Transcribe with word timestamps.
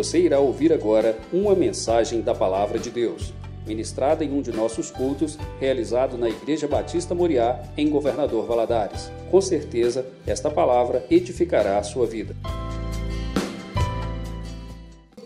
Você 0.00 0.18
irá 0.18 0.40
ouvir 0.40 0.72
agora 0.72 1.20
uma 1.30 1.54
mensagem 1.54 2.22
da 2.22 2.34
Palavra 2.34 2.78
de 2.78 2.90
Deus, 2.90 3.34
ministrada 3.66 4.24
em 4.24 4.32
um 4.32 4.40
de 4.40 4.50
nossos 4.50 4.90
cultos, 4.90 5.36
realizado 5.60 6.16
na 6.16 6.26
Igreja 6.26 6.66
Batista 6.66 7.14
Moriá, 7.14 7.62
em 7.76 7.90
Governador 7.90 8.46
Valadares. 8.46 9.10
Com 9.30 9.42
certeza, 9.42 10.10
esta 10.26 10.50
palavra 10.50 11.06
edificará 11.10 11.78
a 11.78 11.82
sua 11.82 12.06
vida. 12.06 12.34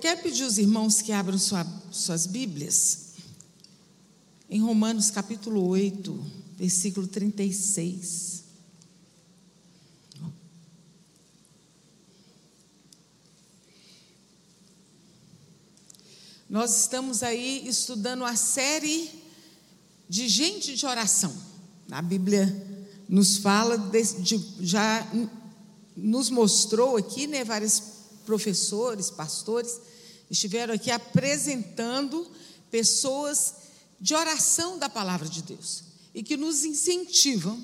Quero 0.01 0.23
pedir 0.23 0.43
os 0.43 0.59
irmãos 0.59 1.01
que 1.01 1.13
abram 1.13 1.39
sua, 1.39 1.65
suas 1.93 2.27
Bíblias 2.27 3.15
em 4.51 4.61
Romanos 4.61 5.09
capítulo 5.09 5.69
8, 5.69 6.21
versículo 6.59 7.07
36. 7.07 8.34
Nós 16.55 16.83
estamos 16.83 17.25
aí 17.25 17.67
estudando 17.67 18.25
a 18.25 18.37
série 18.37 19.11
de 20.09 20.29
gente 20.29 20.77
de 20.77 20.87
oração. 20.87 21.37
A 21.91 22.01
Bíblia 22.01 22.47
nos 23.09 23.39
fala, 23.39 23.77
de, 23.77 24.03
de, 24.23 24.41
já 24.61 25.05
nos 25.97 26.31
mostrou 26.31 26.97
aqui, 26.97 27.27
né, 27.27 27.43
vários 27.43 27.83
professores, 28.25 29.11
pastores, 29.11 29.81
estiveram 30.31 30.75
aqui 30.75 30.93
apresentando 30.93 32.25
pessoas 32.71 33.55
de 34.01 34.15
oração 34.15 34.79
da 34.79 34.89
palavra 34.89 35.29
de 35.29 35.43
Deus 35.43 35.83
e 36.15 36.23
que 36.23 36.37
nos 36.37 36.65
incentivam 36.65 37.61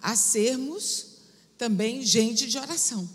a 0.00 0.14
sermos 0.14 1.16
também 1.58 2.06
gente 2.06 2.46
de 2.46 2.56
oração. 2.58 3.10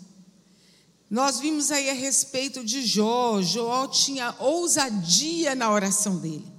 Nós 1.08 1.38
vimos 1.38 1.70
aí 1.70 1.88
a 1.88 1.94
respeito 1.94 2.64
de 2.64 2.84
Jó, 2.84 3.40
Jó 3.40 3.86
tinha 3.86 4.34
ousadia 4.40 5.54
na 5.54 5.70
oração 5.70 6.18
dele. 6.18 6.52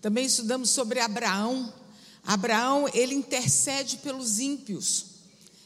Também 0.00 0.26
estudamos 0.26 0.70
sobre 0.70 1.00
Abraão. 1.00 1.72
Abraão, 2.22 2.88
ele 2.92 3.14
intercede 3.14 3.98
pelos 3.98 4.40
ímpios. 4.40 5.06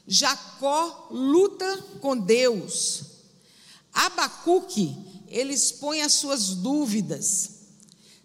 Jacó 0.06 1.09
luta 1.11 1.77
com 2.00 2.17
Deus. 2.17 3.03
Abacuque, 3.92 4.97
ele 5.27 5.55
expõe 5.55 6.03
as 6.03 6.12
suas 6.12 6.48
dúvidas. 6.48 7.61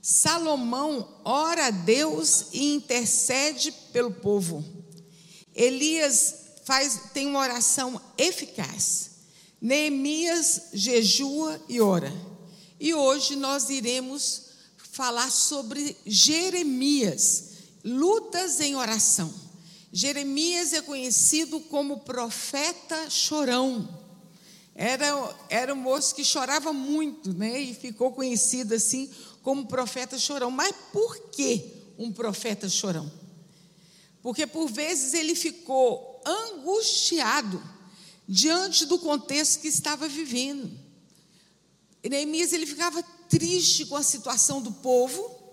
Salomão 0.02 1.22
ora 1.24 1.68
a 1.68 1.72
Deus 1.72 2.48
e 2.52 2.76
intercede 2.76 3.72
pelo 3.94 4.12
povo. 4.12 4.64
Elias 5.56 6.36
faz, 6.66 7.12
tem 7.14 7.28
uma 7.28 7.40
oração 7.40 8.00
eficaz. 8.18 9.15
Neemias 9.62 10.70
jejua 10.74 11.62
e 11.68 11.80
ora. 11.82 12.12
E 12.80 12.94
hoje 12.94 13.36
nós 13.36 13.70
iremos 13.70 14.44
falar 14.92 15.30
sobre 15.30 15.96
Jeremias, 16.06 17.50
lutas 17.84 18.60
em 18.60 18.76
oração. 18.76 19.34
Jeremias 19.92 20.74
é 20.74 20.82
conhecido 20.82 21.60
como 21.62 22.00
profeta 22.00 23.10
chorão. 23.10 24.04
Era, 24.76 25.36
era 25.50 25.74
um 25.74 25.78
moço 25.78 26.14
que 26.14 26.24
chorava 26.24 26.74
muito, 26.74 27.34
né? 27.34 27.60
E 27.62 27.74
ficou 27.74 28.12
conhecido 28.12 28.74
assim 28.74 29.10
como 29.42 29.68
profeta 29.68 30.20
chorão. 30.20 30.52
Mas 30.52 30.76
por 30.92 31.30
que 31.30 31.72
um 31.98 32.12
profeta 32.12 32.68
chorão? 32.68 33.10
Porque 34.22 34.46
por 34.46 34.70
vezes 34.70 35.14
ele 35.14 35.34
ficou 35.34 36.22
angustiado 36.26 37.64
diante 38.28 38.86
do 38.86 38.98
contexto 39.00 39.62
que 39.62 39.68
estava 39.68 40.08
vivendo. 40.08 40.72
Neemias 42.04 42.54
ele 42.54 42.66
ficava 42.66 43.02
triste 43.30 43.86
com 43.86 43.96
a 43.96 44.04
situação 44.04 44.62
do 44.62 44.72
povo, 44.72 45.44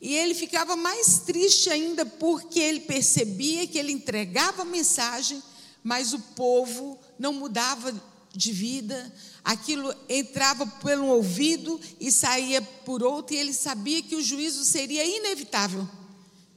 e 0.00 0.14
ele 0.16 0.34
ficava 0.34 0.76
mais 0.76 1.20
triste 1.20 1.68
ainda 1.68 2.06
porque 2.06 2.58
ele 2.58 2.80
percebia 2.80 3.66
que 3.66 3.78
ele 3.78 3.92
entregava 3.92 4.62
a 4.62 4.64
mensagem, 4.64 5.42
mas 5.84 6.14
o 6.14 6.18
povo 6.18 6.98
não 7.18 7.34
mudava 7.34 7.92
de 8.32 8.52
vida, 8.52 9.12
aquilo 9.44 9.94
entrava 10.08 10.66
pelo 10.66 11.06
ouvido 11.06 11.78
e 11.98 12.10
saía 12.10 12.62
por 12.62 13.02
outro, 13.02 13.34
e 13.34 13.38
ele 13.38 13.52
sabia 13.52 14.02
que 14.02 14.16
o 14.16 14.22
juízo 14.22 14.64
seria 14.64 15.04
inevitável. 15.04 15.86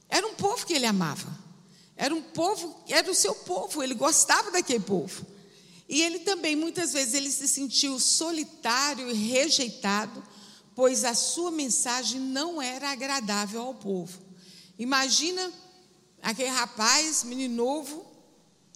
Era 0.08 0.26
um 0.26 0.34
povo 0.34 0.64
que 0.64 0.72
ele 0.72 0.86
amava, 0.86 1.38
era 1.96 2.14
um 2.14 2.22
povo, 2.22 2.74
era 2.88 3.10
o 3.10 3.14
seu 3.14 3.34
povo, 3.34 3.82
ele 3.82 3.94
gostava 3.94 4.50
daquele 4.50 4.80
povo. 4.80 5.33
E 5.94 6.02
ele 6.02 6.18
também, 6.18 6.56
muitas 6.56 6.92
vezes, 6.92 7.14
ele 7.14 7.30
se 7.30 7.46
sentiu 7.46 8.00
solitário 8.00 9.08
e 9.08 9.14
rejeitado, 9.14 10.24
pois 10.74 11.04
a 11.04 11.14
sua 11.14 11.52
mensagem 11.52 12.20
não 12.20 12.60
era 12.60 12.90
agradável 12.90 13.62
ao 13.62 13.74
povo. 13.74 14.18
Imagina 14.76 15.52
aquele 16.20 16.48
rapaz, 16.48 17.22
menino 17.22 17.54
novo, 17.54 18.04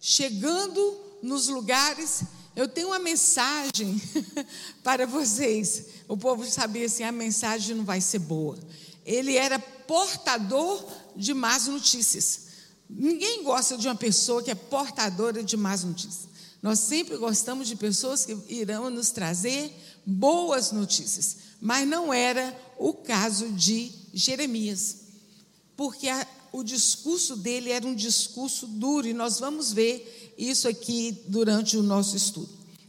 chegando 0.00 0.96
nos 1.20 1.48
lugares. 1.48 2.22
Eu 2.54 2.68
tenho 2.68 2.86
uma 2.86 3.00
mensagem 3.00 4.00
para 4.84 5.04
vocês. 5.04 5.86
O 6.06 6.16
povo 6.16 6.44
sabia 6.44 6.86
assim: 6.86 7.02
a 7.02 7.10
mensagem 7.10 7.74
não 7.74 7.84
vai 7.84 8.00
ser 8.00 8.20
boa. 8.20 8.56
Ele 9.04 9.34
era 9.34 9.58
portador 9.58 10.88
de 11.16 11.34
más 11.34 11.66
notícias. 11.66 12.42
Ninguém 12.88 13.42
gosta 13.42 13.76
de 13.76 13.88
uma 13.88 13.96
pessoa 13.96 14.40
que 14.40 14.52
é 14.52 14.54
portadora 14.54 15.42
de 15.42 15.56
más 15.56 15.82
notícias. 15.82 16.27
Nós 16.62 16.80
sempre 16.80 17.16
gostamos 17.16 17.68
de 17.68 17.76
pessoas 17.76 18.24
que 18.24 18.36
irão 18.48 18.90
nos 18.90 19.10
trazer 19.10 19.72
boas 20.04 20.72
notícias, 20.72 21.36
mas 21.60 21.86
não 21.86 22.12
era 22.12 22.56
o 22.78 22.92
caso 22.92 23.48
de 23.52 23.92
Jeremias, 24.12 24.96
porque 25.76 26.08
a, 26.08 26.26
o 26.52 26.64
discurso 26.64 27.36
dele 27.36 27.70
era 27.70 27.86
um 27.86 27.94
discurso 27.94 28.66
duro, 28.66 29.06
e 29.06 29.14
nós 29.14 29.38
vamos 29.38 29.72
ver 29.72 30.34
isso 30.36 30.66
aqui 30.66 31.16
durante 31.28 31.76
o 31.76 31.82
nosso 31.82 32.16
estudo. 32.16 32.48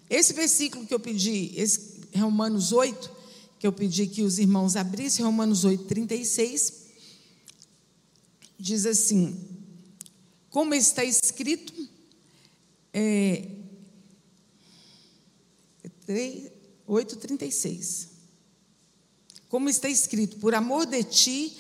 Esse 0.10 0.34
versículo 0.34 0.88
que 0.88 0.94
eu 0.94 1.00
pedi, 1.00 1.52
esse 1.56 2.00
Romanos 2.16 2.72
8, 2.72 3.12
que 3.60 3.68
eu 3.68 3.72
pedi 3.72 4.08
que 4.08 4.24
os 4.24 4.40
irmãos 4.40 4.76
abrissem, 4.76 5.24
Romanos 5.24 5.64
8, 5.64 5.84
36, 5.84 6.74
diz 8.58 8.86
assim: 8.88 9.38
Como 10.50 10.74
está 10.74 11.04
escrito, 11.04 11.74
é, 12.94 13.59
8,36. 16.88 18.08
Como 19.48 19.70
está 19.70 19.90
escrito: 19.90 20.38
Por 20.38 20.56
amor 20.56 20.86
de 20.86 21.04
ti, 21.04 21.58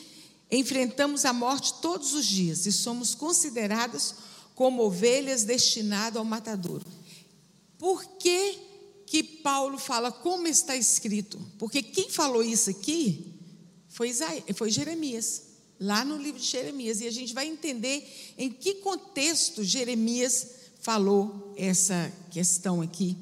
enfrentamos 0.49 1.25
a 1.25 1.33
morte 1.33 1.73
todos 1.81 2.13
os 2.13 2.25
dias 2.25 2.65
e 2.65 2.71
somos 2.71 3.13
consideradas 3.13 4.15
como 4.55 4.83
ovelhas 4.83 5.43
destinadas 5.43 6.17
ao 6.17 6.25
matadouro. 6.25 6.85
Por 7.77 8.03
que, 8.17 8.57
que 9.05 9.23
Paulo 9.23 9.77
fala 9.77 10.11
como 10.11 10.47
está 10.47 10.75
escrito? 10.75 11.39
Porque 11.57 11.81
quem 11.81 12.09
falou 12.09 12.43
isso 12.43 12.69
aqui 12.69 13.33
foi, 13.87 14.09
Isaías, 14.09 14.43
foi 14.55 14.69
Jeremias, 14.69 15.43
lá 15.79 16.03
no 16.03 16.17
livro 16.17 16.39
de 16.39 16.45
Jeremias. 16.45 16.99
E 16.99 17.07
a 17.07 17.11
gente 17.11 17.33
vai 17.33 17.47
entender 17.47 18.05
em 18.37 18.49
que 18.49 18.75
contexto 18.75 19.63
Jeremias 19.63 20.47
falou 20.81 21.53
essa 21.57 22.11
questão 22.29 22.81
aqui 22.81 23.15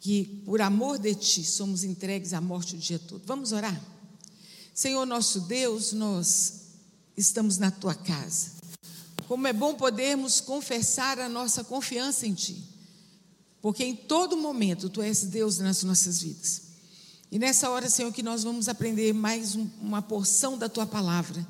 que 0.00 0.42
por 0.46 0.60
amor 0.60 0.98
de 0.98 1.14
Ti 1.14 1.44
somos 1.44 1.84
entregues 1.84 2.32
à 2.32 2.40
morte 2.40 2.74
o 2.74 2.78
dia 2.78 2.98
todo. 2.98 3.22
Vamos 3.26 3.52
orar? 3.52 3.78
Senhor 4.74 5.04
nosso 5.04 5.40
Deus, 5.42 5.92
nós 5.92 6.60
estamos 7.16 7.58
na 7.58 7.70
Tua 7.70 7.94
casa. 7.94 8.52
Como 9.28 9.46
é 9.46 9.52
bom 9.52 9.74
podermos 9.74 10.40
confessar 10.40 11.18
a 11.18 11.28
nossa 11.28 11.62
confiança 11.62 12.26
em 12.26 12.34
Ti, 12.34 12.56
porque 13.60 13.84
em 13.84 13.94
todo 13.94 14.36
momento 14.36 14.88
Tu 14.88 15.02
és 15.02 15.24
Deus 15.24 15.58
nas 15.58 15.82
nossas 15.82 16.22
vidas. 16.22 16.62
E 17.30 17.38
nessa 17.38 17.70
hora, 17.70 17.88
Senhor, 17.88 18.12
que 18.12 18.22
nós 18.22 18.42
vamos 18.42 18.68
aprender 18.68 19.12
mais 19.12 19.54
um, 19.54 19.68
uma 19.80 20.02
porção 20.02 20.58
da 20.58 20.68
Tua 20.68 20.86
palavra, 20.86 21.46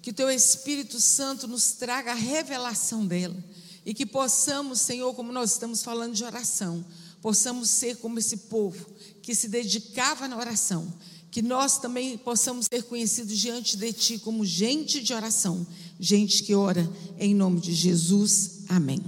que 0.00 0.10
o 0.10 0.14
Teu 0.14 0.28
Espírito 0.30 0.98
Santo 0.98 1.46
nos 1.46 1.72
traga 1.72 2.10
a 2.10 2.16
revelação 2.16 3.06
dela, 3.06 3.36
e 3.84 3.92
que 3.92 4.06
possamos, 4.06 4.80
Senhor, 4.80 5.14
como 5.14 5.30
nós 5.30 5.52
estamos 5.52 5.82
falando 5.82 6.14
de 6.14 6.24
oração, 6.24 6.84
possamos 7.22 7.70
ser 7.70 7.96
como 7.98 8.18
esse 8.18 8.36
povo 8.36 8.84
que 9.22 9.34
se 9.34 9.48
dedicava 9.48 10.26
na 10.26 10.36
oração, 10.36 10.92
que 11.30 11.40
nós 11.40 11.78
também 11.78 12.18
possamos 12.18 12.66
ser 12.66 12.82
conhecidos 12.82 13.38
diante 13.38 13.76
de 13.76 13.92
Ti 13.92 14.18
como 14.18 14.44
gente 14.44 15.00
de 15.00 15.14
oração, 15.14 15.66
gente 15.98 16.42
que 16.42 16.54
ora 16.54 16.86
em 17.18 17.34
nome 17.34 17.60
de 17.60 17.72
Jesus. 17.72 18.64
Amém. 18.68 19.00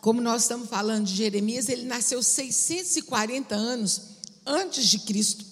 Como 0.00 0.20
nós 0.20 0.42
estamos 0.42 0.68
falando 0.68 1.04
de 1.06 1.16
Jeremias, 1.16 1.68
ele 1.68 1.82
nasceu 1.82 2.22
640 2.22 3.56
anos 3.56 4.02
antes 4.46 4.86
de 4.86 5.00
Cristo, 5.00 5.44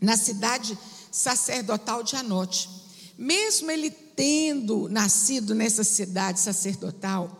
na 0.00 0.16
cidade 0.16 0.76
sacerdotal 1.12 2.02
de 2.02 2.16
Anote. 2.16 2.70
Mesmo 3.18 3.70
ele 3.70 3.90
tendo 4.16 4.88
nascido 4.88 5.54
nessa 5.54 5.84
cidade 5.84 6.40
sacerdotal, 6.40 7.36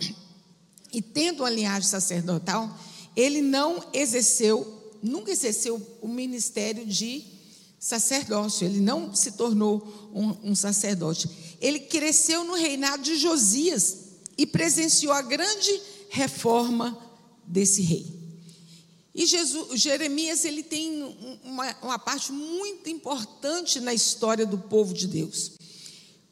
e 0.93 1.03
tendo 1.03 1.41
uma 1.41 1.51
linhagem 1.51 1.89
sacerdotal, 1.89 2.79
ele 3.17 3.43
não 3.43 3.85
exerceu, 3.93 4.93
nunca 5.03 5.33
exerceu 5.33 5.81
o 6.01 6.07
ministério 6.07 6.87
de 6.87 7.25
sacerdócio, 7.79 8.65
ele 8.65 8.81
não 8.81 9.15
se 9.15 9.33
tornou 9.33 10.11
um, 10.15 10.51
um 10.51 10.55
sacerdote. 10.55 11.29
Ele 11.61 11.81
cresceu 11.81 12.45
no 12.45 12.55
reinado 12.55 13.03
de 13.03 13.17
Josias 13.17 13.99
e 14.39 14.47
presenciou 14.47 15.13
a 15.13 15.21
grande 15.21 15.81
reforma 16.09 16.97
desse 17.47 17.83
rei. 17.83 18.07
E 19.15 19.27
Jesus, 19.27 19.81
Jeremias 19.81 20.45
ele 20.45 20.63
tem 20.63 21.39
uma, 21.45 21.77
uma 21.83 21.99
parte 21.99 22.33
muito 22.33 22.89
importante 22.89 23.81
na 23.81 23.95
história 23.95 24.47
do 24.47 24.59
povo 24.59 24.95
de 24.95 25.07
Deus. 25.07 25.53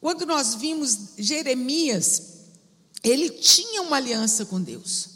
Quando 0.02 0.26
nós 0.26 0.56
vimos 0.56 1.10
Jeremias, 1.16 2.22
ele 3.04 3.30
tinha 3.30 3.82
uma 3.82 3.98
aliança 3.98 4.44
com 4.44 4.60
Deus. 4.60 5.10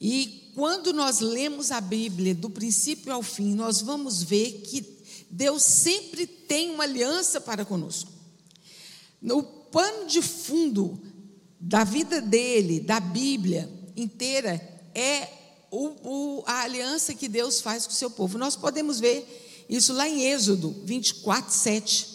E 0.00 0.50
quando 0.52 0.92
nós 0.92 1.20
lemos 1.20 1.70
a 1.70 1.80
Bíblia 1.80 2.34
do 2.34 2.50
princípio 2.50 3.12
ao 3.12 3.22
fim, 3.22 3.54
nós 3.54 3.80
vamos 3.80 4.20
ver 4.20 4.62
que 4.62 4.84
Deus 5.30 5.62
sempre 5.62 6.26
tem 6.26 6.70
uma 6.72 6.82
aliança 6.82 7.40
para 7.40 7.64
conosco. 7.64 8.10
No 9.22 9.44
pano 9.44 10.08
de 10.08 10.20
fundo 10.20 11.00
da 11.60 11.84
vida 11.84 12.20
dele, 12.20 12.80
da 12.80 12.98
Bíblia 12.98 13.70
inteira, 13.94 14.60
é 14.92 15.28
o, 15.70 15.86
o, 16.02 16.42
a 16.46 16.62
aliança 16.62 17.14
que 17.14 17.28
Deus 17.28 17.60
faz 17.60 17.86
com 17.86 17.92
o 17.92 17.96
seu 17.96 18.10
povo. 18.10 18.36
Nós 18.38 18.56
podemos 18.56 18.98
ver 18.98 19.66
isso 19.68 19.92
lá 19.92 20.08
em 20.08 20.22
Êxodo 20.22 20.82
24, 20.84 21.54
7, 21.54 22.08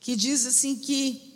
que 0.00 0.16
diz 0.16 0.44
assim 0.44 0.74
que 0.74 1.27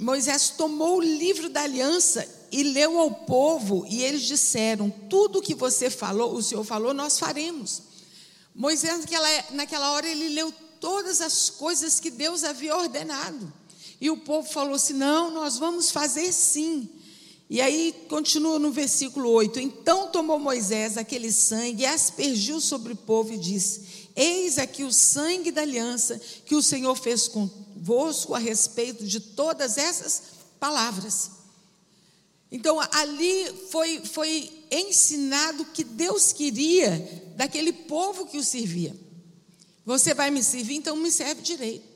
Moisés 0.00 0.48
tomou 0.56 0.96
o 0.96 1.02
livro 1.02 1.50
da 1.50 1.62
aliança 1.62 2.26
e 2.50 2.62
leu 2.62 2.98
ao 2.98 3.10
povo, 3.10 3.86
e 3.86 4.02
eles 4.02 4.22
disseram: 4.22 4.88
Tudo 4.88 5.38
o 5.38 5.42
que 5.42 5.54
você 5.54 5.90
falou, 5.90 6.34
o 6.34 6.42
Senhor 6.42 6.64
falou, 6.64 6.94
nós 6.94 7.18
faremos. 7.18 7.82
Moisés, 8.54 9.00
naquela, 9.00 9.28
naquela 9.50 9.92
hora, 9.92 10.08
ele 10.08 10.30
leu 10.30 10.52
todas 10.80 11.20
as 11.20 11.50
coisas 11.50 12.00
que 12.00 12.10
Deus 12.10 12.42
havia 12.44 12.74
ordenado. 12.74 13.52
E 14.00 14.10
o 14.10 14.16
povo 14.16 14.48
falou 14.48 14.74
assim: 14.74 14.94
Não, 14.94 15.30
nós 15.30 15.58
vamos 15.58 15.90
fazer 15.90 16.32
sim. 16.32 16.88
E 17.50 17.60
aí 17.60 17.94
continua 18.08 18.58
no 18.58 18.70
versículo 18.70 19.28
8: 19.28 19.60
Então 19.60 20.08
tomou 20.08 20.38
Moisés 20.38 20.96
aquele 20.96 21.30
sangue 21.30 21.82
e 21.82 21.86
aspergiu 21.86 22.58
sobre 22.58 22.94
o 22.94 22.96
povo 22.96 23.34
e 23.34 23.38
disse: 23.38 23.99
Eis 24.14 24.58
aqui 24.58 24.84
o 24.84 24.92
sangue 24.92 25.50
da 25.50 25.62
aliança 25.62 26.20
que 26.44 26.54
o 26.54 26.62
Senhor 26.62 26.94
fez 26.96 27.28
convosco 27.28 28.34
a 28.34 28.38
respeito 28.38 29.06
de 29.06 29.20
todas 29.20 29.78
essas 29.78 30.22
palavras. 30.58 31.30
Então, 32.52 32.80
ali 32.92 33.46
foi, 33.70 34.00
foi 34.04 34.64
ensinado 34.70 35.64
que 35.66 35.84
Deus 35.84 36.32
queria 36.32 37.32
daquele 37.36 37.72
povo 37.72 38.26
que 38.26 38.38
o 38.38 38.44
servia. 38.44 38.94
Você 39.86 40.12
vai 40.12 40.30
me 40.30 40.42
servir, 40.42 40.74
então 40.74 40.96
me 40.96 41.10
serve 41.10 41.42
direito. 41.42 41.88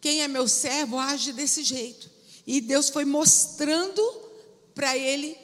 Quem 0.00 0.22
é 0.22 0.28
meu 0.28 0.46
servo 0.46 0.98
age 0.98 1.32
desse 1.32 1.64
jeito. 1.64 2.08
E 2.46 2.60
Deus 2.60 2.88
foi 2.88 3.04
mostrando 3.04 4.00
para 4.74 4.96
ele, 4.96 5.36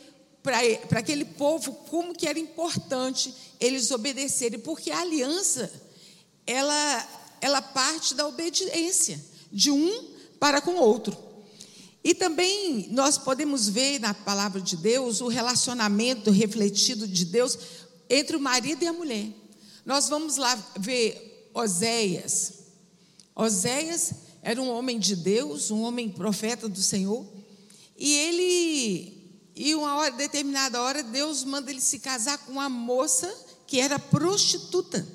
para 0.42 1.00
aquele 1.00 1.24
povo, 1.24 1.72
como 1.90 2.14
que 2.14 2.28
era 2.28 2.38
importante 2.38 3.34
eles 3.58 3.90
obedecerem, 3.90 4.58
porque 4.60 4.90
a 4.90 5.00
aliança, 5.00 5.72
ela, 6.46 7.08
ela 7.40 7.62
parte 7.62 8.14
da 8.14 8.26
obediência 8.26 9.22
de 9.50 9.70
um 9.70 10.12
para 10.38 10.60
com 10.60 10.72
o 10.72 10.80
outro. 10.80 11.16
E 12.04 12.14
também 12.14 12.88
nós 12.90 13.16
podemos 13.16 13.68
ver 13.68 14.00
na 14.00 14.12
palavra 14.12 14.60
de 14.60 14.76
Deus 14.76 15.20
o 15.20 15.28
relacionamento 15.28 16.30
refletido 16.30 17.06
de 17.06 17.24
Deus 17.24 17.56
entre 18.10 18.36
o 18.36 18.40
marido 18.40 18.82
e 18.82 18.88
a 18.88 18.92
mulher. 18.92 19.28
Nós 19.86 20.08
vamos 20.08 20.36
lá 20.36 20.54
ver 20.78 21.50
Oséias. 21.54 22.54
Oséias 23.34 24.14
era 24.42 24.60
um 24.60 24.68
homem 24.68 24.98
de 24.98 25.14
Deus, 25.14 25.70
um 25.70 25.82
homem 25.82 26.08
profeta 26.08 26.68
do 26.68 26.82
Senhor, 26.82 27.24
e 27.96 28.12
ele 28.14 29.22
e 29.54 29.74
uma 29.74 29.96
hora 29.96 30.12
determinada 30.12 30.80
hora 30.82 31.02
Deus 31.02 31.44
manda 31.44 31.70
ele 31.70 31.80
se 31.80 31.98
casar 31.98 32.38
com 32.38 32.52
uma 32.52 32.68
moça 32.68 33.32
que 33.66 33.78
era 33.78 33.98
prostituta. 33.98 35.06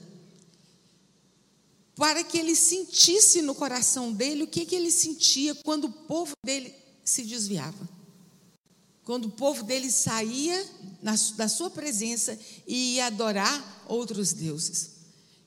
Para 1.97 2.23
que 2.23 2.37
ele 2.37 2.55
sentisse 2.55 3.41
no 3.41 3.55
coração 3.55 4.13
dele 4.13 4.43
o 4.43 4.47
que, 4.47 4.65
que 4.65 4.75
ele 4.75 4.91
sentia 4.91 5.55
quando 5.55 5.85
o 5.85 5.91
povo 5.91 6.33
dele 6.45 6.73
se 7.03 7.23
desviava. 7.23 7.89
Quando 9.03 9.25
o 9.25 9.31
povo 9.31 9.63
dele 9.63 9.89
saía 9.89 10.63
na, 11.01 11.15
da 11.35 11.49
sua 11.49 11.71
presença 11.71 12.37
e 12.67 12.95
ia 12.95 13.07
adorar 13.07 13.85
outros 13.87 14.31
deuses. 14.31 14.91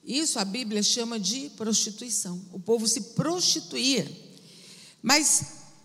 Isso 0.03 0.39
a 0.39 0.45
Bíblia 0.45 0.83
chama 0.83 1.21
de 1.21 1.51
prostituição. 1.51 2.41
O 2.53 2.59
povo 2.59 2.89
se 2.89 3.01
prostituía. 3.01 4.11
Mas, 5.01 5.45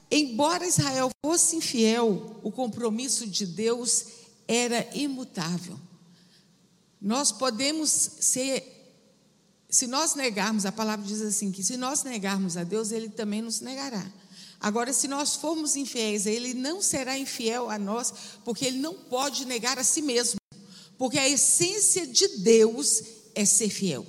embora 0.09 0.65
Israel 0.65 1.09
fosse 1.23 1.57
infiel, 1.57 2.39
o 2.41 2.51
compromisso 2.51 3.27
de 3.27 3.45
Deus 3.45 4.05
era 4.47 4.89
imutável. 4.95 5.79
Nós 6.99 7.31
podemos 7.31 7.89
ser. 7.91 8.71
Se 9.75 9.87
nós 9.87 10.15
negarmos, 10.15 10.65
a 10.65 10.71
palavra 10.71 11.05
diz 11.05 11.21
assim: 11.21 11.51
que 11.51 11.61
se 11.61 11.75
nós 11.75 12.01
negarmos 12.01 12.55
a 12.55 12.63
Deus, 12.63 12.93
Ele 12.93 13.09
também 13.09 13.41
nos 13.41 13.59
negará. 13.59 14.09
Agora, 14.57 14.93
se 14.93 15.05
nós 15.05 15.35
formos 15.35 15.75
infiéis, 15.75 16.25
ele 16.25 16.53
não 16.53 16.81
será 16.81 17.17
infiel 17.17 17.69
a 17.69 17.77
nós, 17.77 18.13
porque 18.45 18.63
ele 18.63 18.79
não 18.79 18.93
pode 18.93 19.43
negar 19.43 19.77
a 19.77 19.83
si 19.83 20.01
mesmo. 20.01 20.39
Porque 20.97 21.19
a 21.19 21.27
essência 21.27 22.07
de 22.07 22.25
Deus 22.37 23.03
é 23.35 23.43
ser 23.43 23.69
fiel. 23.69 24.07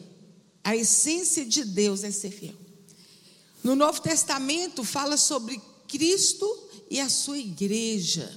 A 0.63 0.77
essência 0.77 1.45
de 1.45 1.65
Deus 1.65 2.05
é 2.05 2.13
ser 2.13 2.31
fiel. 2.31 2.55
No 3.65 3.75
Novo 3.75 4.01
Testamento 4.01 4.85
fala 4.85 5.17
sobre 5.17 5.61
Cristo 5.89 6.49
e 6.89 7.01
a 7.01 7.09
sua 7.09 7.39
igreja. 7.39 8.33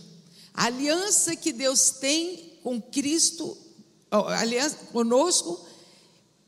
A 0.51 0.65
aliança 0.65 1.35
que 1.35 1.53
Deus 1.53 1.91
tem 1.91 2.57
com 2.63 2.81
Cristo, 2.81 3.55
aliança 4.09 4.75
conosco 4.91 5.68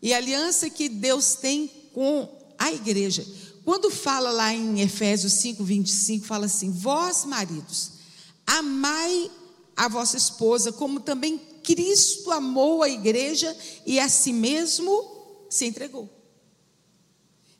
e 0.02 0.14
a 0.14 0.18
aliança 0.18 0.70
que 0.70 0.90
Deus 0.90 1.36
tem 1.36 1.70
com 1.94 2.28
a 2.58 2.72
igreja. 2.72 3.26
Quando 3.64 3.92
fala 3.92 4.32
lá 4.32 4.54
em 4.54 4.82
Efésios 4.82 5.34
5, 5.34 5.64
25, 5.64 6.26
fala 6.26 6.48
assim: 6.48 6.72
Vós, 6.72 7.26
maridos, 7.26 7.92
amai 8.46 9.30
a 9.76 9.88
vossa 9.88 10.18
esposa, 10.18 10.72
como 10.72 11.00
também 11.00 11.40
Cristo 11.64 12.32
amou 12.32 12.84
a 12.84 12.90
igreja 12.90 13.56
e 13.86 14.00
a 14.00 14.10
si 14.10 14.34
mesmo 14.34 15.46
se 15.50 15.66
entregou. 15.66 16.10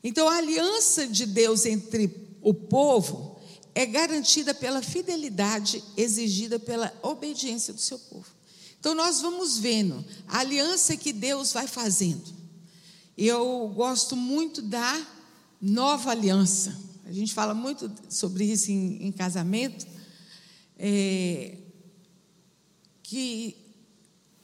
Então, 0.02 0.28
a 0.28 0.36
aliança 0.36 1.06
de 1.06 1.24
Deus 1.24 1.64
entre 1.64 2.10
o 2.40 2.52
povo 2.52 3.40
é 3.74 3.86
garantida 3.86 4.52
pela 4.52 4.82
fidelidade 4.82 5.82
exigida 5.96 6.58
pela 6.58 6.92
obediência 7.02 7.72
do 7.72 7.80
seu 7.80 7.98
povo. 7.98 8.26
Então, 8.80 8.94
nós 8.94 9.20
vamos 9.20 9.58
vendo 9.58 10.04
a 10.26 10.40
aliança 10.40 10.96
que 10.96 11.12
Deus 11.12 11.52
vai 11.52 11.68
fazendo. 11.68 12.41
Eu 13.24 13.68
gosto 13.68 14.16
muito 14.16 14.60
da 14.60 15.06
nova 15.60 16.10
aliança. 16.10 16.76
A 17.06 17.12
gente 17.12 17.32
fala 17.32 17.54
muito 17.54 17.88
sobre 18.08 18.42
isso 18.42 18.72
em, 18.72 19.06
em 19.06 19.12
casamento. 19.12 19.86
É, 20.76 21.56
que 23.00 23.56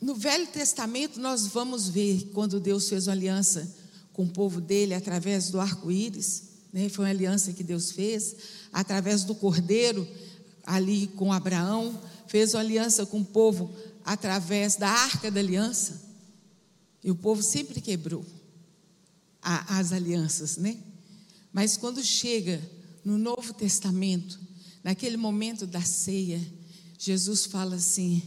no 0.00 0.14
Velho 0.14 0.46
Testamento 0.46 1.18
nós 1.18 1.48
vamos 1.48 1.88
ver 1.88 2.30
quando 2.32 2.60
Deus 2.60 2.88
fez 2.88 3.08
uma 3.08 3.14
aliança 3.14 3.68
com 4.12 4.22
o 4.22 4.28
povo 4.28 4.60
dele 4.60 4.94
através 4.94 5.50
do 5.50 5.58
arco-íris, 5.58 6.44
né? 6.72 6.88
foi 6.88 7.06
uma 7.06 7.10
aliança 7.10 7.52
que 7.52 7.64
Deus 7.64 7.90
fez, 7.90 8.36
através 8.72 9.24
do 9.24 9.34
cordeiro, 9.34 10.06
ali 10.64 11.08
com 11.08 11.32
Abraão, 11.32 12.00
fez 12.28 12.54
uma 12.54 12.60
aliança 12.60 13.04
com 13.04 13.22
o 13.22 13.24
povo 13.24 13.74
através 14.04 14.76
da 14.76 14.88
arca 14.88 15.32
da 15.32 15.40
aliança, 15.40 16.00
e 17.02 17.10
o 17.10 17.16
povo 17.16 17.42
sempre 17.42 17.80
quebrou 17.80 18.24
a, 19.42 19.78
as 19.78 19.92
alianças, 19.92 20.56
né? 20.56 20.78
Mas 21.52 21.76
quando 21.76 22.02
chega 22.02 22.60
no 23.04 23.16
Novo 23.18 23.52
Testamento, 23.54 24.38
naquele 24.82 25.16
momento 25.16 25.66
da 25.66 25.80
ceia, 25.80 26.40
Jesus 26.98 27.46
fala 27.46 27.76
assim: 27.76 28.22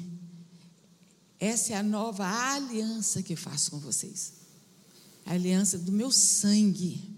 essa 1.39 1.73
é 1.73 1.75
a 1.75 1.83
nova 1.83 2.25
aliança 2.53 3.23
que 3.23 3.35
faço 3.35 3.71
com 3.71 3.79
vocês, 3.79 4.33
a 5.25 5.33
aliança 5.33 5.77
do 5.77 5.91
meu 5.91 6.11
sangue. 6.11 7.09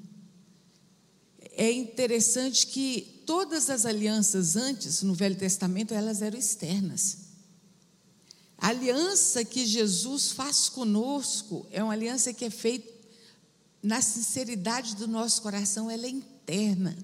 É 1.56 1.72
interessante 1.72 2.68
que 2.68 3.22
todas 3.26 3.70
as 3.70 3.86
alianças 3.86 4.56
antes, 4.56 5.04
no 5.04 5.14
Velho 5.14 5.36
Testamento, 5.36 5.94
elas 5.94 6.22
eram 6.22 6.40
externas. 6.40 7.18
A 8.58 8.70
aliança 8.70 9.44
que 9.44 9.66
Jesus 9.66 10.32
faz 10.32 10.70
conosco 10.70 11.68
é 11.70 11.84
uma 11.84 11.92
aliança 11.92 12.34
que 12.34 12.46
é 12.46 12.50
feita 12.50 12.93
na 13.84 14.02
sinceridade 14.02 14.96
do 14.96 15.08
nosso 15.08 15.42
coração, 15.42 15.92
ela 15.92 16.06
é 16.06 16.10
interna. 16.10 16.98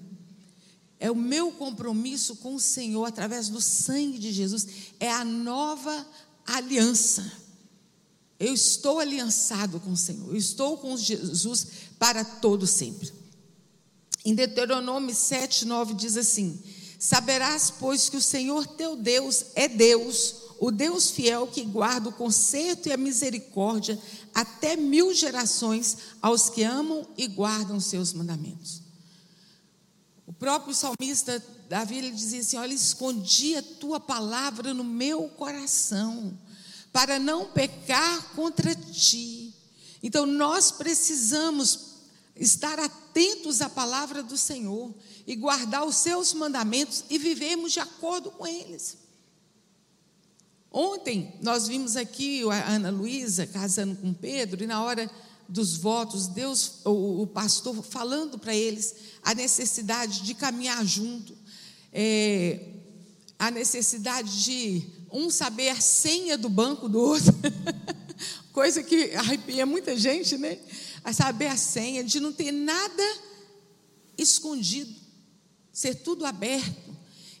É 0.98 1.10
o 1.10 1.16
meu 1.16 1.52
compromisso 1.52 2.36
com 2.36 2.54
o 2.54 2.60
Senhor 2.60 3.04
através 3.04 3.48
do 3.48 3.60
sangue 3.60 4.18
de 4.18 4.32
Jesus. 4.32 4.66
É 4.98 5.12
a 5.12 5.24
nova 5.24 6.06
aliança. 6.46 7.30
Eu 8.38 8.54
estou 8.54 8.98
aliançado 8.98 9.78
com 9.80 9.92
o 9.92 9.96
Senhor. 9.96 10.30
Eu 10.30 10.36
estou 10.36 10.78
com 10.78 10.96
Jesus 10.96 11.66
para 11.98 12.24
todo 12.24 12.66
sempre. 12.66 13.12
Em 14.24 14.34
Deuteronômio 14.34 15.14
7, 15.14 15.66
9 15.66 15.94
diz 15.94 16.16
assim: 16.16 16.62
Saberás, 16.98 17.70
pois, 17.70 18.08
que 18.08 18.16
o 18.16 18.22
Senhor 18.22 18.66
teu 18.66 18.96
Deus 18.96 19.46
é 19.54 19.68
Deus, 19.68 20.34
o 20.60 20.70
Deus 20.70 21.10
fiel 21.10 21.46
que 21.46 21.64
guarda 21.64 22.10
o 22.10 22.12
conserto 22.12 22.86
e 22.86 22.92
a 22.92 22.96
misericórdia 22.98 23.98
até 24.34 24.76
mil 24.76 25.14
gerações 25.14 25.96
aos 26.20 26.50
que 26.50 26.62
amam 26.62 27.08
e 27.16 27.26
guardam 27.26 27.80
seus 27.80 28.12
mandamentos. 28.12 28.82
O 30.26 30.34
próprio 30.34 30.74
salmista 30.74 31.42
Davi 31.66 31.96
ele 31.96 32.10
dizia 32.10 32.40
assim: 32.40 32.58
Olha, 32.58 32.74
escondi 32.74 33.56
a 33.56 33.62
tua 33.62 33.98
palavra 33.98 34.74
no 34.74 34.84
meu 34.84 35.30
coração, 35.30 36.38
para 36.92 37.18
não 37.18 37.46
pecar 37.46 38.34
contra 38.34 38.74
ti. 38.74 39.54
Então 40.02 40.26
nós 40.26 40.70
precisamos 40.70 42.00
estar 42.36 42.78
atentos 42.78 43.62
à 43.62 43.70
palavra 43.70 44.22
do 44.22 44.36
Senhor 44.36 44.94
e 45.26 45.34
guardar 45.34 45.86
os 45.86 45.96
seus 45.96 46.34
mandamentos 46.34 47.04
e 47.08 47.16
vivemos 47.18 47.72
de 47.72 47.80
acordo 47.80 48.30
com 48.30 48.46
eles. 48.46 48.98
Ontem 50.72 51.34
nós 51.42 51.66
vimos 51.66 51.96
aqui 51.96 52.42
a 52.48 52.68
Ana 52.68 52.90
Luísa 52.90 53.46
casando 53.46 53.96
com 53.96 54.14
Pedro 54.14 54.62
e 54.62 54.66
na 54.66 54.82
hora 54.82 55.10
dos 55.48 55.76
votos, 55.76 56.28
Deus, 56.28 56.76
o, 56.84 57.22
o 57.22 57.26
pastor 57.26 57.82
falando 57.82 58.38
para 58.38 58.54
eles 58.54 58.94
a 59.20 59.34
necessidade 59.34 60.22
de 60.22 60.32
caminhar 60.32 60.84
junto, 60.86 61.36
é, 61.92 62.60
a 63.36 63.50
necessidade 63.50 64.44
de 64.44 64.82
um 65.10 65.28
saber 65.28 65.70
a 65.70 65.80
senha 65.80 66.38
do 66.38 66.48
banco 66.48 66.88
do 66.88 67.00
outro, 67.00 67.34
coisa 68.52 68.80
que 68.80 69.12
arrepia 69.14 69.66
muita 69.66 69.96
gente, 69.96 70.38
né? 70.38 70.56
A 71.02 71.12
saber 71.12 71.46
a 71.46 71.56
senha, 71.56 72.04
de 72.04 72.20
não 72.20 72.32
ter 72.32 72.52
nada 72.52 73.02
escondido, 74.16 74.94
ser 75.72 75.96
tudo 75.96 76.24
aberto. 76.24 76.89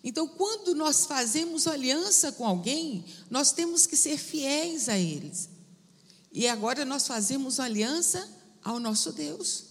Então, 0.02 0.26
quando 0.26 0.74
nós 0.74 1.04
fazemos 1.04 1.66
aliança 1.66 2.32
com 2.32 2.46
alguém, 2.46 3.04
nós 3.28 3.52
temos 3.52 3.86
que 3.86 3.96
ser 3.96 4.16
fiéis 4.16 4.88
a 4.88 4.98
eles. 4.98 5.48
E 6.32 6.48
agora 6.48 6.84
nós 6.84 7.06
fazemos 7.06 7.60
aliança 7.60 8.26
ao 8.64 8.80
nosso 8.80 9.12
Deus. 9.12 9.64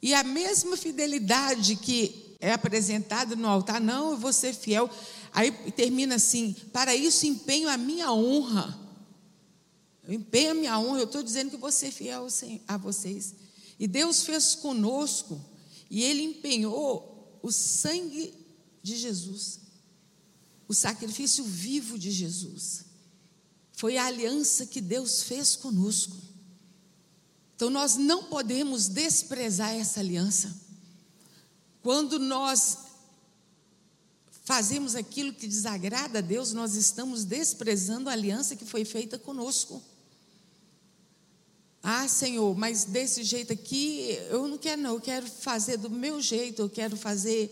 E 0.00 0.14
a 0.14 0.24
mesma 0.24 0.76
fidelidade 0.76 1.76
que 1.76 2.36
é 2.40 2.52
apresentada 2.52 3.36
no 3.36 3.46
altar, 3.46 3.80
não, 3.80 4.12
eu 4.12 4.16
vou 4.16 4.32
ser 4.32 4.54
fiel. 4.54 4.88
Aí 5.32 5.50
termina 5.72 6.14
assim: 6.14 6.54
para 6.72 6.94
isso 6.94 7.26
empenho 7.26 7.68
a 7.68 7.76
minha 7.76 8.10
honra. 8.12 8.78
Eu 10.08 10.14
empenho 10.14 10.52
a 10.52 10.54
minha 10.54 10.78
honra, 10.78 11.00
eu 11.00 11.04
estou 11.04 11.22
dizendo 11.22 11.50
que 11.50 11.56
vou 11.58 11.70
ser 11.70 11.90
fiel 11.90 12.26
a 12.66 12.76
vocês. 12.78 13.34
E 13.78 13.86
Deus 13.86 14.22
fez 14.22 14.54
conosco, 14.54 15.40
e 15.90 16.02
Ele 16.02 16.22
empenhou 16.22 17.38
o 17.42 17.52
sangue 17.52 18.34
de 18.82 18.96
Jesus, 18.96 19.60
o 20.66 20.74
sacrifício 20.74 21.44
vivo 21.44 21.98
de 21.98 22.10
Jesus. 22.10 22.84
Foi 23.72 23.96
a 23.96 24.06
aliança 24.06 24.66
que 24.66 24.80
Deus 24.80 25.22
fez 25.22 25.56
conosco. 25.56 26.16
Então 27.56 27.70
nós 27.70 27.96
não 27.96 28.24
podemos 28.24 28.88
desprezar 28.88 29.74
essa 29.74 30.00
aliança. 30.00 30.54
Quando 31.82 32.18
nós 32.18 32.78
fazemos 34.44 34.94
aquilo 34.94 35.32
que 35.32 35.46
desagrada 35.46 36.18
a 36.18 36.22
Deus, 36.22 36.52
nós 36.52 36.74
estamos 36.74 37.24
desprezando 37.24 38.08
a 38.08 38.12
aliança 38.12 38.56
que 38.56 38.64
foi 38.64 38.84
feita 38.84 39.18
conosco. 39.18 39.82
Ah, 41.82 42.06
Senhor, 42.06 42.54
mas 42.56 42.84
desse 42.84 43.22
jeito 43.22 43.52
aqui 43.52 44.18
eu 44.28 44.46
não 44.46 44.58
quero, 44.58 44.82
não, 44.82 44.94
eu 44.94 45.00
quero 45.00 45.26
fazer 45.26 45.78
do 45.78 45.88
meu 45.88 46.20
jeito, 46.20 46.60
eu 46.60 46.68
quero 46.68 46.96
fazer 46.96 47.50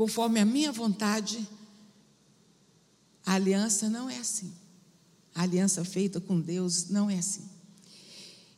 conforme 0.00 0.40
a 0.40 0.46
minha 0.46 0.72
vontade. 0.72 1.46
A 3.26 3.34
aliança 3.34 3.86
não 3.90 4.08
é 4.08 4.16
assim. 4.16 4.50
A 5.34 5.42
aliança 5.42 5.84
feita 5.84 6.18
com 6.18 6.40
Deus 6.40 6.88
não 6.88 7.10
é 7.10 7.18
assim. 7.18 7.46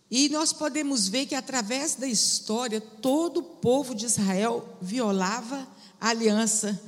E 0.08 0.28
nós 0.28 0.52
podemos 0.52 1.08
ver 1.08 1.26
que 1.26 1.34
através 1.34 1.96
da 1.96 2.06
história, 2.06 2.80
todo 2.80 3.38
o 3.38 3.42
povo 3.42 3.92
de 3.92 4.06
Israel 4.06 4.78
violava 4.80 5.66
a 6.00 6.10
aliança 6.10 6.80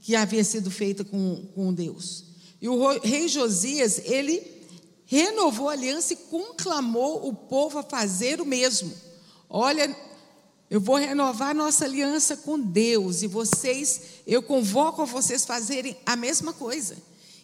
que 0.00 0.16
havia 0.16 0.42
sido 0.42 0.72
feita 0.72 1.04
com, 1.04 1.46
com 1.54 1.72
Deus. 1.72 2.24
E 2.60 2.68
o 2.68 2.98
rei 2.98 3.28
Josias, 3.28 4.00
ele 4.04 4.42
renovou 5.06 5.68
a 5.68 5.74
aliança 5.74 6.14
e 6.14 6.16
conclamou 6.16 7.28
o 7.28 7.32
povo 7.32 7.78
a 7.78 7.84
fazer 7.84 8.40
o 8.40 8.44
mesmo. 8.44 8.92
Olha, 9.48 9.96
eu 10.70 10.80
vou 10.80 10.94
renovar 10.94 11.52
nossa 11.52 11.84
aliança 11.84 12.36
com 12.36 12.58
Deus 12.58 13.22
e 13.22 13.26
vocês, 13.26 14.02
eu 14.24 14.40
convoco 14.40 15.02
a 15.02 15.04
vocês 15.04 15.44
fazerem 15.44 15.96
a 16.06 16.14
mesma 16.14 16.52
coisa. 16.52 16.96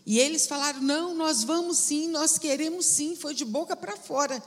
E 0.06 0.20
eles 0.20 0.46
falaram: 0.46 0.80
"Não, 0.80 1.12
nós 1.12 1.42
vamos 1.42 1.78
sim, 1.78 2.08
nós 2.08 2.38
queremos 2.38 2.86
sim", 2.86 3.16
foi 3.16 3.34
de 3.34 3.44
boca 3.44 3.74
para 3.74 3.96
fora, 3.96 4.40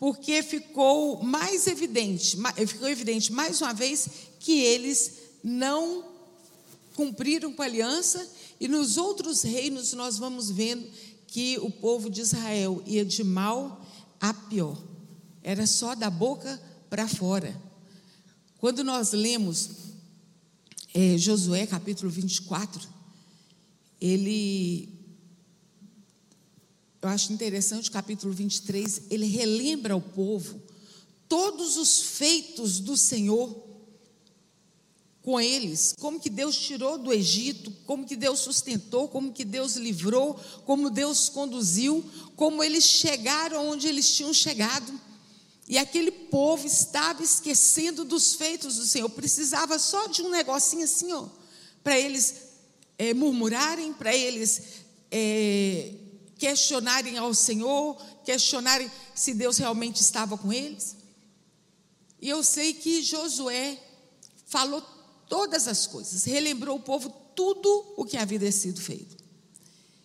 porque 0.00 0.42
ficou 0.42 1.22
mais 1.22 1.68
evidente, 1.68 2.36
ficou 2.66 2.88
evidente 2.88 3.32
mais 3.32 3.60
uma 3.60 3.72
vez 3.72 4.08
que 4.40 4.60
eles 4.60 5.12
não 5.44 6.04
cumpriram 6.96 7.52
com 7.52 7.62
a 7.62 7.66
aliança 7.66 8.28
e 8.58 8.66
nos 8.66 8.96
outros 8.96 9.42
reinos 9.42 9.92
nós 9.92 10.18
vamos 10.18 10.50
vendo 10.50 10.84
que 11.28 11.58
o 11.58 11.70
povo 11.70 12.10
de 12.10 12.22
Israel 12.22 12.82
ia 12.86 13.04
de 13.04 13.22
mal 13.22 13.80
a 14.20 14.34
pior. 14.34 14.76
Era 15.42 15.66
só 15.66 15.94
da 15.94 16.10
boca 16.10 16.60
para 16.90 17.06
fora. 17.06 17.65
Quando 18.58 18.82
nós 18.82 19.12
lemos 19.12 19.68
é, 20.94 21.18
Josué 21.18 21.66
capítulo 21.66 22.10
24, 22.10 22.88
ele, 24.00 24.88
eu 27.02 27.08
acho 27.08 27.32
interessante, 27.32 27.90
capítulo 27.90 28.32
23, 28.32 29.02
ele 29.10 29.26
relembra 29.26 29.92
ao 29.92 30.00
povo 30.00 30.60
todos 31.28 31.76
os 31.76 32.00
feitos 32.00 32.80
do 32.80 32.96
Senhor 32.96 33.64
com 35.22 35.40
eles, 35.40 35.92
como 35.98 36.20
que 36.20 36.30
Deus 36.30 36.56
tirou 36.56 36.96
do 36.96 37.12
Egito, 37.12 37.70
como 37.84 38.06
que 38.06 38.16
Deus 38.16 38.38
sustentou, 38.38 39.08
como 39.08 39.32
que 39.32 39.44
Deus 39.44 39.74
livrou, 39.74 40.38
como 40.64 40.88
Deus 40.88 41.28
conduziu, 41.28 42.02
como 42.36 42.62
eles 42.62 42.84
chegaram 42.84 43.68
onde 43.68 43.88
eles 43.88 44.14
tinham 44.14 44.32
chegado. 44.32 45.05
E 45.68 45.78
aquele 45.78 46.12
povo 46.12 46.66
estava 46.66 47.22
esquecendo 47.22 48.04
dos 48.04 48.34
feitos 48.34 48.76
do 48.76 48.86
Senhor, 48.86 49.08
precisava 49.10 49.78
só 49.78 50.06
de 50.06 50.22
um 50.22 50.30
negocinho 50.30 50.84
assim, 50.84 51.12
ó, 51.12 51.26
para 51.82 51.98
eles 51.98 52.36
é, 52.96 53.12
murmurarem, 53.12 53.92
para 53.92 54.14
eles 54.14 54.62
é, 55.10 55.92
questionarem 56.38 57.18
ao 57.18 57.34
Senhor, 57.34 57.96
questionarem 58.24 58.90
se 59.14 59.34
Deus 59.34 59.58
realmente 59.58 60.00
estava 60.00 60.38
com 60.38 60.52
eles. 60.52 60.96
E 62.20 62.28
eu 62.28 62.42
sei 62.44 62.72
que 62.72 63.02
Josué 63.02 63.78
falou 64.46 64.82
todas 65.28 65.66
as 65.66 65.86
coisas, 65.86 66.24
relembrou 66.24 66.76
o 66.76 66.82
povo 66.82 67.10
tudo 67.34 67.94
o 67.96 68.04
que 68.04 68.16
havia 68.16 68.50
sido 68.52 68.80
feito. 68.80 69.16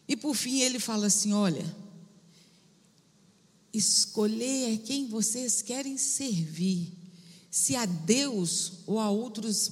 E 0.08 0.16
por 0.18 0.36
fim 0.36 0.62
ele 0.62 0.80
fala 0.80 1.08
assim: 1.08 1.34
olha, 1.34 1.64
escolher 3.74 4.74
é 4.74 4.78
quem 4.78 5.08
vocês 5.08 5.62
querem 5.62 5.98
servir, 5.98 6.94
se 7.50 7.76
a 7.76 7.86
Deus 7.86 8.74
ou 8.86 9.00
a 9.00 9.10
outros 9.10 9.72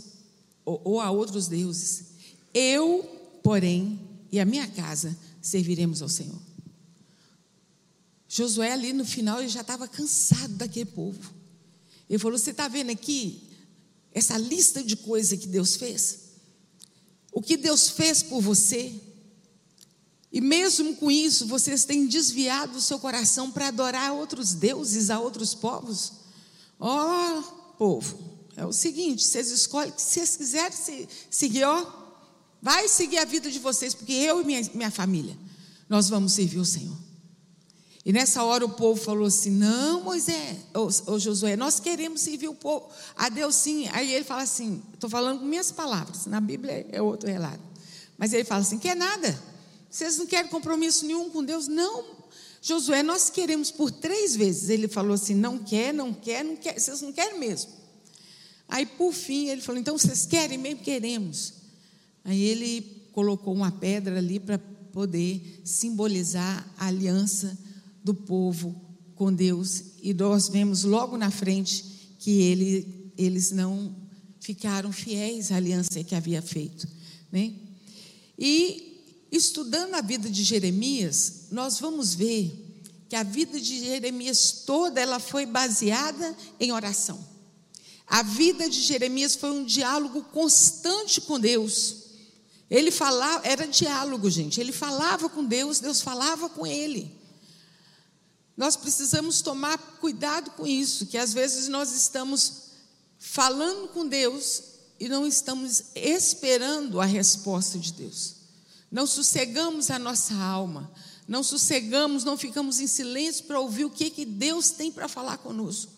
ou, 0.65 0.81
ou 0.83 1.01
a 1.01 1.09
outros 1.09 1.47
deuses. 1.47 2.03
Eu, 2.53 3.03
porém, 3.43 3.99
e 4.31 4.39
a 4.39 4.45
minha 4.45 4.67
casa 4.67 5.17
serviremos 5.41 6.01
ao 6.01 6.09
Senhor. 6.09 6.39
Josué 8.27 8.71
ali 8.71 8.93
no 8.93 9.03
final 9.03 9.39
ele 9.39 9.49
já 9.49 9.61
estava 9.61 9.87
cansado 9.87 10.53
daquele 10.53 10.85
povo. 10.85 11.33
Ele 12.07 12.19
falou: 12.19 12.37
Você 12.37 12.51
está 12.51 12.67
vendo 12.67 12.91
aqui 12.91 13.41
essa 14.11 14.37
lista 14.37 14.83
de 14.83 14.95
coisas 14.95 15.39
que 15.39 15.47
Deus 15.47 15.75
fez? 15.75 16.29
O 17.31 17.41
que 17.41 17.57
Deus 17.57 17.89
fez 17.89 18.21
por 18.21 18.41
você? 18.41 18.93
E 20.31 20.39
mesmo 20.39 20.95
com 20.95 21.09
isso, 21.09 21.47
vocês 21.47 21.85
têm 21.85 22.05
desviado 22.05 22.77
o 22.77 22.81
seu 22.81 22.99
coração 22.99 23.49
para 23.49 23.69
adorar 23.69 24.13
outros 24.13 24.53
deuses, 24.53 25.09
a 25.09 25.19
outros 25.19 25.55
povos. 25.55 26.13
Ó, 26.79 27.39
oh, 27.39 27.41
povo, 27.77 28.17
é 28.55 28.65
o 28.65 28.71
seguinte: 28.71 29.23
vocês 29.23 29.49
escolhem, 29.49 29.93
se 29.97 30.19
vocês 30.19 30.37
quiserem 30.37 31.07
seguir, 31.29 31.63
ó, 31.63 31.85
vai 32.61 32.87
seguir 32.87 33.17
a 33.17 33.25
vida 33.25 33.49
de 33.49 33.57
vocês, 33.57 33.95
porque 33.95 34.13
eu 34.13 34.41
e 34.41 34.45
minha, 34.45 34.61
minha 34.73 34.91
família, 34.91 35.35
nós 35.87 36.09
vamos 36.09 36.33
servir 36.33 36.59
o 36.59 36.65
Senhor. 36.65 36.97
E 38.05 38.13
nessa 38.13 38.43
hora 38.43 38.65
o 38.65 38.69
povo 38.69 39.01
falou 39.01 39.25
assim: 39.25 39.49
Não, 39.49 40.03
Moisés, 40.03 40.59
ô, 40.73 41.13
ô 41.13 41.19
Josué, 41.19 41.55
nós 41.55 41.79
queremos 41.79 42.21
servir 42.21 42.47
o 42.47 42.55
povo, 42.55 42.87
a 43.15 43.29
Deus 43.29 43.55
sim. 43.55 43.87
Aí 43.89 44.13
ele 44.13 44.23
fala 44.23 44.43
assim: 44.43 44.81
Estou 44.93 45.09
falando 45.09 45.39
com 45.39 45.45
minhas 45.45 45.71
palavras, 45.71 46.27
na 46.27 46.39
Bíblia 46.39 46.87
é 46.91 47.01
outro 47.01 47.29
relato. 47.29 47.63
Mas 48.17 48.31
ele 48.31 48.43
fala 48.43 48.61
assim: 48.61 48.77
Quer 48.77 48.95
nada? 48.95 49.49
Vocês 49.89 50.17
não 50.17 50.25
querem 50.25 50.49
compromisso 50.49 51.05
nenhum 51.05 51.29
com 51.29 51.43
Deus? 51.43 51.67
Não, 51.67 52.05
Josué, 52.61 53.01
nós 53.01 53.29
queremos 53.29 53.71
por 53.71 53.91
três 53.91 54.35
vezes. 54.35 54.69
Ele 54.69 54.87
falou 54.87 55.13
assim: 55.13 55.33
Não 55.33 55.57
quer, 55.57 55.93
não 55.93 56.13
quer, 56.13 56.43
não 56.43 56.55
quer, 56.55 56.79
vocês 56.79 57.01
não 57.01 57.11
querem 57.11 57.39
mesmo. 57.39 57.71
Aí 58.67 58.85
por 58.85 59.13
fim 59.13 59.47
ele 59.47 59.61
falou: 59.61 59.79
Então 59.79 59.97
vocês 59.97 60.25
querem 60.25 60.57
mesmo? 60.57 60.81
Queremos. 60.81 61.53
Aí 62.23 62.41
ele 62.41 63.09
colocou 63.11 63.53
uma 63.53 63.71
pedra 63.71 64.17
ali 64.17 64.39
para 64.39 64.59
poder 64.91 65.61
simbolizar 65.63 66.67
a 66.77 66.87
aliança 66.87 67.57
do 68.03 68.13
povo 68.13 68.79
com 69.15 69.33
Deus. 69.33 69.83
E 70.01 70.13
nós 70.13 70.49
vemos 70.49 70.83
logo 70.83 71.17
na 71.17 71.31
frente 71.31 71.83
que 72.19 72.41
ele, 72.41 73.11
eles 73.17 73.51
não 73.51 73.95
ficaram 74.39 74.91
fiéis 74.91 75.51
à 75.51 75.55
aliança 75.55 76.03
que 76.03 76.15
havia 76.15 76.41
feito. 76.41 76.87
Né? 77.31 77.53
E 78.37 78.88
estudando 79.31 79.95
a 79.95 80.01
vida 80.01 80.29
de 80.29 80.43
Jeremias, 80.43 81.47
nós 81.51 81.79
vamos 81.79 82.13
ver 82.13 82.69
que 83.07 83.15
a 83.15 83.23
vida 83.23 83.59
de 83.59 83.79
Jeremias 83.79 84.63
toda 84.65 85.01
ela 85.01 85.19
foi 85.19 85.45
baseada 85.45 86.35
em 86.59 86.71
oração. 86.71 87.27
A 88.05 88.23
vida 88.23 88.69
de 88.69 88.81
Jeremias 88.81 89.35
foi 89.35 89.51
um 89.51 89.63
diálogo 89.63 90.23
constante 90.25 91.21
com 91.21 91.39
Deus. 91.39 91.95
Ele 92.69 92.91
falava, 92.91 93.47
era 93.47 93.67
diálogo, 93.67 94.29
gente. 94.29 94.59
Ele 94.59 94.71
falava 94.71 95.29
com 95.29 95.43
Deus, 95.43 95.79
Deus 95.79 96.01
falava 96.01 96.49
com 96.49 96.65
ele. 96.65 97.15
Nós 98.57 98.75
precisamos 98.75 99.41
tomar 99.41 99.77
cuidado 99.99 100.51
com 100.51 100.67
isso, 100.67 101.05
que 101.05 101.17
às 101.17 101.33
vezes 101.33 101.67
nós 101.67 101.93
estamos 101.93 102.69
falando 103.17 103.87
com 103.89 104.07
Deus 104.07 104.63
e 104.99 105.07
não 105.07 105.25
estamos 105.25 105.85
esperando 105.95 106.99
a 106.99 107.05
resposta 107.05 107.79
de 107.79 107.93
Deus. 107.93 108.38
Não 108.91 109.05
sossegamos 109.05 109.91
a 109.91 109.99
nossa 109.99 110.33
alma, 110.35 110.91
não 111.27 111.43
sossegamos, 111.43 112.23
não 112.23 112.37
ficamos 112.37 112.79
em 112.79 112.87
silêncio 112.87 113.45
para 113.45 113.59
ouvir 113.59 113.85
o 113.85 113.89
que, 113.89 114.09
que 114.09 114.25
Deus 114.25 114.71
tem 114.71 114.91
para 114.91 115.07
falar 115.07 115.37
conosco. 115.37 115.91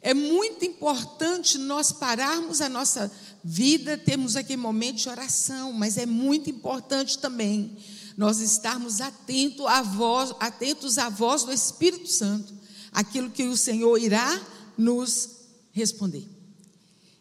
É 0.00 0.14
muito 0.14 0.64
importante 0.64 1.58
nós 1.58 1.92
pararmos 1.92 2.60
a 2.60 2.68
nossa 2.68 3.10
vida, 3.44 3.96
temos 3.96 4.34
aquele 4.34 4.60
momento 4.60 4.96
de 4.96 5.08
oração, 5.08 5.72
mas 5.72 5.96
é 5.96 6.06
muito 6.06 6.50
importante 6.50 7.18
também 7.18 7.76
nós 8.16 8.40
estarmos 8.40 9.00
atentos 9.00 9.64
à 9.66 9.80
voz, 9.80 10.34
atentos 10.40 10.98
à 10.98 11.08
voz 11.08 11.44
do 11.44 11.52
Espírito 11.52 12.08
Santo, 12.08 12.52
aquilo 12.90 13.30
que 13.30 13.44
o 13.44 13.56
Senhor 13.56 13.96
irá 13.98 14.40
nos 14.76 15.30
responder. 15.70 16.28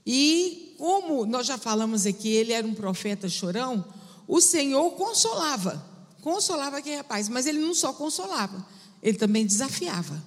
E 0.05 0.75
como 0.77 1.25
nós 1.25 1.45
já 1.45 1.57
falamos 1.57 2.05
aqui, 2.05 2.29
ele 2.29 2.51
era 2.51 2.65
um 2.65 2.73
profeta 2.73 3.29
chorão, 3.29 3.85
o 4.27 4.39
Senhor 4.39 4.91
consolava, 4.91 5.85
consolava 6.21 6.77
aquele 6.77 6.97
rapaz, 6.97 7.27
mas 7.27 7.45
ele 7.45 7.59
não 7.59 7.73
só 7.73 7.93
consolava, 7.93 8.65
ele 9.01 9.17
também 9.17 9.45
desafiava, 9.45 10.21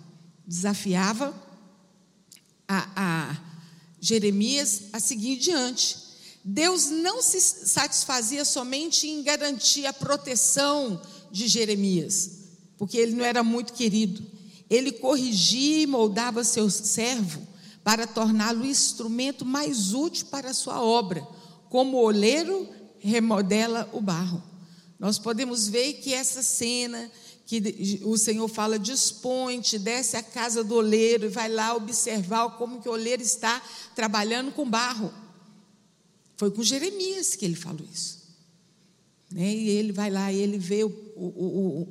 desafiava 0.47 1.35
a, 2.69 2.89
a 2.97 3.37
Jeremias 4.01 4.85
a 4.93 5.01
seguir 5.01 5.37
diante. 5.37 5.97
Deus 6.45 6.91
não 6.91 7.23
se 7.23 7.41
satisfazia 7.41 8.45
somente 8.45 9.09
em 9.09 9.23
garantir 9.23 9.87
a 9.87 9.93
proteção 9.93 11.01
de 11.33 11.49
Jeremias, 11.49 12.31
porque 12.77 12.99
ele 12.99 13.15
não 13.15 13.25
era 13.25 13.43
muito 13.43 13.73
querido. 13.73 14.23
Ele 14.69 14.93
corrigia 14.93 15.83
e 15.83 15.87
moldava 15.87 16.45
seu 16.45 16.69
servo 16.69 17.47
para 17.83 18.07
torná-lo 18.07 18.67
instrumento 18.67 19.45
mais 19.45 19.95
útil 19.95 20.27
para 20.27 20.51
a 20.51 20.55
sua 20.55 20.83
obra, 20.83 21.27
como 21.69 21.97
oleiro 21.97 22.69
remodela 23.09 23.89
o 23.93 24.01
barro. 24.01 24.43
Nós 24.99 25.19
podemos 25.19 25.69
ver 25.69 25.95
que 25.95 26.15
essa 26.15 26.43
cena 26.43 27.11
que 27.47 28.01
o 28.05 28.17
Senhor 28.17 28.49
fala, 28.49 28.79
dispõe-te, 28.79 29.79
desce 29.79 30.17
à 30.17 30.23
casa 30.23 30.65
do 30.65 30.77
oleiro 30.77 31.27
e 31.27 31.29
vai 31.29 31.49
lá 31.49 31.75
observar 31.75 32.57
como 32.57 32.81
que 32.81 32.89
o 32.89 32.93
oleiro 32.93 33.23
está 33.23 33.63
trabalhando 33.95 34.51
com 34.51 34.69
barro. 34.69 35.13
Foi 36.37 36.51
com 36.51 36.63
Jeremias 36.63 37.37
que 37.37 37.45
ele 37.45 37.55
falou 37.55 37.87
isso. 37.93 38.25
Né? 39.31 39.55
E 39.55 39.69
ele 39.69 39.93
vai 39.93 40.11
lá 40.11 40.33
e 40.33 40.39
ele 40.39 40.59
vê 40.59 40.85
o, 40.85 40.89
o, 41.17 41.27
o, 41.27 41.89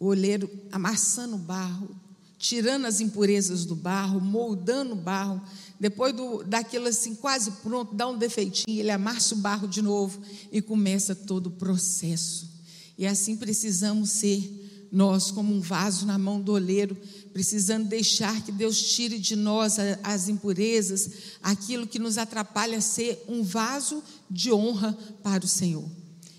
o 0.00 0.06
olheiro 0.06 0.50
amassando 0.72 1.36
o 1.36 1.38
barro, 1.38 1.94
tirando 2.38 2.86
as 2.86 3.00
impurezas 3.00 3.64
do 3.64 3.76
barro, 3.76 4.20
moldando 4.20 4.94
o 4.94 4.96
barro. 4.96 5.42
Depois 5.84 6.14
do, 6.14 6.42
daquilo 6.42 6.88
assim, 6.88 7.14
quase 7.14 7.50
pronto, 7.62 7.94
dá 7.94 8.08
um 8.08 8.16
defeitinho, 8.16 8.80
ele 8.80 8.90
amassa 8.90 9.34
o 9.34 9.38
barro 9.38 9.68
de 9.68 9.82
novo 9.82 10.18
e 10.50 10.62
começa 10.62 11.14
todo 11.14 11.48
o 11.48 11.50
processo. 11.50 12.48
E 12.96 13.06
assim 13.06 13.36
precisamos 13.36 14.12
ser 14.12 14.88
nós, 14.90 15.30
como 15.30 15.54
um 15.54 15.60
vaso 15.60 16.06
na 16.06 16.16
mão 16.16 16.40
do 16.40 16.52
oleiro, 16.52 16.96
precisando 17.34 17.86
deixar 17.86 18.42
que 18.42 18.50
Deus 18.50 18.80
tire 18.94 19.18
de 19.18 19.36
nós 19.36 19.76
as 20.02 20.26
impurezas, 20.26 21.10
aquilo 21.42 21.86
que 21.86 21.98
nos 21.98 22.16
atrapalha 22.16 22.78
a 22.78 22.80
ser 22.80 23.22
um 23.28 23.42
vaso 23.42 24.02
de 24.30 24.50
honra 24.50 24.96
para 25.22 25.44
o 25.44 25.48
Senhor. 25.48 25.86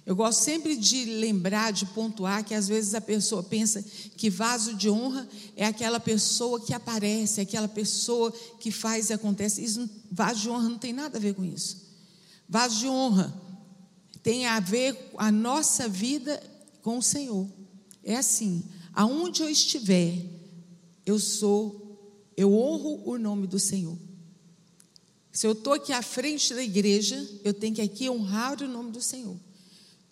Eu 0.06 0.16
gosto 0.16 0.44
sempre 0.44 0.76
de 0.76 1.06
lembrar, 1.06 1.74
de 1.74 1.86
pontuar, 1.88 2.44
que 2.44 2.54
às 2.54 2.68
vezes 2.68 2.94
a 2.94 3.02
pessoa 3.02 3.42
pensa 3.42 3.84
que 4.16 4.30
vaso 4.30 4.76
de 4.76 4.88
honra 4.88 5.28
é 5.56 5.66
aquela 5.66 6.00
pessoa 6.00 6.60
que 6.60 6.74
aparece, 6.74 7.40
é 7.40 7.44
aquela 7.44 7.68
pessoa 7.68 8.32
que 8.60 8.70
faz 8.70 9.10
e 9.10 9.14
acontece. 9.14 9.64
Isso, 9.64 9.90
vaso 10.12 10.42
de 10.42 10.50
honra 10.50 10.70
não 10.70 10.78
tem 10.78 10.94
nada 10.94 11.18
a 11.18 11.22
ver 11.22 11.34
com 11.34 11.44
isso. 11.44 11.84
Vaso 12.48 12.80
de 12.80 12.88
honra 12.88 13.34
tem 14.22 14.46
a 14.46 14.60
ver 14.60 14.94
com 14.94 15.20
a 15.20 15.32
nossa 15.32 15.90
vida 15.90 16.42
com 16.84 17.00
o 17.00 17.04
Senhor. 17.04 17.48
É 18.04 18.16
assim, 18.16 18.64
aonde 18.94 19.42
eu 19.42 19.50
estiver, 19.50 20.24
eu 21.04 21.20
sou, 21.20 22.30
eu 22.38 22.54
honro 22.54 23.02
o 23.10 23.18
nome 23.18 23.48
do 23.48 23.58
Senhor. 23.58 23.98
Se 25.32 25.48
eu 25.48 25.54
estou 25.54 25.74
aqui 25.74 25.92
à 25.92 26.04
frente 26.04 26.54
da 26.54 26.64
igreja, 26.64 27.28
eu 27.44 27.56
tenho 27.56 27.74
que 27.74 27.82
aqui 27.82 28.08
honrar 28.08 28.62
o 28.62 28.68
nome 28.68 28.92
do 28.92 29.02
Senhor. 29.02 29.36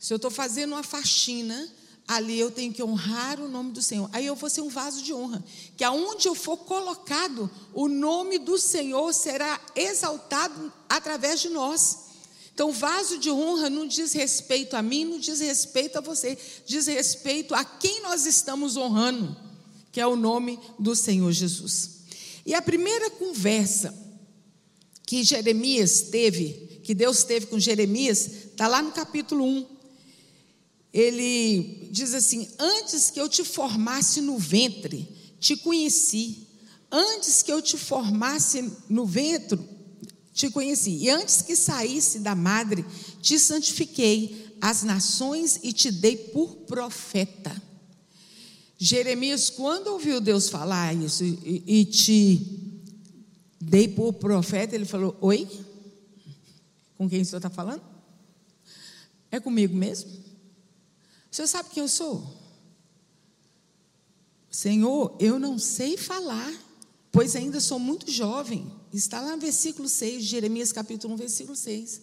Se 0.03 0.11
eu 0.11 0.17
estou 0.17 0.29
fazendo 0.29 0.73
uma 0.73 0.83
faxina, 0.83 1.65
ali 2.05 2.37
eu 2.37 2.51
tenho 2.51 2.73
que 2.73 2.83
honrar 2.83 3.39
o 3.39 3.47
nome 3.47 3.71
do 3.71 3.81
Senhor. 3.81 4.09
Aí 4.11 4.25
eu 4.25 4.35
vou 4.35 4.49
ser 4.49 4.59
um 4.59 4.67
vaso 4.67 5.01
de 5.01 5.13
honra. 5.13 5.41
Que 5.77 5.83
aonde 5.85 6.27
eu 6.27 6.35
for 6.35 6.57
colocado, 6.57 7.49
o 7.73 7.87
nome 7.87 8.37
do 8.37 8.57
Senhor 8.57 9.13
será 9.13 9.61
exaltado 9.73 10.73
através 10.89 11.39
de 11.39 11.47
nós. 11.47 11.99
Então, 12.53 12.69
vaso 12.73 13.17
de 13.17 13.31
honra 13.31 13.69
não 13.69 13.87
diz 13.87 14.11
respeito 14.11 14.75
a 14.75 14.81
mim, 14.81 15.05
não 15.05 15.19
diz 15.19 15.39
respeito 15.39 15.97
a 15.97 16.01
você, 16.01 16.37
diz 16.65 16.87
respeito 16.87 17.55
a 17.55 17.63
quem 17.63 18.01
nós 18.01 18.25
estamos 18.25 18.75
honrando, 18.75 19.33
que 19.89 20.01
é 20.01 20.05
o 20.05 20.17
nome 20.17 20.59
do 20.77 20.97
Senhor 20.97 21.31
Jesus. 21.31 22.01
E 22.45 22.53
a 22.53 22.61
primeira 22.61 23.09
conversa 23.09 23.97
que 25.07 25.23
Jeremias 25.23 26.01
teve, 26.11 26.81
que 26.83 26.93
Deus 26.93 27.23
teve 27.23 27.45
com 27.45 27.57
Jeremias, 27.57 28.27
está 28.51 28.67
lá 28.67 28.81
no 28.81 28.91
capítulo 28.91 29.45
1. 29.45 29.72
Ele 30.93 31.89
diz 31.91 32.13
assim: 32.13 32.47
Antes 32.59 33.09
que 33.09 33.19
eu 33.19 33.27
te 33.27 33.43
formasse 33.43 34.21
no 34.21 34.37
ventre, 34.37 35.09
te 35.39 35.57
conheci. 35.57 36.47
Antes 36.91 37.41
que 37.41 37.51
eu 37.51 37.59
te 37.59 37.75
formasse 37.75 38.71
no 38.87 39.03
ventre, 39.03 39.59
te 40.31 40.51
conheci. 40.51 40.91
E 40.91 41.09
antes 41.09 41.41
que 41.41 41.55
saísse 41.55 42.19
da 42.19 42.35
madre, 42.35 42.85
te 43.19 43.39
santifiquei 43.39 44.55
as 44.61 44.83
nações 44.83 45.59
e 45.63 45.73
te 45.73 45.91
dei 45.91 46.15
por 46.15 46.55
profeta. 46.67 47.59
Jeremias, 48.77 49.49
quando 49.49 49.87
ouviu 49.87 50.21
Deus 50.21 50.49
falar 50.49 50.93
isso 50.93 51.23
e, 51.23 51.63
e 51.65 51.85
te 51.85 52.81
dei 53.59 53.87
por 53.87 54.13
profeta, 54.13 54.75
ele 54.75 54.85
falou: 54.85 55.17
Oi? 55.21 55.49
Com 56.95 57.09
quem 57.09 57.21
o 57.21 57.25
senhor 57.25 57.39
está 57.39 57.49
falando? 57.49 57.81
É 59.31 59.39
comigo 59.39 59.75
mesmo? 59.75 60.11
O 61.33 61.35
senhor 61.35 61.47
sabe 61.47 61.69
quem 61.69 61.81
eu 61.81 61.87
sou? 61.87 62.23
Senhor, 64.51 65.17
eu 65.19 65.39
não 65.39 65.57
sei 65.57 65.97
falar, 65.97 66.53
pois 67.11 67.35
ainda 67.35 67.59
sou 67.59 67.79
muito 67.79 68.11
jovem. 68.11 68.71
Está 68.93 69.19
lá 69.19 69.31
no 69.31 69.41
versículo 69.41 69.89
6, 69.89 70.23
Jeremias 70.25 70.71
capítulo 70.71 71.15
1, 71.15 71.17
versículo 71.17 71.55
6. 71.55 72.01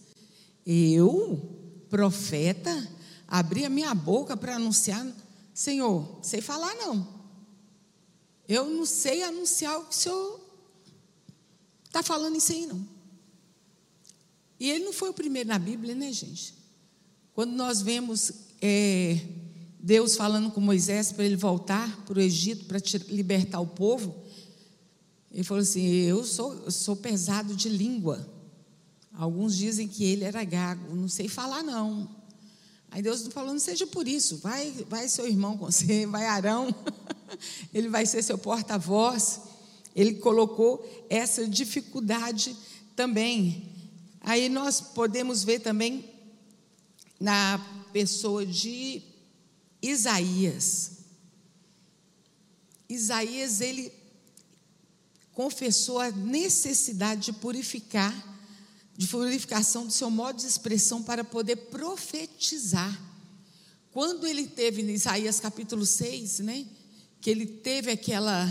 Eu, 0.66 1.48
profeta, 1.88 2.90
abri 3.28 3.64
a 3.64 3.70
minha 3.70 3.94
boca 3.94 4.36
para 4.36 4.56
anunciar, 4.56 5.06
Senhor, 5.54 6.18
sei 6.22 6.40
falar 6.40 6.74
não. 6.74 7.06
Eu 8.48 8.68
não 8.68 8.84
sei 8.84 9.22
anunciar 9.22 9.78
o 9.78 9.84
que 9.84 9.94
o 9.94 9.96
Senhor 9.96 10.40
está 11.84 12.02
falando 12.02 12.36
isso 12.36 12.50
aí, 12.50 12.66
não. 12.66 12.84
E 14.58 14.68
ele 14.68 14.86
não 14.86 14.92
foi 14.92 15.10
o 15.10 15.14
primeiro 15.14 15.50
na 15.50 15.58
Bíblia, 15.58 15.94
né, 15.94 16.12
gente? 16.12 16.52
Quando 17.32 17.52
nós 17.52 17.80
vemos 17.80 18.49
é, 18.60 19.18
Deus 19.78 20.14
falando 20.16 20.50
com 20.50 20.60
Moisés 20.60 21.10
para 21.10 21.24
ele 21.24 21.36
voltar 21.36 22.04
para 22.04 22.18
o 22.18 22.20
Egito 22.20 22.66
para 22.66 22.78
libertar 23.08 23.60
o 23.60 23.66
povo. 23.66 24.14
Ele 25.32 25.44
falou 25.44 25.62
assim: 25.62 25.86
Eu 26.02 26.24
sou, 26.24 26.70
sou 26.70 26.96
pesado 26.96 27.54
de 27.54 27.68
língua. 27.68 28.28
Alguns 29.12 29.56
dizem 29.56 29.88
que 29.88 30.04
ele 30.04 30.24
era 30.24 30.44
gago, 30.44 30.94
não 30.94 31.08
sei 31.08 31.28
falar 31.28 31.62
não. 31.62 32.08
Aí 32.90 33.00
Deus 33.00 33.26
falou: 33.28 33.52
Não 33.52 33.60
seja 33.60 33.86
por 33.86 34.06
isso, 34.06 34.38
vai, 34.38 34.70
vai 34.88 35.08
seu 35.08 35.26
irmão 35.26 35.56
com 35.56 35.66
você, 35.66 36.04
vai 36.06 36.26
Arão, 36.26 36.74
ele 37.72 37.88
vai 37.88 38.04
ser 38.04 38.22
seu 38.22 38.36
porta-voz. 38.36 39.40
Ele 39.94 40.14
colocou 40.14 40.86
essa 41.08 41.46
dificuldade 41.46 42.56
também. 42.94 43.68
Aí 44.20 44.48
nós 44.48 44.80
podemos 44.80 45.42
ver 45.42 45.60
também 45.60 46.04
na 47.18 47.58
pessoa 47.92 48.44
de 48.44 49.03
Isaías. 49.83 50.92
Isaías, 52.88 53.61
ele 53.61 53.92
confessou 55.33 55.98
a 55.98 56.11
necessidade 56.11 57.26
de 57.26 57.33
purificar, 57.33 58.12
de 58.96 59.07
purificação 59.07 59.87
do 59.87 59.92
seu 59.92 60.11
modo 60.11 60.37
de 60.37 60.46
expressão 60.46 61.03
para 61.03 61.24
poder 61.24 61.57
profetizar. 61.57 63.00
Quando 63.92 64.26
ele 64.26 64.46
teve, 64.46 64.83
em 64.83 64.90
Isaías 64.90 65.40
capítulo 65.40 65.87
6, 65.87 66.40
né, 66.40 66.66
que 67.20 67.31
ele 67.31 67.46
teve 67.46 67.90
aquela, 67.90 68.46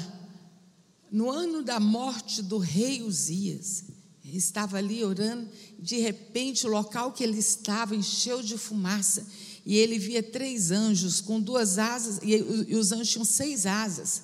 no 1.11 1.29
ano 1.29 1.61
da 1.63 1.79
morte 1.79 2.41
do 2.41 2.57
rei 2.57 3.01
Uzias, 3.01 3.85
estava 4.23 4.77
ali 4.77 5.03
orando, 5.03 5.49
de 5.77 5.97
repente 5.97 6.65
o 6.65 6.69
local 6.69 7.11
que 7.11 7.23
ele 7.23 7.39
estava 7.39 7.95
encheu 7.95 8.41
de 8.41 8.57
fumaça, 8.57 9.25
e 9.65 9.75
ele 9.77 9.99
via 9.99 10.23
três 10.23 10.71
anjos 10.71 11.21
com 11.21 11.39
duas 11.39 11.77
asas, 11.77 12.19
e, 12.23 12.31
e 12.67 12.75
os 12.75 12.91
anjos 12.91 13.09
tinham 13.09 13.25
seis 13.25 13.65
asas. 13.65 14.23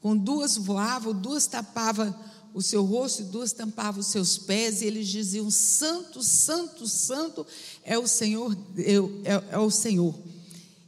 Com 0.00 0.16
duas 0.16 0.56
voavam, 0.56 1.12
duas 1.12 1.46
tapavam 1.46 2.14
o 2.52 2.60
seu 2.60 2.84
rosto 2.84 3.22
e 3.22 3.26
duas 3.26 3.52
tampavam 3.52 4.00
os 4.00 4.08
seus 4.08 4.36
pés, 4.38 4.82
e 4.82 4.86
eles 4.86 5.08
diziam: 5.08 5.50
Santo, 5.50 6.22
Santo, 6.22 6.86
Santo 6.86 7.46
é 7.84 7.98
o 7.98 8.06
Senhor, 8.06 8.56
é, 8.76 8.94
é, 9.30 9.44
é 9.52 9.58
o 9.58 9.70
Senhor. 9.70 10.14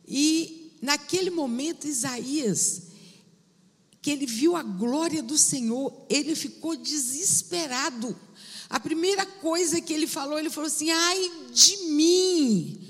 E 0.06 0.76
naquele 0.82 1.30
momento, 1.30 1.86
Isaías, 1.86 2.82
que 4.00 4.10
ele 4.10 4.26
viu 4.26 4.56
a 4.56 4.62
glória 4.62 5.22
do 5.22 5.38
Senhor, 5.38 6.06
ele 6.10 6.34
ficou 6.34 6.74
desesperado. 6.76 8.16
A 8.72 8.80
primeira 8.80 9.24
coisa 9.24 9.80
que 9.80 9.92
ele 9.92 10.08
falou, 10.08 10.36
ele 10.36 10.50
falou 10.50 10.66
assim: 10.66 10.90
ai 10.90 11.30
de 11.52 11.76
mim, 11.92 12.88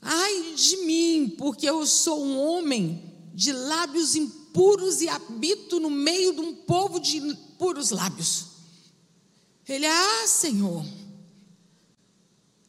ai 0.00 0.54
de 0.54 0.76
mim, 0.78 1.34
porque 1.36 1.68
eu 1.68 1.84
sou 1.84 2.24
um 2.24 2.38
homem 2.38 3.12
de 3.34 3.52
lábios 3.52 4.16
impuros 4.16 4.42
puros 4.52 5.00
e 5.00 5.08
habito 5.08 5.80
no 5.80 5.90
meio 5.90 6.34
de 6.34 6.40
um 6.40 6.54
povo 6.54 7.00
de 7.00 7.20
puros 7.58 7.90
lábios. 7.90 8.46
Ele, 9.68 9.86
ah, 9.86 10.26
Senhor, 10.26 10.84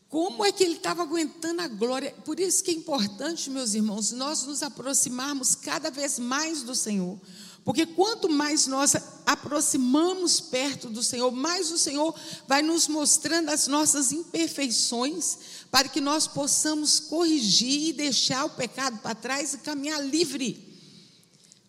como 0.07 0.45
é 0.45 0.51
que 0.51 0.63
ele 0.63 0.75
estava 0.75 1.01
aguentando 1.01 1.61
a 1.61 1.67
glória? 1.67 2.11
Por 2.23 2.39
isso 2.39 2.63
que 2.63 2.71
é 2.71 2.73
importante, 2.73 3.49
meus 3.49 3.73
irmãos, 3.73 4.11
nós 4.11 4.43
nos 4.43 4.63
aproximarmos 4.63 5.55
cada 5.55 5.89
vez 5.91 6.19
mais 6.19 6.63
do 6.63 6.75
Senhor. 6.75 7.19
Porque 7.63 7.85
quanto 7.85 8.29
mais 8.29 8.67
nós 8.67 8.93
aproximamos 9.25 10.41
perto 10.41 10.89
do 10.89 11.01
Senhor, 11.01 11.31
mais 11.31 11.71
o 11.71 11.77
Senhor 11.77 12.13
vai 12.45 12.61
nos 12.61 12.89
mostrando 12.89 13.49
as 13.49 13.67
nossas 13.67 14.11
imperfeições, 14.11 15.37
para 15.71 15.87
que 15.87 16.01
nós 16.01 16.27
possamos 16.27 16.99
corrigir 16.99 17.89
e 17.89 17.93
deixar 17.93 18.45
o 18.45 18.49
pecado 18.49 18.99
para 18.99 19.15
trás 19.15 19.53
e 19.53 19.59
caminhar 19.59 20.05
livre. 20.05 20.73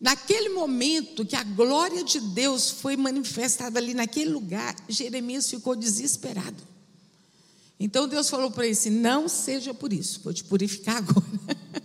Naquele 0.00 0.48
momento 0.48 1.24
que 1.24 1.36
a 1.36 1.44
glória 1.44 2.02
de 2.02 2.20
Deus 2.20 2.70
foi 2.70 2.96
manifestada 2.96 3.78
ali 3.78 3.94
naquele 3.94 4.30
lugar, 4.30 4.74
Jeremias 4.88 5.48
ficou 5.48 5.76
desesperado. 5.76 6.62
Então 7.78 8.08
Deus 8.08 8.28
falou 8.28 8.50
para 8.50 8.64
ele 8.64 8.72
assim: 8.72 8.90
Não 8.90 9.28
seja 9.28 9.72
por 9.72 9.92
isso, 9.92 10.20
vou 10.22 10.32
te 10.32 10.44
purificar 10.44 10.96
agora. 10.96 11.24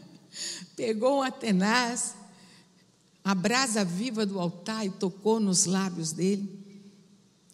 Pegou 0.75 1.19
um 1.19 1.21
atenaz, 1.21 2.15
a 3.23 3.35
brasa 3.35 3.83
viva 3.83 4.25
do 4.25 4.39
altar 4.39 4.85
e 4.85 4.89
tocou 4.89 5.39
nos 5.39 5.65
lábios 5.65 6.11
dele. 6.11 6.59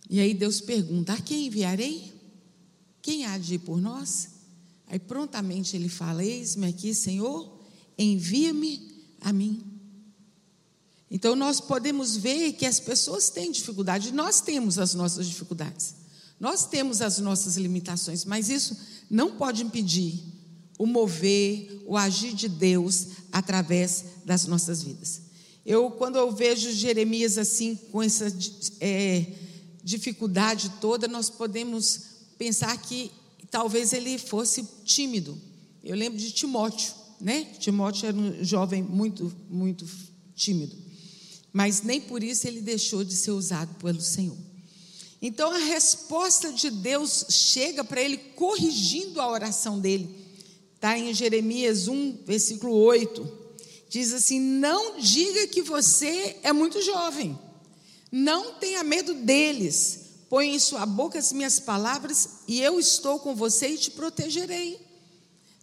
E 0.10 0.19
aí 0.19 0.34
Deus 0.34 0.62
pergunta: 0.62 1.13
A 1.13 1.21
quem 1.21 1.47
enviarei? 1.47 2.13
Quem 3.01 3.25
há 3.25 3.38
de 3.38 3.56
ir 3.56 3.60
por 3.60 3.80
nós? 3.80 4.30
Aí 4.88 4.99
prontamente 4.99 5.75
ele 5.75 5.89
fala: 5.89 6.23
Eis-me 6.23 6.67
aqui, 6.67 6.93
Senhor, 6.93 7.60
envia-me 7.97 8.95
a 9.21 9.34
mim. 9.34 9.63
Então 11.10 11.36
nós 11.36 11.60
podemos 11.60 12.17
ver 12.17 12.54
que 12.54 12.65
as 12.65 12.80
pessoas 12.80 13.30
têm 13.30 13.51
dificuldade, 13.51 14.12
nós 14.12 14.41
temos 14.41 14.80
as 14.80 14.93
nossas 14.93 15.28
dificuldades, 15.28 15.95
nós 16.39 16.65
temos 16.65 17.01
as 17.01 17.19
nossas 17.19 17.58
limitações, 17.58 18.25
mas 18.25 18.49
isso 18.49 18.75
não 19.10 19.36
pode 19.38 19.63
impedir 19.63 20.23
o 20.78 20.86
mover, 20.86 21.84
o 21.86 21.95
agir 21.95 22.34
de 22.34 22.49
Deus 22.49 23.08
através 23.32 24.06
das 24.25 24.45
nossas 24.45 24.84
vidas. 24.84 25.25
Eu, 25.65 25.89
quando 25.91 26.17
eu 26.17 26.32
vejo 26.32 26.71
Jeremias 26.71 27.38
assim, 27.38 27.75
com 27.91 28.01
essa 28.04 28.28
é, 28.80 29.25
dificuldade 29.84 30.71
toda, 30.80 31.08
nós 31.08 31.30
podemos 31.30 32.01
pensar 32.38 32.78
que 32.78 33.12
talvez 33.49 33.93
ele 33.93 34.17
fosse 34.17 34.63
tímido. 34.84 35.38
Eu 35.84 35.95
lembro 35.95 36.19
de 36.19 36.32
Timóteo, 36.32 36.93
né? 37.19 37.45
Timóteo 37.60 38.08
era 38.08 38.17
um 38.17 38.43
jovem 38.43 38.84
muito, 38.84 39.34
muito 39.49 39.86
tímido 40.36 40.86
mas 41.56 41.82
nem 41.82 42.01
por 42.01 42.21
isso 42.21 42.45
ele 42.45 42.60
deixou 42.60 43.01
de 43.01 43.15
ser 43.15 43.32
usado 43.32 43.73
pelo 43.75 44.01
Senhor. 44.01 44.36
Então 45.21 45.49
a 45.51 45.58
resposta 45.58 46.51
de 46.51 46.69
Deus 46.69 47.28
chega 47.30 47.82
para 47.82 48.01
ele 48.01 48.17
corrigindo 48.17 49.21
a 49.21 49.32
oração 49.32 49.80
dele. 49.80 50.13
Está 50.75 50.99
em 50.99 51.13
Jeremias 51.13 51.88
1, 51.88 52.25
versículo 52.25 52.75
8. 52.75 53.44
Diz 53.95 54.12
assim: 54.12 54.41
Não 54.41 54.99
diga 54.99 55.47
que 55.47 55.62
você 55.62 56.38
é 56.43 56.51
muito 56.51 56.81
jovem, 56.81 57.39
não 58.12 58.55
tenha 58.55 58.84
medo 58.84 59.13
deles, 59.13 60.25
põe 60.29 60.53
em 60.53 60.60
sua 60.60 60.86
boca 60.86 61.17
as 61.17 61.31
minhas 61.31 61.62
palavras 61.62 62.39
e 62.45 62.60
eu 62.60 62.77
estou 62.77 63.19
com 63.19 63.34
você 63.34 63.69
e 63.69 63.77
te 63.77 63.91
protegerei. 63.91 64.86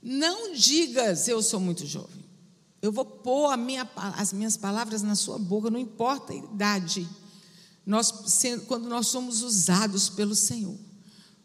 Não 0.03 0.55
digas 0.55 1.29
eu 1.29 1.43
sou 1.43 1.61
muito 1.61 1.87
jovem. 1.87 2.25
Eu 2.81 2.91
vou 2.91 3.05
pôr 3.05 3.55
minha, 3.59 3.87
as 4.17 4.33
minhas 4.33 4.57
palavras 4.57 5.03
na 5.03 5.15
sua 5.15 5.39
boca, 5.39 5.71
não 5.71 5.79
importa 5.79 6.33
a 6.33 6.37
idade. 6.37 7.07
Nós, 7.85 8.11
quando 8.67 8.89
nós 8.89 9.09
somos 9.09 9.43
usados 9.43 10.09
pelo 10.09 10.35
Senhor, 10.35 10.79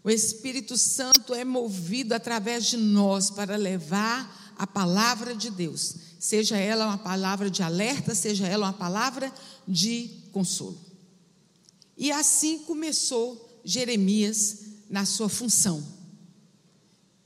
o 0.06 0.10
Espírito 0.10 0.78
Santo 0.78 1.34
é 1.34 1.44
movido 1.44 2.14
através 2.14 2.66
de 2.66 2.78
nós 2.78 3.30
para 3.30 3.58
levar 3.58 4.56
a 4.58 4.66
palavra 4.66 5.36
de 5.36 5.52
Deus, 5.52 6.07
seja 6.20 6.58
ela 6.58 6.86
uma 6.86 6.98
palavra 6.98 7.50
de 7.50 7.62
alerta, 7.64 8.16
seja 8.16 8.48
ela 8.48 8.68
uma 8.68 8.74
palavra 8.74 9.32
de 9.68 10.10
consolo. 10.32 10.80
E 11.98 12.12
assim 12.12 12.60
começou 12.60 13.62
Jeremias 13.64 14.60
na 14.90 15.06
sua 15.06 15.30
função 15.30 15.84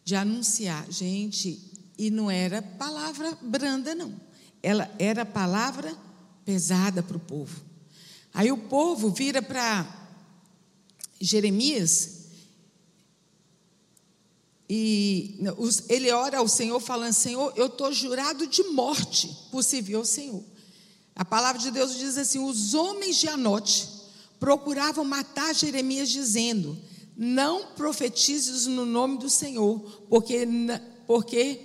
de 0.03 0.15
anunciar, 0.15 0.89
gente, 0.91 1.71
e 1.97 2.09
não 2.09 2.29
era 2.29 2.61
palavra 2.61 3.37
branda, 3.41 3.93
não. 3.93 4.13
Ela 4.63 4.93
era 4.97 5.25
palavra 5.25 5.95
pesada 6.43 7.03
para 7.03 7.17
o 7.17 7.19
povo. 7.19 7.61
Aí 8.33 8.51
o 8.51 8.57
povo 8.57 9.11
vira 9.11 9.41
para 9.41 10.09
Jeremias 11.19 12.20
e 14.73 15.37
ele 15.89 16.09
ora 16.11 16.37
ao 16.37 16.47
Senhor 16.47 16.79
falando: 16.79 17.11
Senhor, 17.11 17.51
eu 17.57 17.65
estou 17.65 17.91
jurado 17.91 18.47
de 18.47 18.63
morte 18.63 19.27
possível 19.51 19.99
ao 19.99 20.05
Senhor. 20.05 20.41
A 21.13 21.25
palavra 21.25 21.61
de 21.61 21.71
Deus 21.71 21.97
diz 21.97 22.17
assim: 22.17 22.39
os 22.39 22.73
homens 22.73 23.17
de 23.17 23.27
Anote 23.27 23.89
procuravam 24.39 25.03
matar 25.03 25.53
Jeremias, 25.53 26.07
dizendo: 26.07 26.81
Não 27.17 27.73
profetizes 27.73 28.65
no 28.65 28.85
nome 28.85 29.17
do 29.17 29.29
Senhor, 29.29 29.77
porque, 30.07 30.47
porque 31.05 31.59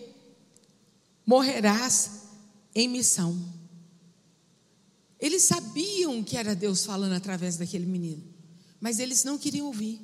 morrerás 1.24 2.10
em 2.74 2.88
missão. 2.88 3.40
Eles 5.20 5.44
sabiam 5.44 6.24
que 6.24 6.36
era 6.36 6.56
Deus 6.56 6.84
falando 6.84 7.12
através 7.12 7.56
daquele 7.56 7.86
menino, 7.86 8.24
mas 8.80 8.98
eles 8.98 9.22
não 9.22 9.38
queriam 9.38 9.68
ouvir. 9.68 10.00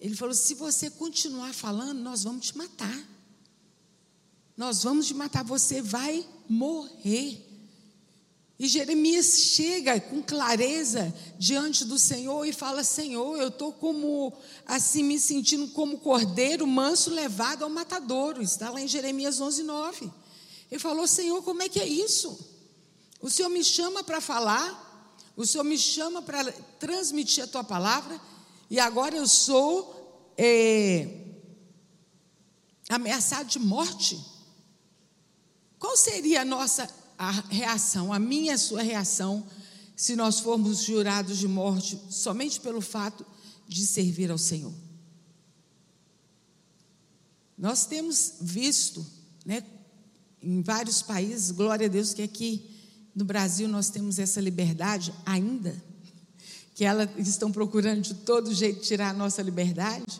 Ele 0.00 0.16
falou: 0.16 0.34
se 0.34 0.54
você 0.54 0.90
continuar 0.90 1.52
falando, 1.52 2.00
nós 2.00 2.24
vamos 2.24 2.46
te 2.46 2.56
matar. 2.56 3.06
Nós 4.56 4.82
vamos 4.82 5.06
te 5.06 5.14
matar, 5.14 5.44
você 5.44 5.82
vai 5.82 6.26
morrer. 6.48 7.46
E 8.58 8.68
Jeremias 8.68 9.38
chega 9.38 9.98
com 9.98 10.22
clareza 10.22 11.14
diante 11.38 11.84
do 11.84 11.98
Senhor 11.98 12.44
e 12.46 12.52
fala: 12.52 12.84
Senhor, 12.84 13.38
eu 13.38 13.48
estou 13.48 13.72
como 13.72 14.32
assim 14.66 15.02
me 15.02 15.18
sentindo 15.18 15.68
como 15.68 15.98
cordeiro 15.98 16.66
manso 16.66 17.10
levado 17.10 17.64
ao 17.64 17.70
matadouro. 17.70 18.42
Está 18.42 18.70
lá 18.70 18.80
em 18.80 18.88
Jeremias 18.88 19.40
11, 19.40 19.62
9. 19.62 20.10
Ele 20.70 20.78
falou: 20.78 21.06
Senhor, 21.06 21.42
como 21.42 21.62
é 21.62 21.68
que 21.68 21.80
é 21.80 21.86
isso? 21.86 22.38
O 23.20 23.28
Senhor 23.28 23.48
me 23.48 23.64
chama 23.64 24.02
para 24.04 24.20
falar, 24.20 25.26
o 25.36 25.46
Senhor 25.46 25.64
me 25.64 25.78
chama 25.78 26.22
para 26.22 26.52
transmitir 26.78 27.44
a 27.44 27.46
tua 27.46 27.64
palavra, 27.64 28.20
e 28.70 28.78
agora 28.78 29.16
eu 29.16 29.26
sou 29.26 30.32
é, 30.38 31.26
ameaçado 32.88 33.48
de 33.48 33.58
morte. 33.58 34.18
Qual 35.78 35.96
seria 35.96 36.42
a 36.42 36.44
nossa 36.44 36.88
a 37.20 37.32
reação, 37.32 38.14
a 38.14 38.18
minha 38.18 38.52
e 38.52 38.54
a 38.54 38.58
sua 38.58 38.80
reação, 38.80 39.46
se 39.94 40.16
nós 40.16 40.40
formos 40.40 40.84
jurados 40.84 41.36
de 41.36 41.46
morte 41.46 42.00
somente 42.08 42.58
pelo 42.58 42.80
fato 42.80 43.26
de 43.68 43.86
servir 43.86 44.30
ao 44.30 44.38
Senhor. 44.38 44.72
Nós 47.58 47.84
temos 47.84 48.36
visto, 48.40 49.06
né, 49.44 49.62
em 50.42 50.62
vários 50.62 51.02
países, 51.02 51.50
glória 51.50 51.84
a 51.84 51.90
Deus 51.90 52.14
que 52.14 52.22
aqui 52.22 52.70
no 53.14 53.26
Brasil 53.26 53.68
nós 53.68 53.90
temos 53.90 54.18
essa 54.18 54.40
liberdade 54.40 55.12
ainda, 55.26 55.76
que 56.80 56.84
elas 56.86 57.10
estão 57.28 57.52
procurando 57.52 58.00
de 58.00 58.14
todo 58.14 58.54
jeito 58.54 58.80
tirar 58.80 59.10
a 59.10 59.12
nossa 59.12 59.42
liberdade 59.42 60.18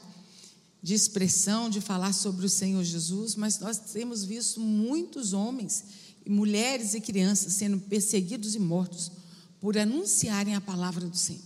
de 0.83 0.92
expressão, 0.92 1.70
de 1.70 1.81
falar 1.81 2.12
sobre 2.12 2.44
o 2.44 2.51
Senhor 2.51 2.85
Jesus, 2.85 3.35
mas 3.35 3.59
nós 3.61 3.79
temos 3.79 4.25
visto 4.27 4.61
muitos 4.61 5.33
homens 5.33 5.85
mulheres 6.29 6.92
e 6.92 7.01
crianças 7.01 7.55
sendo 7.55 7.79
perseguidos 7.79 8.55
e 8.55 8.59
mortos 8.59 9.11
por 9.59 9.79
anunciarem 9.79 10.55
a 10.55 10.61
palavra 10.61 11.07
do 11.07 11.16
Senhor. 11.16 11.40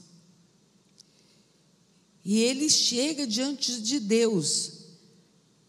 E 2.25 2.41
ele 2.41 2.69
chega 2.69 3.25
diante 3.25 3.81
de 3.81 4.01
Deus. 4.01 4.73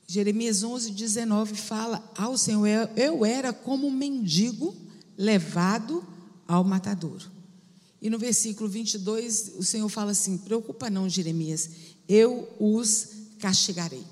Jeremias 0.07 0.63
11, 0.63 0.89
19 0.89 1.53
fala 1.53 2.03
ao 2.17 2.35
Senhor: 2.35 2.67
Eu 2.97 3.23
era 3.23 3.53
como 3.53 3.85
um 3.85 3.91
mendigo 3.91 4.75
levado 5.15 6.03
ao 6.47 6.63
matadouro. 6.63 7.34
E 8.05 8.09
no 8.11 8.19
versículo 8.19 8.69
22, 8.69 9.53
o 9.57 9.63
Senhor 9.63 9.89
fala 9.89 10.11
assim: 10.11 10.37
Preocupa 10.37 10.91
não, 10.91 11.09
Jeremias, 11.09 11.71
eu 12.07 12.47
os 12.59 13.07
castigarei. 13.39 14.03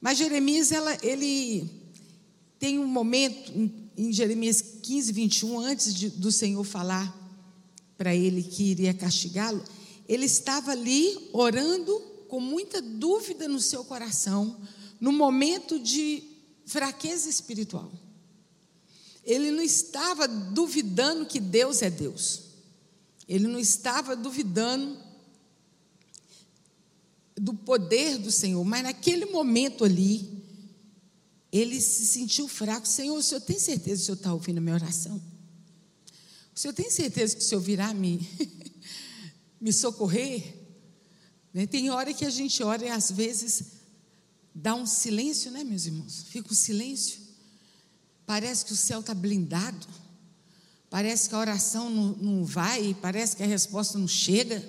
Mas 0.00 0.16
Jeremias, 0.16 0.72
ela, 0.72 0.96
ele 1.02 1.68
tem 2.58 2.78
um 2.78 2.86
momento 2.86 3.52
em, 3.52 3.90
em 3.94 4.10
Jeremias 4.10 4.62
15, 4.62 5.12
21, 5.12 5.60
antes 5.60 5.92
de, 5.92 6.08
do 6.08 6.32
Senhor 6.32 6.64
falar 6.64 7.14
para 7.98 8.16
ele 8.16 8.42
que 8.42 8.70
iria 8.70 8.94
castigá-lo, 8.94 9.62
ele 10.08 10.24
estava 10.24 10.70
ali 10.70 11.28
orando 11.34 11.92
com 12.26 12.40
muita 12.40 12.80
dúvida 12.80 13.46
no 13.48 13.60
seu 13.60 13.84
coração, 13.84 14.56
no 14.98 15.12
momento 15.12 15.78
de 15.78 16.22
fraqueza 16.64 17.28
espiritual. 17.28 17.92
Ele 19.24 19.50
não 19.50 19.62
estava 19.62 20.26
duvidando 20.26 21.26
que 21.26 21.40
Deus 21.40 21.82
é 21.82 21.90
Deus. 21.90 22.42
Ele 23.28 23.46
não 23.46 23.58
estava 23.58 24.16
duvidando 24.16 24.98
do 27.36 27.54
poder 27.54 28.18
do 28.18 28.30
Senhor, 28.30 28.64
mas 28.64 28.82
naquele 28.82 29.26
momento 29.26 29.84
ali, 29.84 30.40
ele 31.52 31.80
se 31.80 32.06
sentiu 32.06 32.46
fraco. 32.48 32.86
Senhor, 32.86 33.16
o 33.16 33.22
senhor 33.22 33.40
tem 33.40 33.58
certeza 33.58 33.96
que 33.96 34.02
o 34.02 34.06
senhor 34.06 34.16
está 34.16 34.32
ouvindo 34.32 34.58
a 34.58 34.60
minha 34.60 34.74
oração? 34.74 35.20
O 36.54 36.58
senhor 36.58 36.74
tem 36.74 36.90
certeza 36.90 37.36
que 37.36 37.42
o 37.42 37.46
senhor 37.46 37.60
virá 37.60 37.94
me, 37.94 38.28
me 39.60 39.72
socorrer? 39.72 40.54
Né? 41.52 41.66
Tem 41.66 41.90
hora 41.90 42.12
que 42.12 42.24
a 42.24 42.30
gente 42.30 42.62
ora 42.62 42.84
e 42.84 42.88
às 42.88 43.10
vezes 43.10 43.64
dá 44.54 44.74
um 44.74 44.86
silêncio, 44.86 45.50
né, 45.50 45.64
meus 45.64 45.86
irmãos? 45.86 46.24
Fica 46.28 46.52
um 46.52 46.54
silêncio. 46.54 47.19
Parece 48.30 48.64
que 48.64 48.72
o 48.72 48.76
céu 48.76 49.00
está 49.00 49.12
blindado. 49.12 49.88
Parece 50.88 51.28
que 51.28 51.34
a 51.34 51.38
oração 51.40 51.90
não, 51.90 52.12
não 52.12 52.44
vai, 52.44 52.96
parece 53.02 53.34
que 53.34 53.42
a 53.42 53.46
resposta 53.46 53.98
não 53.98 54.06
chega. 54.06 54.64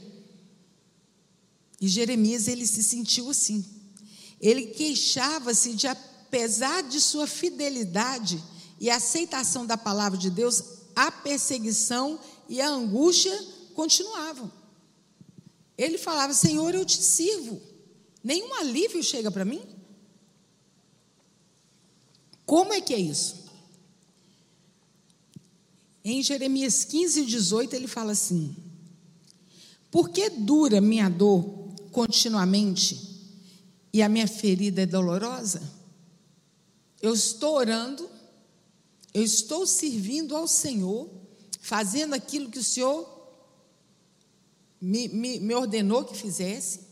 E 1.80 1.88
Jeremias, 1.88 2.48
ele 2.48 2.66
se 2.66 2.82
sentiu 2.82 3.30
assim. 3.30 3.64
Ele 4.40 4.66
queixava-se 4.66 5.76
de 5.76 5.86
apesar 5.86 6.82
de 6.82 7.00
sua 7.00 7.28
fidelidade 7.28 8.44
e 8.80 8.90
aceitação 8.90 9.64
da 9.64 9.78
palavra 9.78 10.18
de 10.18 10.32
Deus, 10.32 10.64
a 10.96 11.12
perseguição 11.12 12.20
e 12.50 12.60
a 12.60 12.68
angústia 12.68 13.40
continuavam. 13.76 14.52
Ele 15.78 16.00
falava: 16.00 16.34
Senhor, 16.34 16.74
eu 16.74 16.84
te 16.84 16.98
sirvo, 16.98 17.62
nenhum 18.24 18.56
alívio 18.56 19.04
chega 19.04 19.30
para 19.30 19.46
mim. 19.46 19.62
Como 22.44 22.74
é 22.74 22.82
que 22.82 22.96
é 22.96 23.00
isso? 23.00 23.41
Em 26.04 26.22
Jeremias 26.24 26.84
15, 26.84 27.26
18, 27.26 27.76
ele 27.76 27.88
fala 27.88 28.12
assim: 28.14 28.56
Por 29.92 30.10
que 30.10 30.30
dura 30.30 30.82
minha 30.82 31.10
dor 31.10 31.44
continuamente 31.92 33.10
e 33.94 34.02
a 34.02 34.10
minha 34.10 34.28
ferida 34.28 34.82
é 34.82 34.86
dolorosa? 34.86 35.62
Eu 37.02 37.14
estou 37.14 37.56
orando, 37.56 38.10
eu 39.14 39.24
estou 39.24 39.66
servindo 39.68 40.36
ao 40.36 40.48
Senhor, 40.48 41.10
fazendo 41.60 42.14
aquilo 42.14 42.50
que 42.50 42.60
o 42.60 42.64
Senhor 42.64 43.08
me, 44.80 45.08
me, 45.08 45.40
me 45.40 45.54
ordenou 45.54 46.04
que 46.04 46.18
fizesse, 46.18 46.92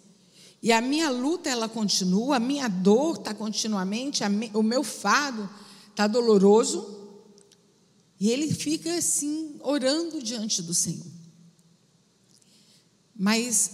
e 0.62 0.72
a 0.72 0.82
minha 0.82 1.10
luta 1.10 1.50
ela 1.50 1.70
continua, 1.70 2.36
a 2.36 2.40
minha 2.40 2.68
dor 2.68 3.18
está 3.18 3.34
continuamente, 3.34 4.28
me, 4.28 4.52
o 4.54 4.62
meu 4.62 4.84
fado 4.84 5.50
está 5.90 6.06
doloroso, 6.06 6.99
e 8.20 8.30
ele 8.30 8.54
fica 8.54 8.98
assim, 8.98 9.56
orando 9.62 10.22
diante 10.22 10.62
do 10.62 10.74
Senhor. 10.74 11.08
Mas 13.16 13.72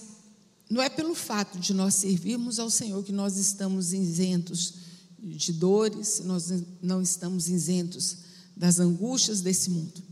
não 0.69 0.81
é 0.81 0.89
pelo 0.89 1.15
fato 1.15 1.59
de 1.59 1.73
nós 1.73 1.95
servirmos 1.95 2.59
ao 2.59 2.69
Senhor 2.69 3.03
que 3.03 3.11
nós 3.11 3.37
estamos 3.37 3.91
isentos 3.91 4.73
de 5.19 5.53
dores, 5.53 6.21
nós 6.23 6.51
não 6.81 7.01
estamos 7.01 7.49
isentos 7.49 8.17
das 8.55 8.79
angústias 8.79 9.41
desse 9.41 9.69
mundo. 9.71 10.03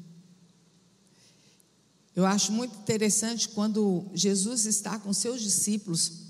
Eu 2.15 2.25
acho 2.25 2.51
muito 2.51 2.75
interessante 2.77 3.49
quando 3.49 4.05
Jesus 4.13 4.65
está 4.65 4.99
com 4.99 5.13
seus 5.13 5.41
discípulos 5.41 6.23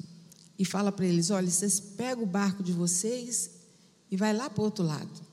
e 0.57 0.65
fala 0.65 0.91
para 0.91 1.05
eles: 1.05 1.29
olha, 1.29 1.49
vocês 1.49 1.79
pegam 1.79 2.23
o 2.23 2.27
barco 2.27 2.63
de 2.63 2.71
vocês 2.71 3.49
e 4.09 4.15
vai 4.15 4.33
lá 4.33 4.49
para 4.49 4.61
o 4.61 4.65
outro 4.65 4.83
lado. 4.83 5.32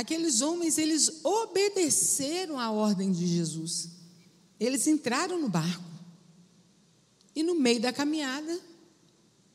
Aqueles 0.00 0.40
homens, 0.40 0.78
eles 0.78 1.22
obedeceram 1.22 2.58
à 2.58 2.70
ordem 2.70 3.12
de 3.12 3.26
Jesus. 3.26 3.90
Eles 4.58 4.86
entraram 4.86 5.38
no 5.38 5.50
barco. 5.50 5.84
E 7.36 7.42
no 7.42 7.54
meio 7.54 7.82
da 7.82 7.92
caminhada 7.92 8.58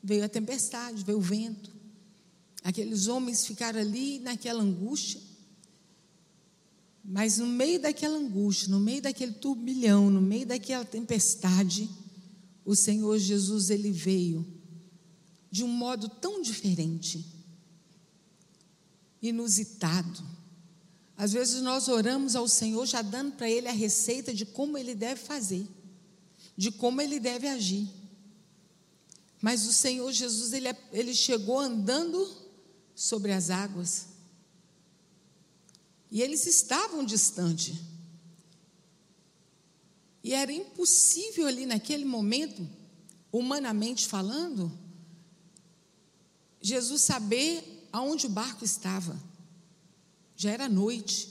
veio 0.03 0.23
a 0.23 0.29
tempestade, 0.29 1.03
veio 1.03 1.17
o 1.17 1.21
vento. 1.21 1.71
Aqueles 2.63 3.07
homens 3.07 3.43
ficaram 3.43 3.79
ali 3.79 4.19
naquela 4.19 4.61
angústia. 4.61 5.19
Mas 7.03 7.39
no 7.39 7.47
meio 7.47 7.81
daquela 7.81 8.15
angústia, 8.15 8.69
no 8.69 8.79
meio 8.79 9.01
daquele 9.01 9.33
turbilhão, 9.33 10.11
no 10.11 10.21
meio 10.21 10.45
daquela 10.45 10.85
tempestade, 10.85 11.89
o 12.63 12.75
Senhor 12.75 13.17
Jesus 13.17 13.71
ele 13.71 13.91
veio 13.91 14.45
de 15.49 15.63
um 15.63 15.67
modo 15.67 16.07
tão 16.07 16.39
diferente, 16.39 17.34
inusitado. 19.29 20.23
Às 21.17 21.33
vezes 21.33 21.61
nós 21.61 21.87
oramos 21.87 22.35
ao 22.35 22.47
Senhor 22.47 22.85
já 22.85 23.01
dando 23.01 23.33
para 23.33 23.49
ele 23.49 23.67
a 23.67 23.73
receita 23.73 24.33
de 24.33 24.45
como 24.45 24.77
ele 24.77 24.93
deve 24.93 25.21
fazer, 25.21 25.67
de 26.57 26.71
como 26.71 27.01
ele 27.01 27.19
deve 27.19 27.47
agir. 27.47 27.87
Mas 29.41 29.65
o 29.65 29.73
Senhor 29.73 30.11
Jesus 30.11 30.53
ele, 30.53 30.67
ele 30.91 31.13
chegou 31.13 31.59
andando 31.59 32.27
sobre 32.93 33.31
as 33.31 33.49
águas. 33.49 34.07
E 36.11 36.21
eles 36.21 36.45
estavam 36.45 37.03
distantes. 37.03 37.75
E 40.23 40.33
era 40.33 40.51
impossível 40.51 41.45
ali 41.45 41.65
naquele 41.65 42.03
momento, 42.03 42.67
humanamente 43.31 44.07
falando, 44.07 44.71
Jesus 46.59 47.01
saber 47.01 47.74
aonde 47.95 48.25
o 48.25 48.29
barco 48.29 48.65
estava. 48.65 49.17
Já 50.35 50.51
era 50.51 50.67
noite, 50.67 51.29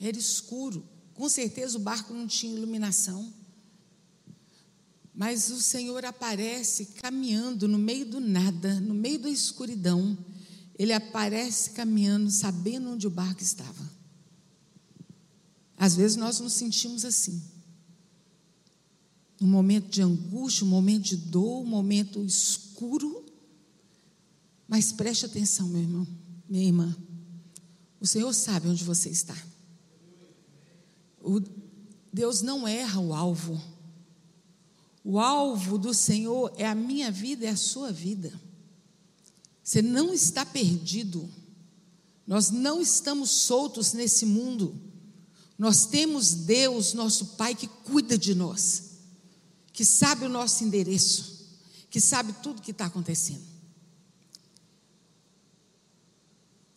era 0.00 0.16
escuro. 0.16 0.86
Com 1.12 1.28
certeza 1.28 1.76
o 1.76 1.80
barco 1.80 2.14
não 2.14 2.26
tinha 2.26 2.56
iluminação. 2.56 3.32
Mas 5.12 5.50
o 5.50 5.60
Senhor 5.60 6.04
aparece 6.04 6.86
caminhando 7.02 7.66
no 7.66 7.78
meio 7.78 8.06
do 8.06 8.20
nada, 8.20 8.80
no 8.80 8.94
meio 8.94 9.18
da 9.18 9.28
escuridão 9.28 10.16
ele 10.78 10.92
aparece 10.92 11.70
caminhando, 11.70 12.30
sabendo 12.30 12.90
onde 12.90 13.06
o 13.06 13.10
barco 13.10 13.42
estava. 13.42 13.92
Às 15.76 15.94
vezes 15.96 16.16
nós 16.16 16.40
nos 16.40 16.52
sentimos 16.52 17.04
assim. 17.04 17.42
Um 19.40 19.46
momento 19.46 19.88
de 19.88 20.02
angústia, 20.02 20.64
um 20.64 20.68
momento 20.68 21.04
de 21.04 21.16
dor, 21.16 21.62
um 21.62 21.66
momento 21.66 22.24
escuro. 22.24 23.23
Mas 24.66 24.92
preste 24.92 25.26
atenção, 25.26 25.68
meu 25.68 25.82
irmão, 25.82 26.06
minha 26.48 26.64
irmã. 26.64 26.96
O 28.00 28.06
Senhor 28.06 28.32
sabe 28.32 28.68
onde 28.68 28.84
você 28.84 29.08
está. 29.08 29.36
O 31.20 31.40
Deus 32.12 32.42
não 32.42 32.66
erra 32.66 33.00
o 33.00 33.14
alvo. 33.14 33.60
O 35.02 35.18
alvo 35.18 35.78
do 35.78 35.92
Senhor 35.92 36.52
é 36.56 36.66
a 36.66 36.74
minha 36.74 37.10
vida, 37.10 37.46
é 37.46 37.50
a 37.50 37.56
sua 37.56 37.92
vida. 37.92 38.32
Você 39.62 39.80
não 39.80 40.12
está 40.12 40.44
perdido. 40.44 41.28
Nós 42.26 42.50
não 42.50 42.80
estamos 42.80 43.30
soltos 43.30 43.92
nesse 43.92 44.24
mundo. 44.24 44.78
Nós 45.58 45.86
temos 45.86 46.34
Deus, 46.34 46.94
nosso 46.94 47.26
Pai, 47.36 47.54
que 47.54 47.68
cuida 47.68 48.18
de 48.18 48.34
nós, 48.34 48.98
que 49.72 49.84
sabe 49.84 50.24
o 50.24 50.28
nosso 50.28 50.64
endereço, 50.64 51.48
que 51.88 52.00
sabe 52.00 52.32
tudo 52.42 52.60
que 52.60 52.72
está 52.72 52.86
acontecendo. 52.86 53.53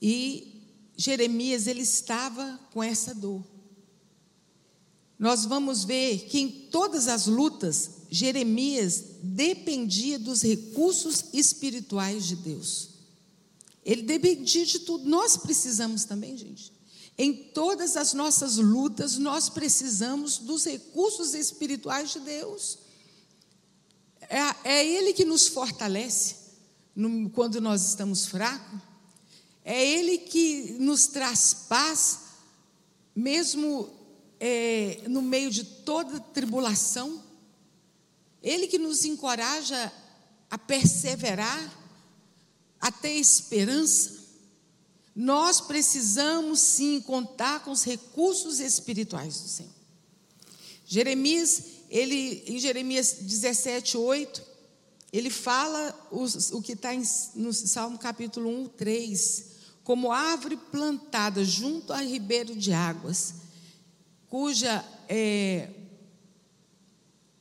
E 0.01 0.63
Jeremias, 0.95 1.67
ele 1.67 1.81
estava 1.81 2.60
com 2.71 2.83
essa 2.83 3.13
dor. 3.13 3.43
Nós 5.17 5.45
vamos 5.45 5.83
ver 5.83 6.25
que 6.25 6.39
em 6.39 6.49
todas 6.49 7.07
as 7.07 7.25
lutas, 7.25 7.91
Jeremias 8.10 9.03
dependia 9.21 10.19
dos 10.19 10.43
recursos 10.43 11.25
espirituais 11.33 12.25
de 12.25 12.36
Deus. 12.36 12.89
Ele 13.83 14.03
dependia 14.03 14.65
de 14.65 14.79
tudo. 14.79 15.10
Nós 15.10 15.38
precisamos 15.38 16.03
também, 16.03 16.38
gente. 16.38 16.71
Em 17.17 17.33
todas 17.33 17.97
as 17.97 18.13
nossas 18.13 18.57
lutas, 18.57 19.17
nós 19.17 19.49
precisamos 19.49 20.38
dos 20.38 20.65
recursos 20.65 21.33
espirituais 21.33 22.12
de 22.12 22.19
Deus. 22.19 22.77
É, 24.21 24.69
é 24.69 24.86
Ele 24.86 25.13
que 25.13 25.25
nos 25.25 25.47
fortalece 25.47 26.36
no, 26.95 27.29
quando 27.31 27.60
nós 27.60 27.88
estamos 27.88 28.27
fracos. 28.27 28.79
É 29.69 29.86
Ele 29.86 30.17
que 30.17 30.77
nos 30.80 31.08
traz 31.08 31.53
paz, 31.67 32.19
mesmo 33.13 33.89
é, 34.39 35.01
no 35.10 35.21
meio 35.21 35.51
de 35.51 35.65
toda 35.65 36.21
tribulação. 36.21 37.21
Ele 38.41 38.65
que 38.65 38.80
nos 38.80 39.03
encoraja 39.03 39.91
a 40.49 40.58
perseverar, 40.58 41.77
a 42.80 42.89
ter 42.93 43.17
esperança. 43.17 44.23
Nós 45.13 45.60
precisamos 45.60 46.62
sim 46.62 47.01
contar 47.01 47.62
com 47.65 47.71
os 47.71 47.84
recursos 47.84 48.62
espirituais 48.62 49.41
do 49.41 49.49
Senhor. 49.49 49.73
Jeremias, 50.86 51.62
ele, 51.89 52.41
em 52.47 52.58
Jeremias 52.58 53.17
17, 53.19 53.97
8, 53.97 54.41
ele 55.12 55.30
fala 55.30 56.08
os, 56.10 56.53
o 56.53 56.62
que 56.62 56.71
está 56.71 56.91
no 57.36 57.51
Salmo 57.51 57.97
capítulo 57.97 58.49
1, 58.62 58.69
3, 58.69 59.56
como 59.88 60.12
árvore 60.12 60.58
plantada 60.58 61.45
junto 61.45 61.93
a 61.93 62.02
ribeiro 62.02 62.54
de 62.54 62.73
águas, 62.73 63.36
cuja 64.28 64.84
é, 65.08 65.69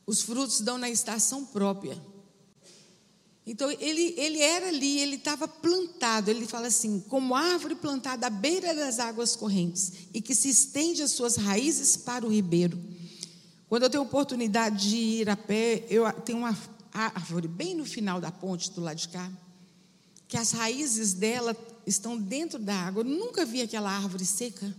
os 0.06 0.22
frutos 0.22 0.60
dão 0.60 0.78
na 0.78 0.88
estação 0.88 1.44
própria. 1.44 2.00
Então, 3.44 3.68
ele, 3.68 4.14
ele 4.16 4.38
era 4.38 4.68
ali, 4.68 5.00
ele 5.00 5.16
estava 5.16 5.48
plantado, 5.48 6.30
ele 6.30 6.46
fala 6.46 6.68
assim, 6.68 7.00
como 7.08 7.34
árvore 7.34 7.74
plantada 7.74 8.28
à 8.28 8.30
beira 8.30 8.72
das 8.72 9.00
águas 9.00 9.34
correntes, 9.34 9.92
e 10.14 10.22
que 10.22 10.32
se 10.32 10.48
estende 10.48 11.02
as 11.02 11.10
suas 11.10 11.34
raízes 11.34 11.96
para 11.96 12.24
o 12.24 12.30
ribeiro. 12.30 12.78
Quando 13.68 13.82
eu 13.82 13.90
tenho 13.90 14.04
oportunidade 14.04 14.88
de 14.88 14.96
ir 14.96 15.28
a 15.28 15.36
pé, 15.36 15.84
eu 15.90 16.04
tenho 16.12 16.38
uma 16.38 16.56
árvore 16.92 17.48
bem 17.48 17.74
no 17.74 17.84
final 17.84 18.20
da 18.20 18.30
ponte 18.30 18.70
do 18.70 18.82
lado 18.82 18.98
de 18.98 19.08
cá, 19.08 19.28
que 20.28 20.36
as 20.36 20.52
raízes 20.52 21.12
dela 21.12 21.56
estão 21.86 22.18
dentro 22.18 22.58
da 22.58 22.74
água. 22.74 23.00
Eu 23.00 23.08
nunca 23.08 23.44
vi 23.44 23.62
aquela 23.62 23.90
árvore 23.90 24.26
seca. 24.26 24.74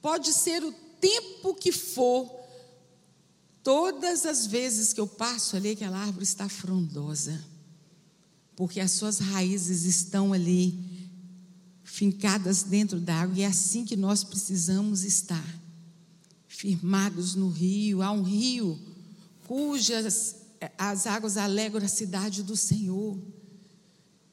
Pode 0.00 0.32
ser 0.32 0.62
o 0.62 0.72
tempo 1.00 1.54
que 1.54 1.72
for, 1.72 2.30
todas 3.62 4.26
as 4.26 4.46
vezes 4.46 4.92
que 4.92 5.00
eu 5.00 5.06
passo 5.06 5.56
ali, 5.56 5.70
aquela 5.70 5.98
árvore 5.98 6.24
está 6.24 6.48
frondosa 6.48 7.42
porque 8.56 8.80
as 8.80 8.92
suas 8.92 9.18
raízes 9.18 9.84
estão 9.84 10.32
ali 10.32 10.74
fincadas 11.84 12.62
dentro 12.62 12.98
da 12.98 13.14
água 13.14 13.38
e 13.38 13.42
é 13.42 13.46
assim 13.46 13.84
que 13.84 13.94
nós 13.94 14.24
precisamos 14.24 15.04
estar, 15.04 15.46
firmados 16.48 17.34
no 17.34 17.50
rio. 17.50 18.02
Há 18.02 18.10
um 18.10 18.22
rio 18.22 18.78
cujas 19.46 20.36
as 20.78 21.06
águas 21.06 21.36
alegram 21.36 21.84
a 21.84 21.88
cidade 21.88 22.42
do 22.42 22.56
Senhor. 22.56 23.18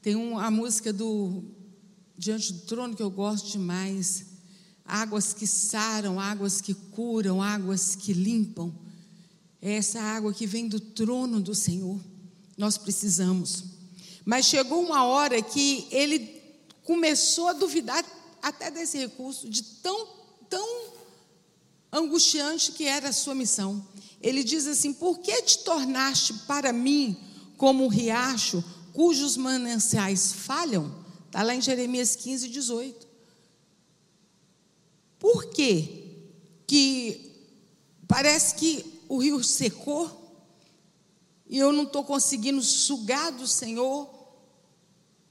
Tem 0.01 0.15
uma, 0.15 0.45
a 0.45 0.49
música 0.49 0.93
do 0.93 1.43
Diante 2.23 2.53
do 2.53 2.61
Trono 2.61 2.95
que 2.95 3.03
eu 3.03 3.11
gosto 3.11 3.51
demais. 3.51 4.27
Águas 4.85 5.33
que 5.33 5.45
saram, 5.45 6.21
águas 6.21 6.61
que 6.61 6.73
curam, 6.73 7.43
águas 7.43 7.97
que 7.97 8.13
limpam. 8.13 8.73
É 9.61 9.73
essa 9.73 9.99
água 9.99 10.33
que 10.33 10.47
vem 10.47 10.69
do 10.69 10.79
trono 10.79 11.41
do 11.41 11.53
Senhor. 11.53 11.99
Nós 12.57 12.77
precisamos. 12.77 13.65
Mas 14.23 14.45
chegou 14.45 14.81
uma 14.81 15.03
hora 15.03 15.41
que 15.41 15.85
ele 15.91 16.41
começou 16.83 17.49
a 17.49 17.53
duvidar 17.53 18.05
até 18.41 18.71
desse 18.71 18.97
recurso, 18.97 19.49
de 19.49 19.61
tão, 19.61 20.07
tão 20.49 20.93
angustiante 21.91 22.71
que 22.71 22.85
era 22.85 23.09
a 23.09 23.13
sua 23.13 23.35
missão. 23.35 23.85
Ele 24.21 24.45
diz 24.45 24.65
assim: 24.65 24.93
Por 24.93 25.19
que 25.19 25.41
te 25.41 25.57
tornaste 25.59 26.33
para 26.47 26.71
mim 26.71 27.17
como 27.57 27.83
um 27.83 27.89
riacho 27.89 28.63
cujos 28.93 29.35
mananciais 29.35 30.31
falham? 30.31 31.02
Está 31.33 31.41
lá 31.41 31.55
em 31.55 31.61
Jeremias 31.61 32.15
15, 32.15 32.47
18. 32.47 33.07
Por 35.17 35.45
quê? 35.47 36.03
que 36.73 37.31
parece 38.07 38.55
que 38.55 38.99
o 39.07 39.19
rio 39.19 39.43
secou 39.43 40.19
e 41.47 41.59
eu 41.59 41.71
não 41.71 41.83
estou 41.83 42.03
conseguindo 42.03 42.63
sugar 42.63 43.31
do 43.31 43.45
Senhor 43.45 44.09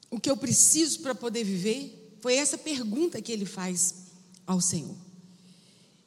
o 0.09 0.21
que 0.21 0.31
eu 0.31 0.37
preciso 0.37 1.01
para 1.01 1.17
poder 1.17 1.43
viver? 1.43 2.17
Foi 2.21 2.37
essa 2.37 2.57
pergunta 2.57 3.21
que 3.21 3.33
ele 3.33 3.45
faz 3.45 3.95
ao 4.47 4.61
Senhor. 4.61 4.95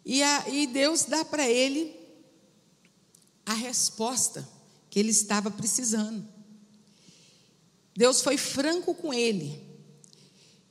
E, 0.06 0.24
a, 0.24 0.48
e 0.48 0.68
Deus 0.68 1.04
dá 1.04 1.26
para 1.26 1.50
ele 1.50 1.94
a 3.46 3.54
resposta 3.54 4.48
que 4.90 4.98
ele 4.98 5.10
estava 5.10 5.52
precisando. 5.52 6.26
Deus 7.94 8.22
foi 8.22 8.38
franco 8.38 8.96
com 8.96 9.14
ele. 9.14 9.65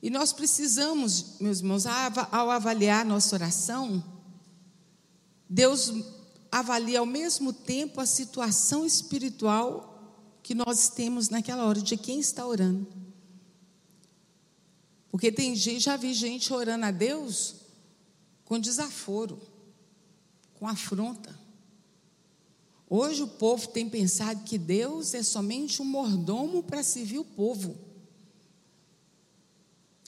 E 0.05 0.09
nós 0.11 0.31
precisamos, 0.31 1.39
meus 1.39 1.61
irmãos, 1.61 1.87
ao 2.31 2.51
avaliar 2.51 3.03
nossa 3.03 3.35
oração, 3.35 4.05
Deus 5.49 5.91
avalia 6.51 6.99
ao 6.99 7.07
mesmo 7.07 7.51
tempo 7.51 7.99
a 7.99 8.05
situação 8.05 8.85
espiritual 8.85 10.23
que 10.43 10.53
nós 10.53 10.89
temos 10.89 11.29
naquela 11.29 11.65
hora, 11.65 11.81
de 11.81 11.97
quem 11.97 12.19
está 12.19 12.45
orando. 12.45 12.85
Porque 15.09 15.31
tem 15.31 15.55
gente, 15.55 15.79
já 15.79 15.97
vi 15.97 16.13
gente 16.13 16.53
orando 16.53 16.85
a 16.85 16.91
Deus 16.91 17.55
com 18.45 18.59
desaforo, 18.59 19.41
com 20.53 20.67
afronta. 20.67 21.35
Hoje 22.87 23.23
o 23.23 23.27
povo 23.27 23.69
tem 23.69 23.89
pensado 23.89 24.43
que 24.43 24.59
Deus 24.59 25.15
é 25.15 25.23
somente 25.23 25.81
um 25.81 25.85
mordomo 25.85 26.61
para 26.61 26.83
servir 26.83 27.17
o 27.17 27.25
povo. 27.25 27.94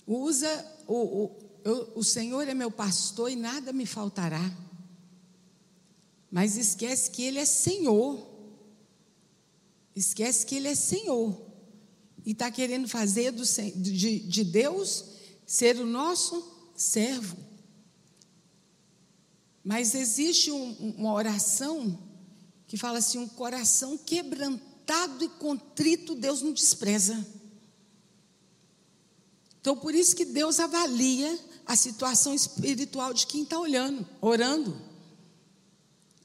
Usa 0.08 0.48
o, 0.88 0.96
o, 0.96 1.38
eu, 1.66 1.92
o 1.96 2.04
Senhor 2.04 2.48
é 2.48 2.54
meu 2.54 2.72
pastor 2.72 3.30
e 3.30 3.36
nada 3.36 3.74
me 3.74 3.86
faltará. 3.86 4.56
Mas 6.32 6.56
esquece 6.56 7.12
que 7.12 7.22
Ele 7.24 7.40
é 7.40 7.46
Senhor. 7.46 8.26
Esquece 9.94 10.46
que 10.46 10.56
Ele 10.56 10.70
é 10.70 10.76
Senhor. 10.76 11.46
E 12.26 12.32
está 12.32 12.50
querendo 12.50 12.88
fazer 12.88 13.32
do, 13.32 13.44
de, 13.44 14.20
de 14.20 14.44
Deus 14.46 15.06
ser 15.46 15.78
o 15.78 15.86
nosso 15.86 16.72
servo. 16.76 17.38
Mas 19.64 19.94
existe 19.94 20.50
um, 20.52 20.94
uma 20.98 21.12
oração 21.12 22.00
que 22.66 22.78
fala 22.78 23.00
assim: 23.00 23.18
um 23.18 23.28
coração 23.28 23.98
quebrantado 23.98 25.26
e 25.26 25.30
contrito, 25.30 26.16
Deus 26.16 26.42
não 26.42 26.54
despreza. 26.54 27.28
Então, 29.68 29.76
por 29.76 29.94
isso 29.94 30.16
que 30.16 30.24
Deus 30.24 30.62
avalia 30.62 31.38
a 31.66 31.76
situação 31.76 32.34
espiritual 32.34 33.14
de 33.14 33.28
quem 33.28 33.44
está 33.44 33.60
olhando, 33.60 34.08
orando. 34.22 34.78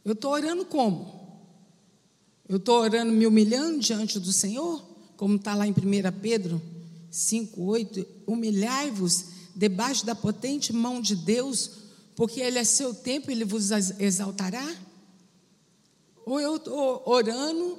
Eu 0.04 0.12
estou 0.12 0.30
orando 0.30 0.64
como? 0.64 1.42
Eu 2.48 2.58
estou 2.58 2.80
orando 2.80 3.10
me 3.10 3.26
humilhando 3.26 3.80
diante 3.80 4.20
do 4.20 4.32
Senhor, 4.32 4.80
como 5.16 5.34
está 5.34 5.56
lá 5.56 5.66
em 5.66 5.72
1 5.72 5.74
Pedro 6.20 6.62
5,8: 7.10 8.06
Humilhai-vos 8.28 9.24
debaixo 9.56 10.06
da 10.06 10.14
potente 10.14 10.72
mão 10.72 11.00
de 11.00 11.16
Deus, 11.16 11.68
porque 12.14 12.40
ele 12.40 12.60
é 12.60 12.64
seu 12.64 12.94
tempo, 12.94 13.28
ele 13.28 13.44
vos 13.44 13.72
exaltará? 13.98 14.72
Ou 16.24 16.38
eu 16.38 16.58
estou 16.58 17.02
orando, 17.06 17.76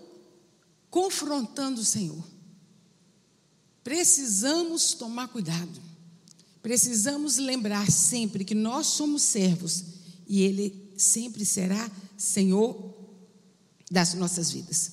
confrontando 0.89 1.80
o 1.80 1.86
Senhor? 1.86 2.33
Precisamos 3.84 4.94
tomar 4.94 5.28
cuidado. 5.28 5.82
Precisamos 6.62 7.38
lembrar 7.38 7.92
sempre 7.92 8.46
que 8.46 8.56
nós 8.56 8.88
somos 8.88 9.22
servos 9.22 9.84
e 10.28 10.42
Ele 10.42 10.94
sempre 10.98 11.46
será 11.46 11.92
Senhor 12.18 12.94
das 13.92 14.14
nossas 14.14 14.52
vidas. 14.52 14.92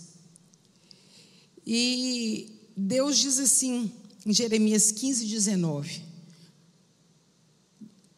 E 1.64 2.50
Deus 2.76 3.18
diz 3.18 3.38
assim, 3.38 3.92
em 4.26 4.32
Jeremias 4.32 4.90
15, 4.90 5.26
19: 5.26 6.02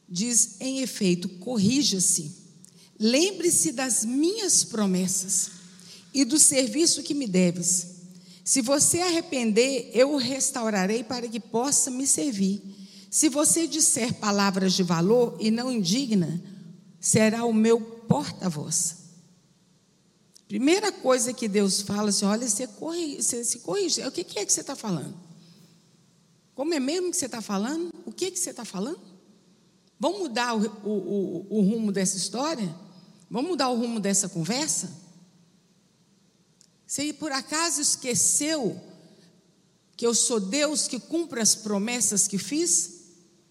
diz, 0.09 0.57
em 0.61 0.81
efeito, 0.81 1.29
corrija-se, 1.29 2.33
lembre-se 2.99 3.73
das 3.73 4.05
minhas 4.05 4.65
promessas 4.65 5.51
e 6.13 6.25
do 6.25 6.39
serviço 6.39 7.03
que 7.03 7.15
me 7.15 7.27
deves. 7.27 8.02
Se 8.45 8.61
você 8.61 9.01
arrepender, 9.01 9.91
eu 9.95 10.13
o 10.13 10.17
restaurarei 10.17 11.05
para 11.05 11.29
que 11.29 11.39
possa 11.39 11.91
me 11.91 12.07
servir. 12.07 12.63
Se 13.11 13.29
você 13.29 13.67
disser 13.67 14.15
palavras 14.15 14.73
de 14.73 14.83
valor 14.83 15.37
e 15.39 15.51
não 15.51 15.71
indigna, 15.71 16.43
será 17.01 17.45
o 17.45 17.53
meu 17.53 17.81
porta-voz. 17.81 18.97
Primeira 20.49 20.91
coisa 20.91 21.33
que 21.33 21.47
Deus 21.47 21.83
fala 21.83 22.11
assim: 22.11 22.25
olha, 22.25 22.49
você, 22.49 22.67
corri, 22.67 23.23
você 23.23 23.45
se 23.45 23.61
corrige. 23.61 24.03
O 24.07 24.11
que 24.11 24.39
é 24.39 24.45
que 24.45 24.53
você 24.53 24.61
está 24.61 24.75
falando? 24.75 25.15
Como 26.55 26.75
é 26.75 26.81
mesmo 26.81 27.11
que 27.11 27.17
você 27.17 27.27
está 27.27 27.41
falando? 27.41 27.91
O 28.05 28.13
que, 28.13 28.27
é 28.27 28.31
que 28.31 28.39
você 28.39 28.51
está 28.51 28.65
falando? 28.65 29.01
Vamos 29.99 30.21
mudar 30.21 30.55
o, 30.55 30.61
o, 30.85 31.47
o, 31.51 31.59
o 31.59 31.61
rumo 31.63 31.93
dessa 31.93 32.17
história? 32.17 32.75
Vamos 33.31 33.53
mudar 33.53 33.69
o 33.71 33.77
rumo 33.77 33.99
dessa 33.99 34.29
conversa? 34.29 34.91
Se 36.93 37.11
por 37.15 37.33
acaso 37.33 37.81
esqueceu 37.81 38.79
que 39.97 40.07
eu 40.07 40.15
sou 40.15 40.39
Deus 40.39 40.87
que 40.87 41.01
cumpre 41.01 41.41
as 41.41 41.55
promessas 41.55 42.29
que 42.29 42.37
fiz, 42.37 43.05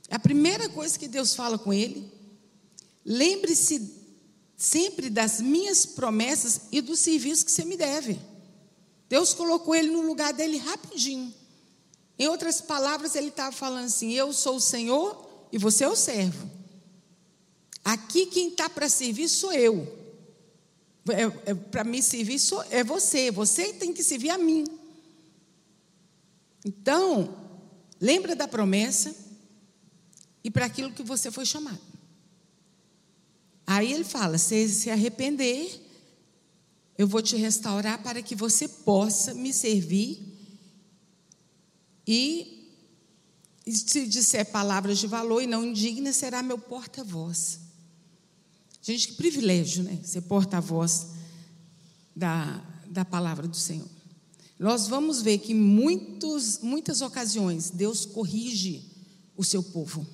é 0.07 0.13
a 0.13 0.19
primeira 0.19 0.69
coisa 0.69 0.99
que 0.99 1.07
Deus 1.07 1.33
fala 1.33 1.57
com 1.57 1.73
ele. 1.73 2.07
Lembre-se 3.03 3.95
sempre 4.55 5.09
das 5.09 5.41
minhas 5.41 5.87
promessas 5.87 6.61
e 6.71 6.81
do 6.81 6.95
serviço 6.95 7.43
que 7.43 7.51
você 7.51 7.65
me 7.65 7.75
deve. 7.75 8.19
Deus 9.09 9.33
colocou 9.33 9.73
ele 9.73 9.89
no 9.89 10.01
lugar 10.01 10.33
dele 10.33 10.57
rapidinho. 10.57 11.33
Em 12.19 12.27
outras 12.27 12.61
palavras, 12.61 13.15
ele 13.15 13.29
estava 13.29 13.51
falando 13.51 13.85
assim: 13.85 14.11
Eu 14.11 14.31
sou 14.33 14.57
o 14.57 14.61
Senhor 14.61 15.47
e 15.51 15.57
você 15.57 15.83
é 15.83 15.89
o 15.89 15.95
servo. 15.95 16.47
Aqui 17.83 18.27
quem 18.27 18.49
está 18.49 18.69
para 18.69 18.87
servir 18.87 19.27
sou 19.29 19.51
eu. 19.51 20.00
É, 21.09 21.51
é, 21.51 21.53
para 21.55 21.83
me 21.83 22.01
servir 22.01 22.37
sou, 22.37 22.63
é 22.69 22.83
você. 22.83 23.31
Você 23.31 23.73
tem 23.73 23.91
que 23.93 24.03
servir 24.03 24.29
a 24.29 24.37
mim. 24.37 24.65
Então, 26.63 27.35
lembra 27.99 28.35
da 28.35 28.47
promessa 28.47 29.15
e 30.43 30.51
para 30.51 30.65
aquilo 30.65 30.93
que 30.93 31.01
você 31.01 31.31
foi 31.31 31.45
chamado. 31.45 31.81
Aí 33.65 33.91
ele 33.91 34.03
fala: 34.03 34.37
se 34.37 34.69
se 34.69 34.89
arrepender, 34.89 35.81
eu 36.97 37.07
vou 37.07 37.21
te 37.21 37.35
restaurar 37.35 38.03
para 38.03 38.21
que 38.21 38.35
você 38.35 38.67
possa 38.67 39.33
me 39.33 39.51
servir. 39.51 40.19
E 42.05 42.61
se 43.65 44.05
disser 44.05 44.51
palavras 44.51 44.99
de 44.99 45.07
valor 45.07 45.41
e 45.41 45.47
não 45.47 45.65
indignas, 45.65 46.15
será 46.15 46.43
meu 46.43 46.57
porta-voz. 46.57 47.59
Gente, 48.81 49.09
que 49.09 49.13
privilégio, 49.13 49.83
né? 49.83 49.99
Ser 50.03 50.21
porta-voz 50.21 51.07
da, 52.15 52.63
da 52.89 53.05
palavra 53.05 53.47
do 53.47 53.55
Senhor. 53.55 53.87
Nós 54.57 54.87
vamos 54.87 55.21
ver 55.21 55.39
que 55.39 55.53
em 55.53 55.55
muitos, 55.55 56.59
muitas 56.59 57.01
ocasiões 57.01 57.69
Deus 57.69 58.05
corrige 58.05 58.83
o 59.35 59.43
seu 59.43 59.63
povo. 59.63 60.05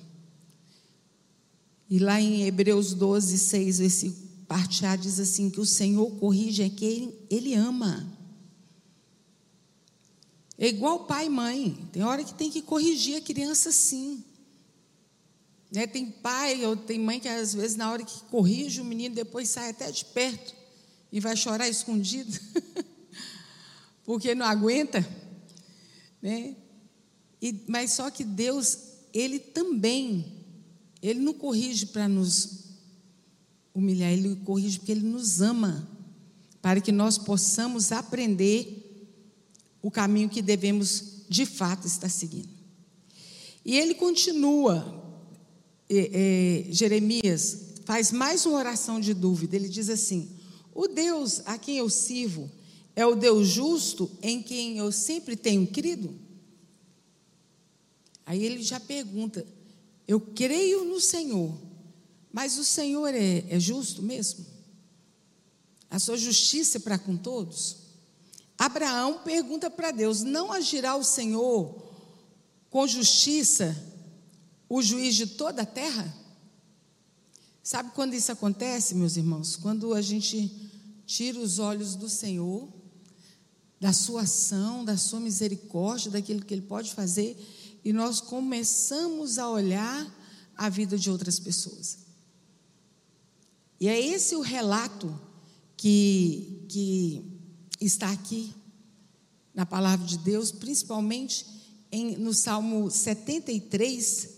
E 1.90 1.98
lá 1.98 2.20
em 2.20 2.42
Hebreus 2.42 2.92
12, 2.92 3.38
6, 3.38 3.80
esse 3.80 4.10
parte 4.46 4.84
A 4.84 4.96
diz 4.96 5.18
assim: 5.18 5.50
que 5.50 5.60
o 5.60 5.66
Senhor 5.66 6.10
corrige 6.12 6.62
é 6.62 6.70
quem 6.70 7.14
Ele 7.30 7.54
ama. 7.54 8.06
É 10.58 10.66
igual 10.66 11.04
pai 11.04 11.26
e 11.26 11.30
mãe. 11.30 11.88
Tem 11.92 12.02
hora 12.02 12.24
que 12.24 12.34
tem 12.34 12.50
que 12.50 12.60
corrigir 12.60 13.16
a 13.16 13.20
criança 13.20 13.70
sim. 13.70 14.24
Né? 15.70 15.86
Tem 15.86 16.10
pai 16.10 16.64
ou 16.66 16.76
tem 16.76 16.98
mãe 16.98 17.20
que 17.20 17.28
às 17.28 17.54
vezes 17.54 17.76
na 17.76 17.90
hora 17.90 18.04
que 18.04 18.20
corrige 18.30 18.80
o 18.80 18.84
menino 18.84 19.14
depois 19.14 19.48
sai 19.48 19.70
até 19.70 19.90
de 19.90 20.04
perto 20.04 20.54
e 21.12 21.20
vai 21.20 21.36
chorar 21.36 21.68
escondido. 21.68 22.38
Porque 24.04 24.34
não 24.34 24.46
aguenta. 24.46 25.06
Né? 26.22 26.56
E, 27.40 27.64
mas 27.68 27.92
só 27.92 28.10
que 28.10 28.24
Deus, 28.24 28.78
Ele 29.12 29.38
também 29.38 30.38
ele 31.02 31.20
não 31.20 31.32
corrige 31.32 31.86
para 31.86 32.08
nos 32.08 32.64
humilhar, 33.74 34.10
ele 34.10 34.36
corrige 34.44 34.78
porque 34.78 34.92
ele 34.92 35.06
nos 35.06 35.40
ama, 35.40 35.88
para 36.60 36.80
que 36.80 36.90
nós 36.90 37.16
possamos 37.16 37.92
aprender 37.92 38.84
o 39.80 39.90
caminho 39.90 40.28
que 40.28 40.42
devemos 40.42 41.24
de 41.28 41.46
fato 41.46 41.86
estar 41.86 42.08
seguindo. 42.08 42.48
E 43.64 43.76
ele 43.76 43.94
continua, 43.94 45.07
é, 45.88 46.66
é, 46.68 46.72
Jeremias 46.72 47.68
faz 47.84 48.12
mais 48.12 48.44
uma 48.44 48.58
oração 48.58 49.00
de 49.00 49.14
dúvida. 49.14 49.56
Ele 49.56 49.68
diz 49.68 49.88
assim: 49.88 50.30
O 50.74 50.86
Deus 50.86 51.40
a 51.46 51.56
quem 51.56 51.78
eu 51.78 51.88
sirvo 51.88 52.50
é 52.94 53.06
o 53.06 53.14
Deus 53.14 53.48
justo 53.48 54.10
em 54.20 54.42
quem 54.42 54.76
eu 54.76 54.92
sempre 54.92 55.36
tenho 55.36 55.66
crido? 55.66 56.14
Aí 58.26 58.44
ele 58.44 58.62
já 58.62 58.78
pergunta: 58.78 59.46
eu 60.06 60.20
creio 60.20 60.84
no 60.84 61.00
Senhor, 61.00 61.56
mas 62.30 62.58
o 62.58 62.64
Senhor 62.64 63.14
é, 63.14 63.44
é 63.48 63.58
justo 63.58 64.02
mesmo? 64.02 64.44
A 65.90 65.98
sua 65.98 66.18
justiça 66.18 66.76
é 66.76 66.80
para 66.80 66.98
com 66.98 67.16
todos? 67.16 67.88
Abraão 68.58 69.20
pergunta 69.24 69.70
para 69.70 69.90
Deus: 69.90 70.22
não 70.22 70.52
agirá 70.52 70.94
o 70.96 71.04
Senhor 71.04 71.88
com 72.68 72.86
justiça 72.86 73.74
o 74.68 74.82
juiz 74.82 75.14
de 75.14 75.26
toda 75.26 75.62
a 75.62 75.66
terra? 75.66 76.14
Sabe 77.62 77.90
quando 77.94 78.14
isso 78.14 78.32
acontece, 78.32 78.94
meus 78.94 79.16
irmãos? 79.16 79.56
Quando 79.56 79.94
a 79.94 80.00
gente 80.00 80.50
tira 81.06 81.38
os 81.38 81.58
olhos 81.58 81.94
do 81.94 82.08
Senhor, 82.08 82.68
da 83.80 83.92
sua 83.92 84.22
ação, 84.22 84.84
da 84.84 84.96
sua 84.96 85.20
misericórdia, 85.20 86.10
daquilo 86.10 86.44
que 86.44 86.52
Ele 86.52 86.62
pode 86.62 86.92
fazer 86.94 87.36
e 87.84 87.92
nós 87.92 88.20
começamos 88.20 89.38
a 89.38 89.48
olhar 89.48 90.14
a 90.56 90.68
vida 90.68 90.98
de 90.98 91.10
outras 91.10 91.38
pessoas. 91.38 91.98
E 93.80 93.88
é 93.88 93.98
esse 93.98 94.34
o 94.34 94.40
relato 94.40 95.18
que, 95.76 96.66
que 96.68 97.24
está 97.80 98.10
aqui 98.10 98.52
na 99.54 99.64
palavra 99.64 100.04
de 100.06 100.18
Deus, 100.18 100.50
principalmente 100.50 101.46
em, 101.90 102.16
no 102.16 102.34
Salmo 102.34 102.90
73. 102.90 104.37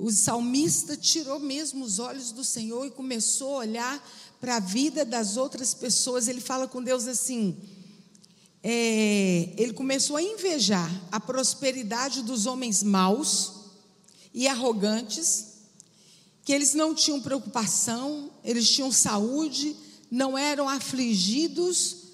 O 0.00 0.12
salmista 0.12 0.96
tirou 0.96 1.40
mesmo 1.40 1.84
os 1.84 1.98
olhos 1.98 2.30
do 2.30 2.44
Senhor 2.44 2.86
e 2.86 2.90
começou 2.90 3.56
a 3.56 3.58
olhar 3.58 4.08
para 4.40 4.56
a 4.56 4.60
vida 4.60 5.04
das 5.04 5.36
outras 5.36 5.74
pessoas. 5.74 6.28
Ele 6.28 6.40
fala 6.40 6.68
com 6.68 6.80
Deus 6.80 7.08
assim: 7.08 7.56
é, 8.62 9.52
ele 9.56 9.72
começou 9.72 10.16
a 10.16 10.22
invejar 10.22 10.88
a 11.10 11.18
prosperidade 11.18 12.22
dos 12.22 12.46
homens 12.46 12.80
maus 12.80 13.54
e 14.32 14.46
arrogantes, 14.46 15.46
que 16.44 16.52
eles 16.52 16.74
não 16.74 16.94
tinham 16.94 17.20
preocupação, 17.20 18.30
eles 18.44 18.70
tinham 18.70 18.92
saúde, 18.92 19.74
não 20.08 20.38
eram 20.38 20.68
afligidos 20.68 22.04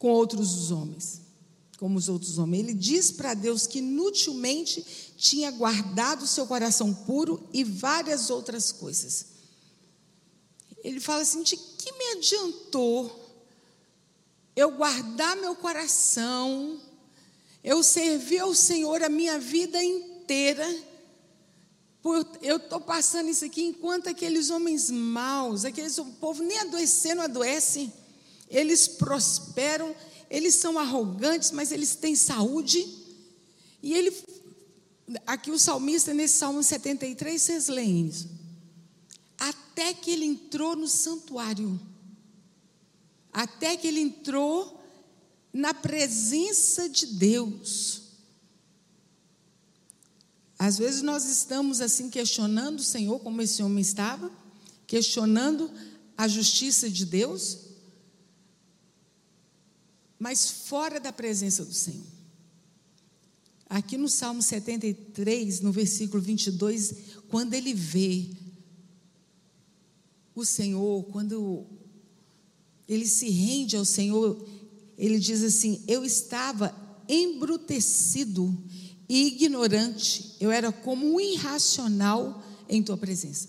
com 0.00 0.08
outros 0.08 0.72
homens, 0.72 1.20
como 1.76 1.98
os 1.98 2.08
outros 2.08 2.38
homens. 2.38 2.64
Ele 2.64 2.74
diz 2.74 3.10
para 3.10 3.34
Deus 3.34 3.66
que 3.66 3.78
inutilmente 3.78 4.84
tinha 5.16 5.50
guardado 5.50 6.26
seu 6.26 6.46
coração 6.46 6.92
puro 6.92 7.48
e 7.52 7.64
várias 7.64 8.30
outras 8.30 8.70
coisas. 8.72 9.26
Ele 10.82 11.00
fala 11.00 11.22
assim: 11.22 11.42
de 11.42 11.56
que 11.56 11.92
me 11.92 12.18
adiantou 12.18 13.24
eu 14.56 14.70
guardar 14.70 15.36
meu 15.36 15.54
coração, 15.56 16.80
eu 17.62 17.82
servir 17.82 18.40
ao 18.40 18.54
Senhor 18.54 19.02
a 19.02 19.08
minha 19.08 19.38
vida 19.38 19.82
inteira. 19.82 20.66
Eu 22.42 22.58
estou 22.58 22.80
passando 22.80 23.30
isso 23.30 23.46
aqui 23.46 23.62
enquanto 23.62 24.08
aqueles 24.08 24.50
homens 24.50 24.90
maus, 24.90 25.64
aqueles 25.64 25.96
o 25.96 26.04
povo 26.04 26.42
nem 26.42 26.58
adoecer, 26.58 27.16
não 27.16 27.24
adoece, 27.24 27.90
eles 28.50 28.86
prosperam, 28.86 29.96
eles 30.30 30.54
são 30.54 30.78
arrogantes, 30.78 31.50
mas 31.50 31.72
eles 31.72 31.94
têm 31.96 32.14
saúde. 32.14 32.86
E 33.82 33.92
ele, 33.94 34.12
aqui 35.26 35.50
o 35.50 35.58
salmista, 35.58 36.14
nesse 36.14 36.38
Salmo 36.38 36.62
73, 36.62 37.40
vocês 37.40 37.68
leem 37.68 38.08
isso. 38.08 38.28
Até 39.38 39.92
que 39.92 40.10
ele 40.10 40.24
entrou 40.24 40.76
no 40.76 40.88
santuário, 40.88 41.80
até 43.32 43.76
que 43.76 43.86
ele 43.86 44.00
entrou 44.00 44.80
na 45.52 45.72
presença 45.74 46.88
de 46.88 47.06
Deus. 47.06 48.02
Às 50.58 50.78
vezes 50.78 51.02
nós 51.02 51.24
estamos 51.26 51.80
assim 51.80 52.08
questionando 52.08 52.78
o 52.78 52.84
Senhor, 52.84 53.20
como 53.20 53.42
esse 53.42 53.62
homem 53.62 53.82
estava, 53.82 54.30
questionando 54.86 55.70
a 56.16 56.26
justiça 56.28 56.88
de 56.88 57.04
Deus, 57.04 57.63
mas 60.18 60.50
fora 60.50 60.98
da 60.98 61.12
presença 61.12 61.64
do 61.64 61.74
Senhor. 61.74 62.14
Aqui 63.68 63.96
no 63.96 64.08
Salmo 64.08 64.42
73, 64.42 65.60
no 65.60 65.72
versículo 65.72 66.22
22, 66.22 66.94
quando 67.28 67.54
ele 67.54 67.74
vê 67.74 68.30
o 70.34 70.44
Senhor, 70.44 71.04
quando 71.04 71.66
ele 72.88 73.06
se 73.06 73.28
rende 73.30 73.76
ao 73.76 73.84
Senhor, 73.84 74.46
ele 74.98 75.18
diz 75.18 75.42
assim: 75.42 75.82
Eu 75.88 76.04
estava 76.04 76.74
embrutecido 77.08 78.56
e 79.08 79.26
ignorante, 79.28 80.34
eu 80.40 80.50
era 80.50 80.72
como 80.72 81.14
um 81.14 81.20
irracional 81.20 82.42
em 82.68 82.82
tua 82.82 82.96
presença. 82.96 83.48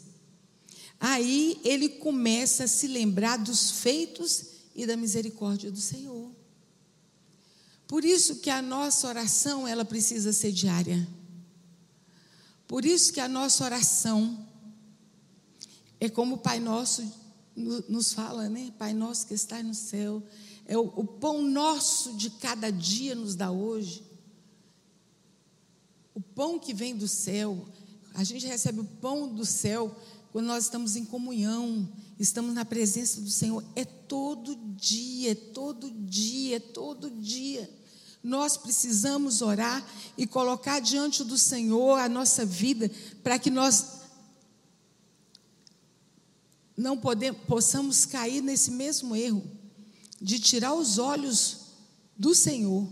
Aí 1.00 1.60
ele 1.64 1.90
começa 1.90 2.66
a 2.66 2.68
se 2.68 2.88
lembrar 2.88 3.38
dos 3.38 3.72
feitos 3.72 4.46
e 4.76 4.86
da 4.86 4.96
misericórdia 4.98 5.72
do 5.72 5.80
Senhor. 5.80 6.15
Por 7.88 8.04
isso 8.04 8.38
que 8.38 8.50
a 8.50 8.62
nossa 8.62 9.08
oração, 9.08 9.68
ela 9.68 9.86
precisa 9.86 10.34
ser 10.34 10.52
diária. 10.52 11.08
Por 12.68 12.84
isso 12.84 13.14
que 13.14 13.20
a 13.20 13.28
nossa 13.28 13.64
oração 13.64 14.48
é 16.00 16.10
como 16.10 16.36
o 16.36 16.40
Pai 16.40 16.60
Nosso 16.60 17.04
nos 17.56 18.12
fala, 18.12 18.50
né? 18.50 18.74
Pai 18.78 18.94
Nosso 18.94 19.28
que 19.28 19.34
está 19.34 19.62
no 19.62 19.74
céu, 19.74 20.22
é 20.66 20.78
o, 20.78 20.92
o 20.96 21.06
pão 21.06 21.42
nosso 21.42 22.14
de 22.14 22.30
cada 22.32 22.72
dia 22.72 23.14
nos 23.14 23.36
dá 23.36 23.52
hoje. 23.52 24.04
O 26.14 26.22
pão 26.22 26.58
que 26.58 26.74
vem 26.74 26.96
do 26.96 27.08
céu, 27.08 27.68
a 28.14 28.24
gente 28.24 28.48
recebe 28.48 28.80
o 28.80 28.86
pão 28.86 29.28
do 29.28 29.46
céu 29.46 29.96
quando 30.32 30.48
nós 30.48 30.66
estamos 30.66 30.96
em 30.96 31.06
comunhão, 31.06 31.88
estamos 32.20 32.54
na 32.54 32.64
presença 32.64 33.20
do 33.20 33.30
Senhor, 33.30 33.64
é 33.76 33.84
todo 33.84 34.56
dia, 34.76 35.32
é 35.32 35.36
todo 35.36 35.92
dia, 35.92 36.58
é 36.58 36.60
todo 36.60 37.10
dia. 37.10 37.70
Nós 38.24 38.58
precisamos 38.58 39.42
orar 39.42 39.86
e 40.18 40.26
colocar 40.26 40.80
diante 40.80 41.24
do 41.24 41.38
Senhor 41.38 42.00
a 42.00 42.10
nossa 42.10 42.46
vida, 42.46 42.90
para 43.22 43.38
que 43.38 43.52
nós 43.52 44.02
não 46.76 46.98
podemos, 46.98 47.42
possamos 47.42 48.06
cair 48.06 48.42
nesse 48.42 48.72
mesmo 48.72 49.16
erro 49.16 49.44
de 50.22 50.40
tirar 50.40 50.74
os 50.74 50.98
olhos 50.98 51.58
do 52.18 52.34
Senhor 52.34 52.88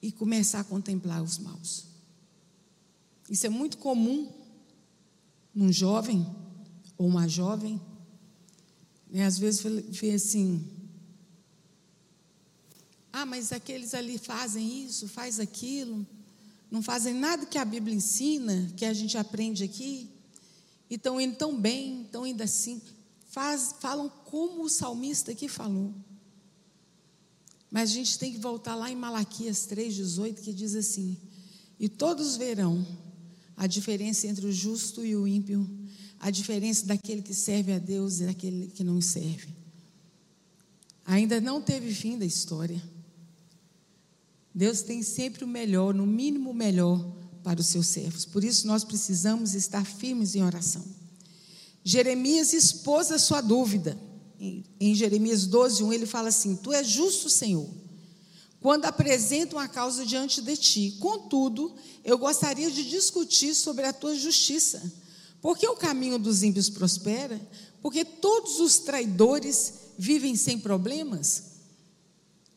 e 0.00 0.10
começar 0.10 0.60
a 0.60 0.64
contemplar 0.64 1.22
os 1.22 1.38
maus. 1.38 1.84
Isso 3.30 3.46
é 3.46 3.48
muito 3.48 3.78
comum 3.78 4.30
num 5.54 5.72
jovem 5.72 6.26
ou 6.96 7.06
uma 7.06 7.28
jovem, 7.28 7.80
né, 9.10 9.24
às 9.24 9.38
vezes 9.38 9.62
vê 9.88 10.12
assim, 10.12 10.66
ah, 13.12 13.26
mas 13.26 13.52
aqueles 13.52 13.92
ali 13.92 14.16
fazem 14.16 14.84
isso, 14.84 15.06
faz 15.06 15.38
aquilo, 15.38 16.06
não 16.70 16.82
fazem 16.82 17.12
nada 17.12 17.44
que 17.44 17.58
a 17.58 17.64
Bíblia 17.64 17.94
ensina, 17.94 18.72
que 18.76 18.84
a 18.84 18.94
gente 18.94 19.18
aprende 19.18 19.62
aqui, 19.62 20.08
e 20.88 20.94
estão 20.94 21.20
indo 21.20 21.36
tão 21.36 21.60
bem, 21.60 22.02
estão 22.02 22.26
indo 22.26 22.42
assim, 22.42 22.80
faz, 23.28 23.74
falam 23.80 24.08
como 24.24 24.64
o 24.64 24.68
salmista 24.68 25.32
aqui 25.32 25.48
falou. 25.48 25.94
Mas 27.70 27.90
a 27.90 27.94
gente 27.94 28.18
tem 28.18 28.32
que 28.32 28.38
voltar 28.38 28.74
lá 28.74 28.90
em 28.90 28.96
Malaquias 28.96 29.66
3,18, 29.66 30.40
que 30.42 30.52
diz 30.52 30.74
assim: 30.74 31.16
E 31.80 31.88
todos 31.88 32.36
verão 32.36 32.86
a 33.56 33.66
diferença 33.66 34.26
entre 34.26 34.46
o 34.46 34.52
justo 34.52 35.02
e 35.04 35.16
o 35.16 35.26
ímpio, 35.26 35.66
a 36.22 36.30
diferença 36.30 36.86
daquele 36.86 37.20
que 37.20 37.34
serve 37.34 37.72
a 37.72 37.80
Deus 37.80 38.20
e 38.20 38.26
daquele 38.26 38.68
que 38.68 38.84
não 38.84 39.00
serve. 39.00 39.48
Ainda 41.04 41.40
não 41.40 41.60
teve 41.60 41.92
fim 41.92 42.16
da 42.16 42.24
história. 42.24 42.80
Deus 44.54 44.82
tem 44.82 45.02
sempre 45.02 45.42
o 45.42 45.48
melhor, 45.48 45.92
no 45.92 46.06
mínimo 46.06 46.50
o 46.50 46.54
melhor 46.54 47.04
para 47.42 47.60
os 47.60 47.66
seus 47.66 47.88
servos. 47.88 48.24
Por 48.24 48.44
isso 48.44 48.68
nós 48.68 48.84
precisamos 48.84 49.56
estar 49.56 49.84
firmes 49.84 50.36
em 50.36 50.44
oração. 50.44 50.84
Jeremias 51.82 52.52
expôs 52.52 53.10
a 53.10 53.18
sua 53.18 53.40
dúvida. 53.40 53.98
Em, 54.78 54.94
Jeremias 54.94 55.44
12, 55.44 55.82
1, 55.82 55.92
ele 55.92 56.06
fala 56.06 56.28
assim: 56.28 56.54
Tu 56.54 56.72
és 56.72 56.86
justo, 56.86 57.28
Senhor, 57.28 57.68
quando 58.60 58.84
apresentam 58.84 59.58
a 59.58 59.66
causa 59.66 60.06
diante 60.06 60.40
de 60.40 60.56
ti. 60.56 60.96
Contudo, 61.00 61.74
eu 62.04 62.16
gostaria 62.16 62.70
de 62.70 62.88
discutir 62.88 63.56
sobre 63.56 63.86
a 63.86 63.92
tua 63.92 64.14
justiça. 64.14 65.01
Por 65.42 65.58
que 65.58 65.66
o 65.66 65.76
caminho 65.76 66.20
dos 66.20 66.44
ímpios 66.44 66.70
prospera? 66.70 67.38
Porque 67.82 68.04
todos 68.04 68.60
os 68.60 68.78
traidores 68.78 69.74
vivem 69.98 70.36
sem 70.36 70.58
problemas? 70.58 71.42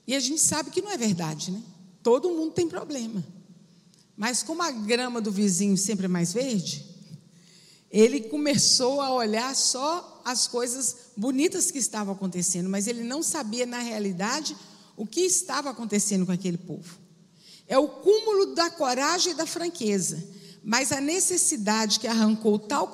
E 0.07 0.15
a 0.15 0.19
gente 0.19 0.39
sabe 0.39 0.69
que 0.69 0.83
não 0.83 0.91
é 0.91 0.97
verdade, 0.97 1.49
né? 1.51 1.61
Todo 2.03 2.29
mundo 2.29 2.53
tem 2.53 2.69
problema. 2.69 3.25
Mas 4.15 4.43
como 4.43 4.61
a 4.61 4.69
grama 4.69 5.19
do 5.19 5.31
vizinho 5.31 5.75
sempre 5.75 6.05
é 6.05 6.07
mais 6.07 6.31
verde, 6.31 6.85
ele 7.89 8.21
começou 8.21 9.01
a 9.01 9.11
olhar 9.11 9.55
só 9.55 10.21
as 10.23 10.47
coisas 10.47 10.95
bonitas 11.17 11.71
que 11.71 11.79
estavam 11.79 12.13
acontecendo, 12.13 12.69
mas 12.69 12.87
ele 12.87 13.03
não 13.03 13.23
sabia 13.23 13.65
na 13.65 13.79
realidade 13.79 14.55
o 14.95 15.07
que 15.07 15.21
estava 15.21 15.71
acontecendo 15.71 16.25
com 16.25 16.31
aquele 16.31 16.57
povo. 16.57 16.97
É 17.67 17.79
o 17.79 17.87
cúmulo 17.87 18.53
da 18.53 18.69
coragem 18.69 19.33
e 19.33 19.35
da 19.35 19.47
franqueza, 19.47 20.23
mas 20.65 20.91
a 20.91 20.99
necessidade 20.99 21.99
que 21.99 22.07
arrancou 22.07 22.57
tal 22.57 22.91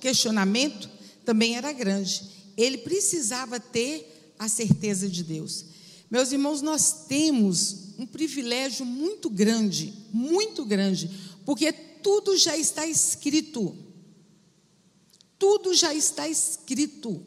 questionamento 0.00 0.90
também 1.24 1.54
era 1.54 1.70
grande. 1.70 2.28
Ele 2.56 2.78
precisava 2.78 3.60
ter 3.60 4.34
a 4.36 4.48
certeza 4.48 5.08
de 5.08 5.22
Deus. 5.22 5.64
Meus 6.10 6.32
irmãos, 6.32 6.60
nós 6.60 7.06
temos 7.06 7.94
um 7.96 8.04
privilégio 8.04 8.84
muito 8.84 9.30
grande, 9.30 9.94
muito 10.12 10.64
grande, 10.64 11.08
porque 11.46 11.72
tudo 11.72 12.36
já 12.36 12.56
está 12.56 12.84
escrito. 12.84 13.76
Tudo 15.38 15.72
já 15.72 15.94
está 15.94 16.28
escrito. 16.28 17.24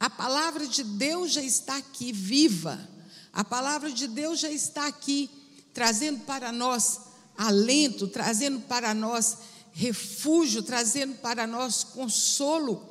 A 0.00 0.10
palavra 0.10 0.66
de 0.66 0.82
Deus 0.82 1.30
já 1.30 1.42
está 1.42 1.76
aqui, 1.76 2.10
viva. 2.10 2.90
A 3.32 3.44
palavra 3.44 3.92
de 3.92 4.08
Deus 4.08 4.40
já 4.40 4.50
está 4.50 4.88
aqui, 4.88 5.30
trazendo 5.72 6.20
para 6.24 6.50
nós 6.50 7.13
alento, 7.36 8.06
trazendo 8.08 8.60
para 8.60 8.94
nós 8.94 9.38
refúgio, 9.72 10.62
trazendo 10.62 11.14
para 11.16 11.46
nós 11.46 11.82
consolo. 11.82 12.88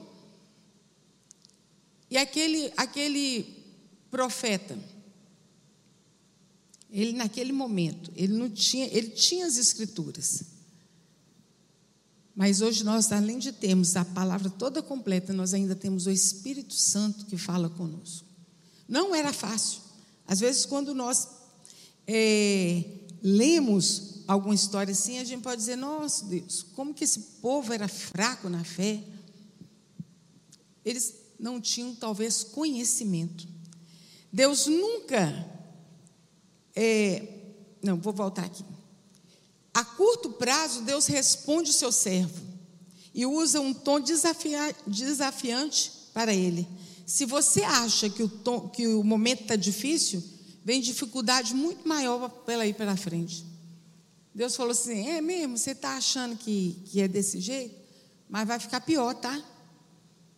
E 2.09 2.17
aquele, 2.17 2.71
aquele 2.75 3.63
profeta, 4.11 4.77
ele 6.91 7.13
naquele 7.13 7.51
momento, 7.51 8.11
ele 8.15 8.33
não 8.33 8.49
tinha, 8.49 8.85
ele 8.85 9.09
tinha 9.09 9.47
as 9.47 9.57
escrituras. 9.57 10.43
Mas 12.35 12.61
hoje 12.61 12.83
nós, 12.83 13.11
além 13.11 13.39
de 13.39 13.51
termos 13.51 13.95
a 13.95 14.03
palavra 14.03 14.49
toda 14.49 14.81
completa, 14.81 15.31
nós 15.31 15.53
ainda 15.53 15.75
temos 15.75 16.05
o 16.05 16.11
Espírito 16.11 16.73
Santo 16.73 17.25
que 17.25 17.37
fala 17.37 17.69
conosco. 17.69 18.27
Não 18.87 19.15
era 19.15 19.31
fácil. 19.31 19.81
Às 20.27 20.39
vezes, 20.39 20.65
quando 20.65 20.93
nós 20.93 21.27
é, 22.07 22.83
lemos 23.21 24.12
alguma 24.27 24.55
história 24.55 24.91
assim, 24.91 25.19
a 25.19 25.23
gente 25.23 25.41
pode 25.41 25.57
dizer: 25.57 25.75
Nossa 25.75 26.25
Deus, 26.25 26.65
como 26.75 26.93
que 26.93 27.03
esse 27.03 27.19
povo 27.41 27.73
era 27.73 27.87
fraco 27.87 28.49
na 28.49 28.63
fé? 28.63 29.03
Eles 30.83 31.15
não 31.39 31.59
tinham, 31.59 31.95
talvez, 31.95 32.43
conhecimento. 32.43 33.47
Deus 34.31 34.67
nunca. 34.67 35.49
É, 36.75 37.27
não, 37.81 37.97
vou 37.97 38.13
voltar 38.13 38.45
aqui. 38.45 38.63
A 39.73 39.83
curto 39.83 40.29
prazo, 40.31 40.81
Deus 40.81 41.07
responde 41.07 41.71
o 41.71 41.73
seu 41.73 41.91
servo 41.91 42.41
e 43.13 43.25
usa 43.25 43.59
um 43.59 43.73
tom 43.73 43.99
desafia, 43.99 44.75
desafiante 44.87 45.91
para 46.13 46.33
ele. 46.33 46.67
Se 47.05 47.25
você 47.25 47.63
acha 47.63 48.09
que 48.09 48.23
o, 48.23 48.29
tom, 48.29 48.69
que 48.69 48.87
o 48.87 49.03
momento 49.03 49.41
está 49.41 49.55
difícil, 49.55 50.23
vem 50.63 50.81
dificuldade 50.81 51.53
muito 51.53 51.87
maior 51.87 52.29
pela 52.29 52.65
ir 52.65 52.73
pela 52.73 52.95
frente. 52.95 53.45
Deus 54.33 54.55
falou 54.55 54.71
assim: 54.71 55.09
é 55.09 55.21
mesmo? 55.21 55.57
Você 55.57 55.71
está 55.71 55.97
achando 55.97 56.35
que, 56.35 56.81
que 56.85 57.01
é 57.01 57.07
desse 57.07 57.39
jeito? 57.39 57.75
Mas 58.29 58.47
vai 58.47 58.59
ficar 58.59 58.81
pior, 58.81 59.13
tá? 59.13 59.41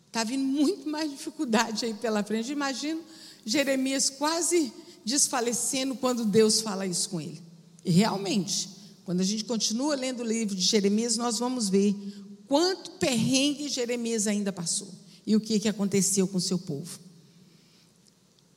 Está 0.06 0.24
vindo 0.24 0.44
muito 0.44 0.88
mais 0.88 1.10
dificuldade 1.10 1.84
aí 1.84 1.94
pela 1.94 2.22
frente. 2.22 2.52
Imagino 2.52 3.02
Jeremias 3.44 4.10
quase 4.10 4.72
desfalecendo 5.04 5.94
quando 5.94 6.24
Deus 6.24 6.60
fala 6.60 6.86
isso 6.86 7.08
com 7.08 7.20
ele. 7.20 7.40
E 7.84 7.90
realmente, 7.90 8.68
quando 9.04 9.20
a 9.20 9.24
gente 9.24 9.44
continua 9.44 9.94
lendo 9.94 10.20
o 10.20 10.26
livro 10.26 10.54
de 10.54 10.62
Jeremias, 10.62 11.16
nós 11.16 11.38
vamos 11.38 11.68
ver 11.68 11.94
quanto 12.48 12.92
perrengue 12.92 13.68
Jeremias 13.68 14.26
ainda 14.26 14.52
passou 14.52 14.92
e 15.26 15.36
o 15.36 15.40
que, 15.40 15.60
que 15.60 15.68
aconteceu 15.68 16.26
com 16.26 16.38
o 16.38 16.40
seu 16.40 16.58
povo. 16.58 16.98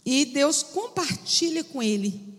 E 0.06 0.26
Deus 0.26 0.64
compartilha 0.64 1.64
com 1.64 1.84
ele 1.84 2.39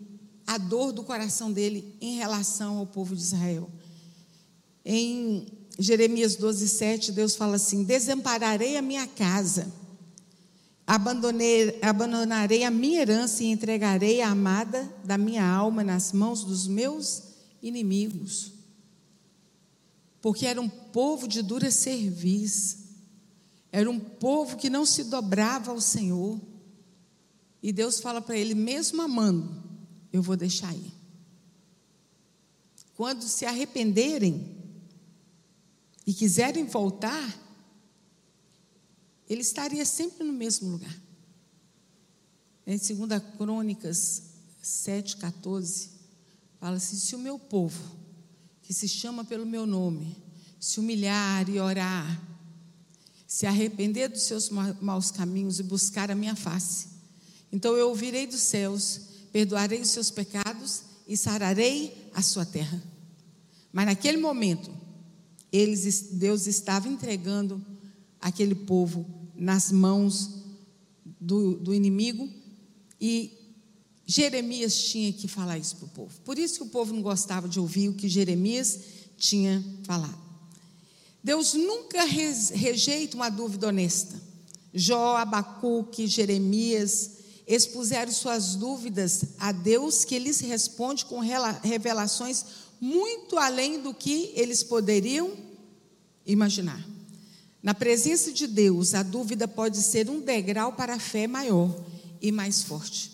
a 0.51 0.59
dor 0.59 0.91
do 0.91 1.05
coração 1.05 1.53
dele 1.53 1.95
em 2.01 2.17
relação 2.17 2.79
ao 2.79 2.85
povo 2.85 3.15
de 3.15 3.23
Israel. 3.23 3.71
Em 4.85 5.47
Jeremias 5.79 6.35
12, 6.35 6.69
7, 6.69 7.13
Deus 7.13 7.37
fala 7.37 7.55
assim: 7.55 7.85
Desampararei 7.85 8.77
a 8.77 8.83
minha 8.83 9.07
casa, 9.07 9.73
abandonarei 10.85 12.65
a 12.65 12.71
minha 12.71 13.01
herança 13.01 13.45
e 13.45 13.47
entregarei 13.47 14.21
a 14.21 14.31
amada 14.31 14.93
da 15.05 15.17
minha 15.17 15.49
alma 15.49 15.85
nas 15.85 16.13
mãos 16.13 16.43
dos 16.43 16.67
meus 16.67 17.23
inimigos. 17.63 18.55
Porque 20.21 20.47
era 20.47 20.61
um 20.61 20.69
povo 20.69 21.29
de 21.29 21.43
dura 21.43 21.71
serviço, 21.71 22.77
era 23.71 23.89
um 23.89 24.01
povo 24.01 24.57
que 24.57 24.69
não 24.69 24.85
se 24.85 25.05
dobrava 25.05 25.71
ao 25.71 25.81
Senhor. 25.81 26.41
E 27.63 27.73
Deus 27.73 28.01
fala 28.01 28.21
para 28.21 28.37
ele, 28.37 28.57
mesmo 28.57 29.01
amando, 29.01 29.60
eu 30.13 30.23
vou 30.23 30.37
deixar 30.37 30.75
ir. 30.75 30.93
Quando 32.97 33.23
se 33.23 33.47
arrependerem 33.47 34.57
e 36.07 36.13
quiserem 36.13 36.65
voltar, 36.65 37.39
ele 39.29 39.43
estaria 39.43 39.85
sempre 39.85 40.25
no 40.25 40.33
mesmo 40.33 40.71
lugar. 40.71 40.95
Em 42.67 42.77
2 42.77 43.23
Crônicas 43.39 44.23
7,14, 44.63 45.89
fala 46.59 46.77
assim: 46.77 46.97
se 46.97 47.15
o 47.15 47.19
meu 47.19 47.39
povo, 47.39 47.97
que 48.63 48.75
se 48.75 48.89
chama 48.89 49.25
pelo 49.25 49.47
meu 49.47 49.67
nome, 49.67 50.17
se 50.59 50.79
humilhar 50.79 51.49
e 51.49 51.59
orar, 51.59 52.21
se 53.27 53.47
arrepender 53.47 54.09
dos 54.09 54.23
seus 54.23 54.51
maus 54.51 55.11
caminhos 55.11 55.59
e 55.59 55.63
buscar 55.63 56.11
a 56.11 56.15
minha 56.15 56.37
face, 56.37 56.89
então 57.53 57.77
eu 57.77 57.89
ouvirei 57.89 58.27
dos 58.27 58.41
céus 58.41 59.10
perdoarei 59.33 59.81
os 59.81 59.89
seus 59.89 60.11
pecados 60.11 60.83
e 61.07 61.17
sararei 61.17 62.11
a 62.15 62.23
sua 62.23 62.45
terra. 62.45 62.83
Mas 63.73 63.87
naquele 63.87 64.19
momento, 64.19 64.71
eles, 65.53 66.09
Deus 66.13 66.47
estava 66.47 66.89
entregando 66.89 67.65
aquele 68.21 68.55
povo 68.55 69.07
nas 69.35 69.73
mãos 69.73 70.45
do, 71.21 71.57
do 71.57 71.75
inimigo 71.75 72.29
e 73.01 73.37
Jeremias 74.07 74.77
tinha 74.77 75.13
que 75.13 75.29
falar 75.29 75.57
isso 75.57 75.77
para 75.77 75.87
o 75.87 75.91
povo. 75.91 76.21
Por 76.23 76.39
isso 76.39 76.57
que 76.57 76.63
o 76.65 76.71
povo 76.71 76.93
não 76.93 77.01
gostava 77.01 77.49
de 77.49 77.61
ouvir 77.61 77.89
o 77.89 77.95
que 77.95 78.09
Jeremias 78.09 78.81
tinha 79.17 79.65
falado. 79.85 80.19
Deus 81.23 81.55
nunca 81.55 82.05
rejeita 82.05 83.17
uma 83.17 83.29
dúvida 83.29 83.69
honesta. 83.69 84.21
Jó, 84.73 85.17
Abacuque, 85.17 86.07
Jeremias, 86.07 87.19
expuseram 87.55 88.13
suas 88.13 88.55
dúvidas 88.55 89.25
a 89.39 89.51
Deus, 89.51 90.05
que 90.05 90.19
lhes 90.21 90.39
responde 90.39 91.05
com 91.05 91.19
revelações 91.19 92.45
muito 92.81 93.37
além 93.37 93.83
do 93.83 93.93
que 93.93 94.33
eles 94.37 94.63
poderiam 94.63 95.33
imaginar. 96.25 96.81
Na 97.61 97.75
presença 97.75 98.33
de 98.33 98.47
Deus, 98.47 98.95
a 98.95 99.03
dúvida 99.03 99.49
pode 99.49 99.83
ser 99.83 100.09
um 100.09 100.21
degrau 100.21 100.75
para 100.75 100.95
a 100.95 101.01
fé 101.01 101.27
maior 101.27 101.75
e 102.23 102.31
mais 102.31 102.63
forte. 102.63 103.13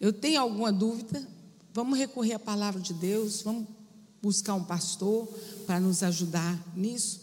Eu 0.00 0.12
tenho 0.12 0.40
alguma 0.40 0.72
dúvida? 0.72 1.26
Vamos 1.72 1.96
recorrer 1.96 2.34
à 2.34 2.38
palavra 2.40 2.80
de 2.80 2.92
Deus, 2.92 3.40
vamos 3.40 3.68
buscar 4.20 4.54
um 4.54 4.64
pastor 4.64 5.26
para 5.64 5.78
nos 5.78 6.02
ajudar 6.02 6.60
nisso. 6.76 7.20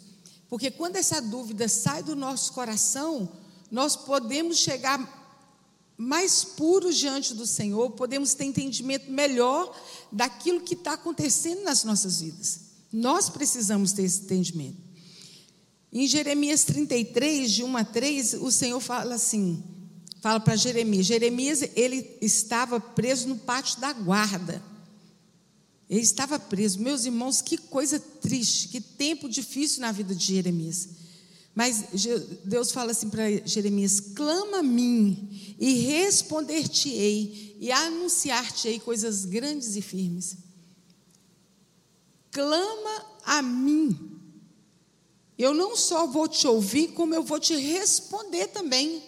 Porque 0.49 0.71
quando 0.71 0.95
essa 0.95 1.21
dúvida 1.21 1.67
sai 1.67 2.01
do 2.01 2.15
nosso 2.15 2.53
coração, 2.53 3.29
nós 3.69 3.95
podemos 3.97 4.57
chegar 4.57 5.18
mais 6.01 6.45
puros 6.45 6.95
diante 6.95 7.33
do 7.33 7.45
Senhor, 7.45 7.91
podemos 7.91 8.33
ter 8.33 8.45
entendimento 8.45 9.11
melhor 9.11 9.77
daquilo 10.09 10.61
que 10.61 10.73
está 10.73 10.93
acontecendo 10.93 11.63
nas 11.63 11.83
nossas 11.83 12.21
vidas. 12.21 12.61
Nós 12.89 13.29
precisamos 13.29 13.91
ter 13.91 14.03
esse 14.03 14.21
entendimento. 14.21 14.77
Em 15.91 16.07
Jeremias 16.07 16.63
33, 16.63 17.51
de 17.51 17.63
1 17.65 17.75
a 17.75 17.83
3, 17.83 18.33
o 18.35 18.49
Senhor 18.49 18.79
fala 18.79 19.15
assim: 19.15 19.61
fala 20.21 20.39
para 20.39 20.55
Jeremias. 20.55 21.05
Jeremias, 21.05 21.63
ele 21.75 22.17
estava 22.21 22.79
preso 22.79 23.27
no 23.27 23.35
pátio 23.35 23.81
da 23.81 23.91
guarda. 23.91 24.63
Ele 25.89 25.99
estava 25.99 26.39
preso. 26.39 26.79
Meus 26.79 27.03
irmãos, 27.03 27.41
que 27.41 27.57
coisa 27.57 27.99
triste, 27.99 28.69
que 28.69 28.79
tempo 28.79 29.27
difícil 29.27 29.81
na 29.81 29.91
vida 29.91 30.15
de 30.15 30.27
Jeremias. 30.27 30.87
Mas 31.59 31.83
Deus 32.45 32.71
fala 32.71 32.91
assim 32.91 33.09
para 33.09 33.29
Jeremias: 33.45 33.99
clama 33.99 34.59
a 34.59 34.63
mim 34.63 35.57
e 35.59 35.73
responder-te-ei 35.79 37.57
e 37.59 37.69
anunciar-te-ei 37.69 38.79
coisas 38.79 39.25
grandes 39.25 39.75
e 39.75 39.81
firmes. 39.81 40.37
Clama 42.31 43.05
a 43.25 43.41
mim. 43.41 44.21
Eu 45.37 45.53
não 45.53 45.75
só 45.75 46.07
vou 46.07 46.29
te 46.29 46.47
ouvir, 46.47 46.93
como 46.93 47.13
eu 47.13 47.23
vou 47.23 47.41
te 47.41 47.57
responder 47.57 48.47
também. 48.47 49.03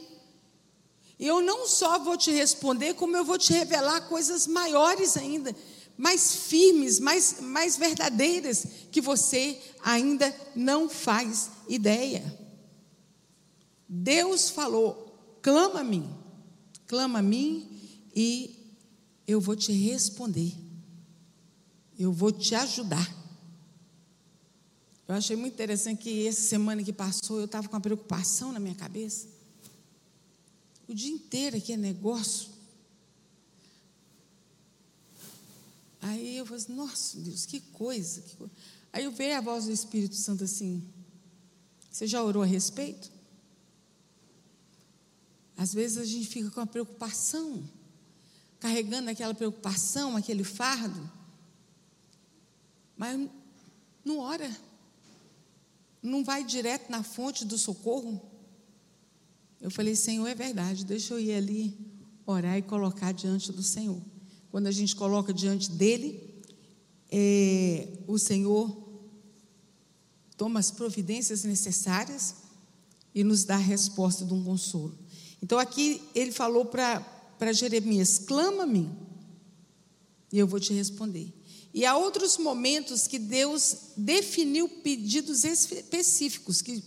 Eu 1.18 1.40
não 1.42 1.66
só 1.66 2.00
vou 2.00 2.18
te 2.18 2.32
responder, 2.32 2.96
como 2.96 3.16
eu 3.16 3.24
vou 3.24 3.38
te 3.38 3.54
revelar 3.54 4.10
coisas 4.10 4.46
maiores 4.46 5.16
ainda, 5.16 5.56
mais 5.98 6.36
firmes, 6.36 7.00
mais, 7.00 7.40
mais 7.40 7.78
verdadeiras, 7.78 8.66
que 8.92 9.00
você 9.00 9.58
ainda 9.82 10.36
não 10.54 10.90
faz 10.90 11.50
ideia. 11.70 12.41
Deus 13.94 14.50
falou: 14.50 15.38
clama 15.42 15.82
a 15.82 15.84
mim, 15.84 16.10
clama 16.88 17.20
a 17.20 17.22
mim 17.22 17.70
e 18.16 18.58
eu 19.28 19.42
vou 19.42 19.54
te 19.54 19.74
responder, 19.74 20.56
eu 22.00 22.14
vou 22.14 22.32
te 22.32 22.56
ajudar. 22.56 23.20
Eu 25.06 25.16
achei 25.16 25.36
muito 25.36 25.56
interessante 25.56 26.04
que 26.04 26.26
essa 26.26 26.42
semana 26.42 26.82
que 26.82 26.94
passou 26.94 27.40
eu 27.40 27.46
estava 27.46 27.68
com 27.68 27.76
uma 27.76 27.82
preocupação 27.82 28.54
na 28.54 28.62
minha 28.62 28.76
cabeça. 28.76 29.28
O 30.88 30.94
dia 30.94 31.12
inteiro 31.12 31.58
aqui 31.58 31.74
é 31.74 31.78
negócio. 31.78 32.50
Aí 36.02 36.38
eu 36.38 36.46
falei 36.46 36.64
assim, 36.64 36.74
nossa 36.74 37.20
Deus, 37.20 37.46
que 37.46 37.60
coisa, 37.60 38.22
que 38.22 38.38
coisa. 38.38 38.54
Aí 38.94 39.04
eu 39.04 39.12
vejo 39.12 39.38
a 39.38 39.42
voz 39.42 39.66
do 39.66 39.74
Espírito 39.74 40.16
Santo 40.16 40.46
assim, 40.46 40.82
você 41.92 42.08
já 42.08 42.24
orou 42.24 42.42
a 42.42 42.46
respeito? 42.46 43.12
Às 45.62 45.76
vezes 45.76 46.00
a 46.00 46.06
gente 46.06 46.28
fica 46.28 46.50
com 46.50 46.60
a 46.60 46.66
preocupação, 46.66 47.64
carregando 48.60 49.12
aquela 49.12 49.36
preocupação, 49.36 50.18
aquele 50.18 50.44
fardo, 50.44 51.08
mas 52.98 53.30
não 54.04 54.18
ora, 54.18 54.50
não 56.02 56.24
vai 56.24 56.44
direto 56.44 56.90
na 56.90 57.04
fonte 57.04 57.46
do 57.46 57.60
socorro. 57.60 58.20
Eu 59.62 59.70
falei, 59.70 59.96
Senhor, 59.96 60.26
é 60.26 60.34
verdade, 60.34 60.84
deixa 60.84 61.14
eu 61.14 61.20
ir 61.20 61.32
ali 61.32 61.78
orar 62.26 62.58
e 62.58 62.64
colocar 62.64 63.12
diante 63.12 63.52
do 63.52 63.62
Senhor. 63.62 64.02
Quando 64.50 64.66
a 64.66 64.72
gente 64.72 64.96
coloca 64.96 65.32
diante 65.32 65.70
dele, 65.70 66.42
é, 67.12 68.00
o 68.08 68.18
Senhor 68.18 68.76
toma 70.36 70.60
as 70.60 70.72
providências 70.72 71.44
necessárias 71.44 72.38
e 73.14 73.24
nos 73.24 73.44
dá 73.44 73.58
a 73.58 73.60
resposta 73.60 74.26
de 74.26 74.34
um 74.34 74.44
consolo. 74.44 75.01
Então 75.42 75.58
aqui 75.58 76.02
ele 76.14 76.32
falou 76.32 76.66
para 76.66 77.54
Jeremias: 77.54 78.20
clama-me 78.20 78.90
e 80.32 80.40
eu 80.40 80.48
vou 80.48 80.60
te 80.60 80.74
responder. 80.74 81.34
E 81.74 81.86
há 81.86 81.96
outros 81.96 82.38
momentos 82.38 83.08
que 83.08 83.18
Deus 83.18 83.76
definiu 83.96 84.68
pedidos 84.68 85.44
específicos, 85.44 86.62
que 86.62 86.84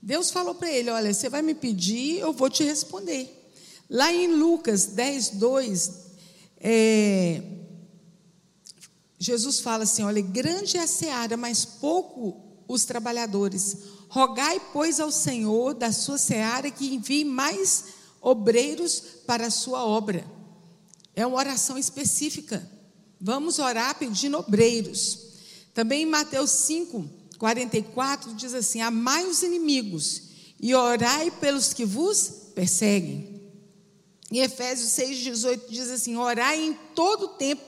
Deus 0.00 0.30
falou 0.30 0.54
para 0.54 0.70
ele: 0.70 0.90
olha, 0.90 1.12
você 1.12 1.28
vai 1.28 1.42
me 1.42 1.54
pedir, 1.54 2.18
eu 2.18 2.32
vou 2.32 2.50
te 2.50 2.62
responder. 2.62 3.38
Lá 3.88 4.12
em 4.12 4.26
Lucas 4.26 4.86
10, 4.86 5.30
2, 5.30 5.92
é, 6.58 7.42
Jesus 9.18 9.60
fala 9.60 9.84
assim: 9.84 10.02
olha, 10.02 10.20
grande 10.20 10.76
é 10.76 10.80
a 10.80 10.86
seara, 10.86 11.36
mas 11.36 11.64
pouco 11.64 12.40
os 12.66 12.84
trabalhadores. 12.84 13.76
Rogai, 14.12 14.60
pois, 14.74 15.00
ao 15.00 15.10
Senhor 15.10 15.72
da 15.72 15.90
sua 15.90 16.18
seara 16.18 16.70
que 16.70 16.94
envie 16.94 17.24
mais 17.24 17.84
obreiros 18.20 19.02
para 19.26 19.46
a 19.46 19.50
sua 19.50 19.86
obra. 19.86 20.22
É 21.16 21.26
uma 21.26 21.38
oração 21.38 21.78
específica. 21.78 22.62
Vamos 23.18 23.58
orar 23.58 23.98
pedindo 23.98 24.36
obreiros. 24.36 25.18
Também 25.72 26.02
em 26.02 26.06
Mateus 26.06 26.50
5, 26.50 27.08
44 27.38 28.34
diz 28.34 28.52
assim: 28.52 28.82
Amai 28.82 29.24
os 29.24 29.42
inimigos 29.42 30.24
e 30.60 30.74
orai 30.74 31.30
pelos 31.30 31.72
que 31.72 31.86
vos 31.86 32.50
perseguem. 32.54 33.40
Em 34.30 34.40
Efésios 34.40 34.90
6, 34.90 35.20
18 35.20 35.72
diz 35.72 35.88
assim: 35.88 36.18
Orai 36.18 36.62
em 36.62 36.74
todo 36.94 37.28
tempo 37.28 37.64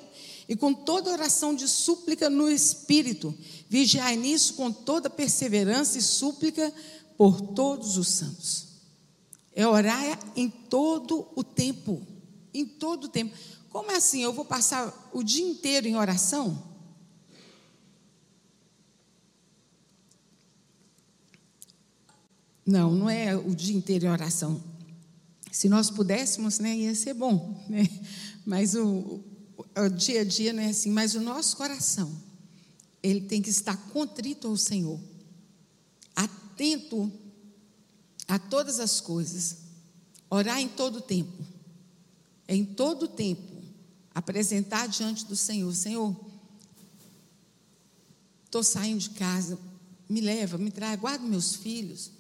e 0.47 0.55
com 0.55 0.75
toda 0.75 1.11
oração 1.11 1.55
de 1.55 1.67
súplica 1.67 2.29
no 2.29 2.51
Espírito 2.51 3.35
Vigiai 3.75 4.17
nisso 4.17 4.55
com 4.55 4.71
toda 4.71 5.11
perseverança 5.11 5.99
e 5.99 6.01
súplica 6.01 6.73
por 7.19 7.41
todos 7.41 7.97
os 7.97 8.07
santos. 8.07 8.69
É 9.53 9.67
orar 9.67 10.17
em 10.37 10.49
todo 10.49 11.27
o 11.35 11.43
tempo. 11.43 12.01
Em 12.55 12.65
todo 12.65 13.07
o 13.07 13.09
tempo. 13.09 13.37
Como 13.71 13.91
é 13.91 13.97
assim? 13.97 14.23
Eu 14.23 14.33
vou 14.33 14.45
passar 14.45 15.11
o 15.13 15.25
dia 15.25 15.45
inteiro 15.45 15.89
em 15.89 15.97
oração? 15.97 16.63
Não, 22.65 22.95
não 22.95 23.11
é 23.11 23.35
o 23.35 23.57
dia 23.57 23.77
inteiro 23.77 24.07
em 24.07 24.09
oração. 24.09 24.63
Se 25.51 25.69
nós 25.69 25.91
pudéssemos, 25.91 26.61
né, 26.61 26.77
ia 26.77 26.95
ser 26.95 27.15
bom, 27.15 27.61
né? 27.69 27.83
Mas 28.47 28.77
o, 28.77 29.21
o 29.77 29.89
dia 29.89 30.21
a 30.21 30.25
dia 30.25 30.53
não 30.53 30.63
é 30.63 30.69
assim. 30.69 30.93
Mas 30.93 31.17
o 31.17 31.21
nosso 31.21 31.57
coração, 31.57 32.24
ele 33.05 33.21
tem 33.21 33.43
que 33.43 33.51
estar 33.51 33.77
contrito 33.91 34.49
ao 34.49 34.57
Senhor, 34.57 34.99
atento 36.17 37.13
a 38.27 38.39
todas 38.39 38.81
as 38.81 38.99
coisas, 38.99 39.59
orar 40.31 40.59
em 40.59 40.69
todo 40.69 41.03
tempo, 41.03 41.45
em 42.49 42.65
todo 42.65 43.07
tempo, 43.07 43.63
apresentar 44.15 44.89
diante 44.89 45.27
do 45.27 45.37
Senhor: 45.37 45.75
Senhor, 45.75 46.19
estou 48.47 48.65
saindo 48.65 49.01
de 49.01 49.11
casa, 49.11 49.59
me 50.09 50.23
leva, 50.23 50.57
me 50.57 50.71
traz, 50.71 50.99
guarda 50.99 51.27
meus 51.27 51.57
filhos. 51.57 52.11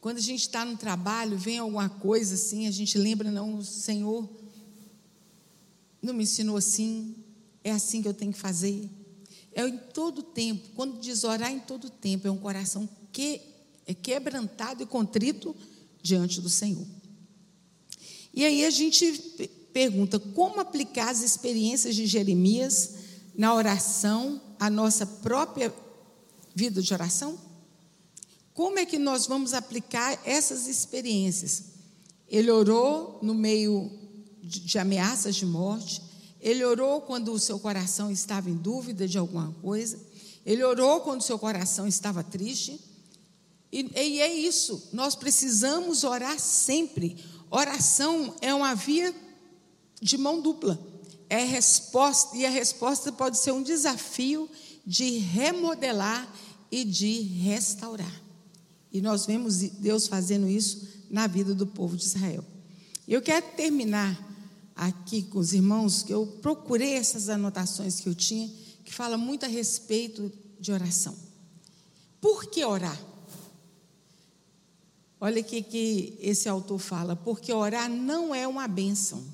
Quando 0.00 0.16
a 0.16 0.22
gente 0.22 0.40
está 0.40 0.64
no 0.64 0.78
trabalho, 0.78 1.36
vem 1.36 1.58
alguma 1.58 1.90
coisa 1.90 2.36
assim, 2.36 2.66
a 2.66 2.70
gente 2.70 2.96
lembra, 2.96 3.30
não, 3.30 3.58
o 3.58 3.64
Senhor 3.64 4.26
não 6.00 6.14
me 6.14 6.22
ensinou 6.22 6.56
assim, 6.56 7.14
é 7.62 7.70
assim 7.70 8.00
que 8.00 8.08
eu 8.08 8.14
tenho 8.14 8.32
que 8.32 8.38
fazer. 8.38 8.90
É 9.54 9.66
em 9.66 9.78
todo 9.78 10.22
tempo, 10.22 10.68
quando 10.74 10.98
diz 10.98 11.22
orar 11.24 11.50
em 11.50 11.60
todo 11.60 11.88
tempo, 11.88 12.26
é 12.26 12.30
um 12.30 12.36
coração 12.36 12.88
que 13.12 13.40
é 13.86 13.94
quebrantado 13.94 14.82
e 14.82 14.86
contrito 14.86 15.54
diante 16.02 16.40
do 16.40 16.48
Senhor. 16.48 16.86
E 18.32 18.44
aí 18.44 18.64
a 18.64 18.70
gente 18.70 19.12
pergunta: 19.72 20.18
como 20.18 20.60
aplicar 20.60 21.10
as 21.10 21.22
experiências 21.22 21.94
de 21.94 22.06
Jeremias 22.06 22.94
na 23.34 23.54
oração, 23.54 24.40
a 24.58 24.68
nossa 24.68 25.06
própria 25.06 25.72
vida 26.54 26.82
de 26.82 26.92
oração? 26.92 27.38
Como 28.52 28.78
é 28.78 28.86
que 28.86 28.98
nós 28.98 29.26
vamos 29.26 29.52
aplicar 29.52 30.20
essas 30.24 30.66
experiências? 30.66 31.74
Ele 32.28 32.50
orou 32.50 33.18
no 33.22 33.34
meio 33.34 33.90
de 34.42 34.78
ameaças 34.78 35.34
de 35.34 35.46
morte, 35.46 36.00
ele 36.44 36.62
orou 36.62 37.00
quando 37.00 37.32
o 37.32 37.38
seu 37.38 37.58
coração 37.58 38.10
estava 38.10 38.50
em 38.50 38.54
dúvida 38.54 39.08
de 39.08 39.16
alguma 39.16 39.50
coisa, 39.62 39.98
ele 40.44 40.62
orou 40.62 41.00
quando 41.00 41.22
o 41.22 41.24
seu 41.24 41.38
coração 41.38 41.88
estava 41.88 42.22
triste. 42.22 42.78
E, 43.72 43.90
e 43.96 44.20
é 44.20 44.30
isso, 44.30 44.90
nós 44.92 45.14
precisamos 45.14 46.04
orar 46.04 46.38
sempre. 46.38 47.16
Oração 47.50 48.34
é 48.42 48.52
uma 48.52 48.74
via 48.74 49.14
de 50.02 50.18
mão 50.18 50.38
dupla. 50.38 50.78
É 51.30 51.42
resposta, 51.42 52.36
e 52.36 52.44
a 52.44 52.50
resposta 52.50 53.10
pode 53.10 53.38
ser 53.38 53.52
um 53.52 53.62
desafio 53.62 54.46
de 54.86 55.16
remodelar 55.16 56.30
e 56.70 56.84
de 56.84 57.22
restaurar. 57.22 58.22
E 58.92 59.00
nós 59.00 59.24
vemos 59.24 59.60
Deus 59.60 60.06
fazendo 60.06 60.46
isso 60.46 60.86
na 61.08 61.26
vida 61.26 61.54
do 61.54 61.66
povo 61.66 61.96
de 61.96 62.04
Israel. 62.04 62.44
Eu 63.08 63.22
quero 63.22 63.46
terminar 63.56 64.33
aqui 64.74 65.22
com 65.22 65.38
os 65.38 65.52
irmãos, 65.52 66.02
que 66.02 66.12
eu 66.12 66.26
procurei 66.42 66.94
essas 66.94 67.28
anotações 67.28 68.00
que 68.00 68.08
eu 68.08 68.14
tinha, 68.14 68.50
que 68.84 68.92
fala 68.92 69.16
muito 69.16 69.44
a 69.44 69.48
respeito 69.48 70.32
de 70.58 70.72
oração. 70.72 71.16
Por 72.20 72.46
que 72.46 72.64
orar? 72.64 73.00
Olha 75.20 75.40
o 75.40 75.44
que 75.44 76.18
esse 76.20 76.48
autor 76.48 76.78
fala, 76.78 77.16
porque 77.16 77.52
orar 77.52 77.88
não 77.88 78.34
é 78.34 78.46
uma 78.46 78.66
bênção. 78.68 79.24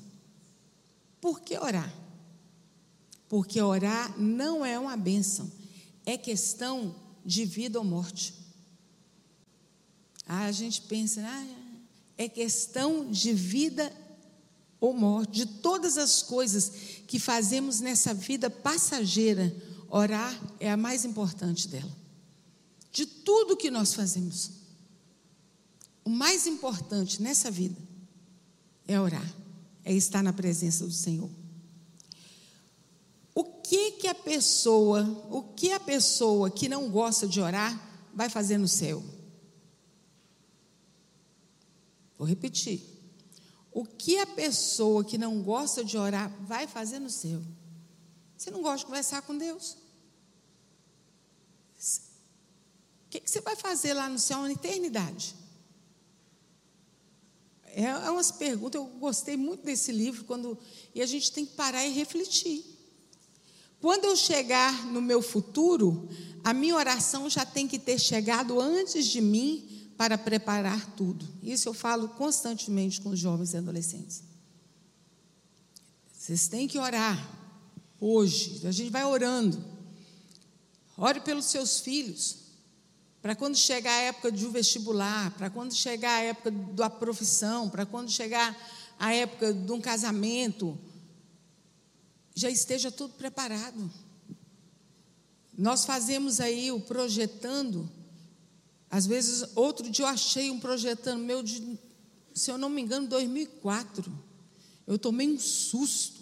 Por 1.19 1.41
que 1.41 1.57
orar? 1.57 1.93
Porque 3.27 3.61
orar 3.61 4.17
não 4.19 4.65
é 4.65 4.77
uma 4.77 4.97
bênção, 4.97 5.51
é 6.05 6.17
questão 6.17 6.95
de 7.25 7.45
vida 7.45 7.79
ou 7.79 7.85
morte. 7.85 8.33
Ah, 10.27 10.45
a 10.45 10.51
gente 10.51 10.81
pensa, 10.81 11.21
ah, 11.23 11.45
é 12.17 12.29
questão 12.29 13.09
de 13.09 13.33
vida 13.33 13.91
ou 14.81 14.95
morte, 14.95 15.33
de 15.33 15.45
todas 15.45 15.95
as 15.95 16.23
coisas 16.23 16.71
que 17.05 17.19
fazemos 17.19 17.79
nessa 17.79 18.15
vida 18.15 18.49
passageira, 18.49 19.55
orar 19.87 20.35
é 20.59 20.71
a 20.71 20.75
mais 20.75 21.05
importante 21.05 21.67
dela. 21.67 21.95
De 22.91 23.05
tudo 23.05 23.55
que 23.55 23.69
nós 23.69 23.93
fazemos, 23.93 24.51
o 26.03 26.09
mais 26.09 26.47
importante 26.47 27.21
nessa 27.21 27.51
vida 27.51 27.79
é 28.87 28.99
orar, 28.99 29.31
é 29.85 29.93
estar 29.93 30.23
na 30.23 30.33
presença 30.33 30.83
do 30.83 30.91
Senhor. 30.91 31.29
O 33.35 33.43
que 33.43 33.91
que 33.91 34.07
a 34.07 34.15
pessoa, 34.15 35.03
o 35.29 35.43
que 35.43 35.71
a 35.71 35.79
pessoa 35.79 36.49
que 36.49 36.67
não 36.67 36.89
gosta 36.89 37.27
de 37.27 37.39
orar 37.39 38.09
vai 38.15 38.29
fazer 38.29 38.57
no 38.57 38.67
céu? 38.67 39.03
Vou 42.17 42.27
repetir. 42.27 42.90
O 43.71 43.85
que 43.85 44.19
a 44.19 44.27
pessoa 44.27 45.03
que 45.03 45.17
não 45.17 45.41
gosta 45.41 45.83
de 45.83 45.97
orar 45.97 46.29
vai 46.41 46.67
fazer 46.67 46.99
no 46.99 47.09
seu? 47.09 47.41
Você 48.37 48.51
não 48.51 48.61
gosta 48.61 48.79
de 48.79 48.85
conversar 48.85 49.21
com 49.21 49.37
Deus? 49.37 49.77
O 53.05 53.09
que, 53.09 53.21
você 53.25 53.39
vai 53.39 53.55
fazer 53.55 53.93
lá 53.93 54.09
no 54.09 54.19
céu 54.19 54.41
na 54.41 54.51
eternidade? 54.51 55.35
É, 57.63 57.83
é 57.83 58.11
umas 58.11 58.31
perguntas, 58.31 58.81
eu 58.81 58.87
gostei 58.87 59.37
muito 59.37 59.63
desse 59.63 59.91
livro, 59.91 60.25
quando, 60.25 60.57
e 60.93 61.01
a 61.01 61.05
gente 61.05 61.31
tem 61.31 61.45
que 61.45 61.53
parar 61.53 61.85
e 61.85 61.91
refletir. 61.91 62.65
Quando 63.79 64.05
eu 64.05 64.15
chegar 64.15 64.85
no 64.87 65.01
meu 65.01 65.21
futuro, 65.21 66.09
a 66.43 66.53
minha 66.53 66.75
oração 66.75 67.29
já 67.29 67.45
tem 67.45 67.67
que 67.67 67.79
ter 67.79 67.97
chegado 67.97 68.59
antes 68.59 69.05
de 69.05 69.21
mim 69.21 69.80
para 70.01 70.17
preparar 70.17 70.83
tudo. 70.95 71.27
Isso 71.43 71.69
eu 71.69 71.75
falo 71.75 72.09
constantemente 72.09 72.99
com 72.99 73.09
os 73.09 73.19
jovens 73.19 73.53
e 73.53 73.57
adolescentes. 73.57 74.23
Vocês 76.11 76.47
têm 76.47 76.67
que 76.67 76.79
orar 76.79 77.29
hoje. 77.99 78.65
A 78.65 78.71
gente 78.71 78.89
vai 78.89 79.05
orando. 79.05 79.63
Ore 80.97 81.19
pelos 81.19 81.45
seus 81.45 81.81
filhos. 81.81 82.37
Para 83.21 83.35
quando 83.35 83.55
chegar 83.55 83.91
a 83.91 84.01
época 84.01 84.31
de 84.31 84.43
um 84.43 84.51
vestibular, 84.51 85.37
para 85.37 85.51
quando 85.51 85.71
chegar 85.75 86.15
a 86.15 86.23
época 86.23 86.49
da 86.49 86.89
profissão, 86.89 87.69
para 87.69 87.85
quando 87.85 88.09
chegar 88.09 88.57
a 88.97 89.13
época 89.13 89.53
de 89.53 89.71
um 89.71 89.79
casamento, 89.79 90.75
já 92.33 92.49
esteja 92.49 92.89
tudo 92.89 93.13
preparado. 93.13 93.91
Nós 95.55 95.85
fazemos 95.85 96.39
aí 96.39 96.71
o 96.71 96.79
projetando 96.79 98.00
às 98.91 99.07
vezes, 99.07 99.45
outro 99.55 99.89
dia 99.89 100.03
eu 100.03 100.09
achei 100.09 100.51
um 100.51 100.59
projetando 100.59 101.23
meu 101.23 101.41
de, 101.41 101.79
se 102.33 102.51
eu 102.51 102.57
não 102.57 102.69
me 102.69 102.81
engano, 102.81 103.07
2004. 103.07 104.11
Eu 104.85 104.99
tomei 104.99 105.29
um 105.29 105.39
susto 105.39 106.19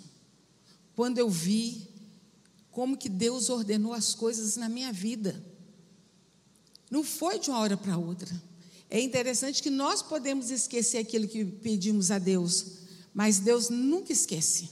quando 0.96 1.18
eu 1.18 1.28
vi 1.28 1.90
como 2.70 2.96
que 2.96 3.10
Deus 3.10 3.50
ordenou 3.50 3.92
as 3.92 4.14
coisas 4.14 4.56
na 4.56 4.70
minha 4.70 4.94
vida. 4.94 5.44
Não 6.92 7.04
foi 7.04 7.40
de 7.40 7.50
uma 7.50 7.58
hora 7.58 7.76
para 7.76 7.98
outra. 7.98 8.30
É 8.88 9.02
interessante 9.02 9.64
que 9.64 9.72
nós 9.72 10.04
podemos 10.04 10.52
esquecer 10.52 11.00
aquilo 11.00 11.28
que 11.28 11.44
pedimos 11.44 12.12
a 12.12 12.20
Deus, 12.20 12.66
mas 13.12 13.40
Deus 13.40 13.70
nunca 13.70 14.14
esquece. 14.14 14.70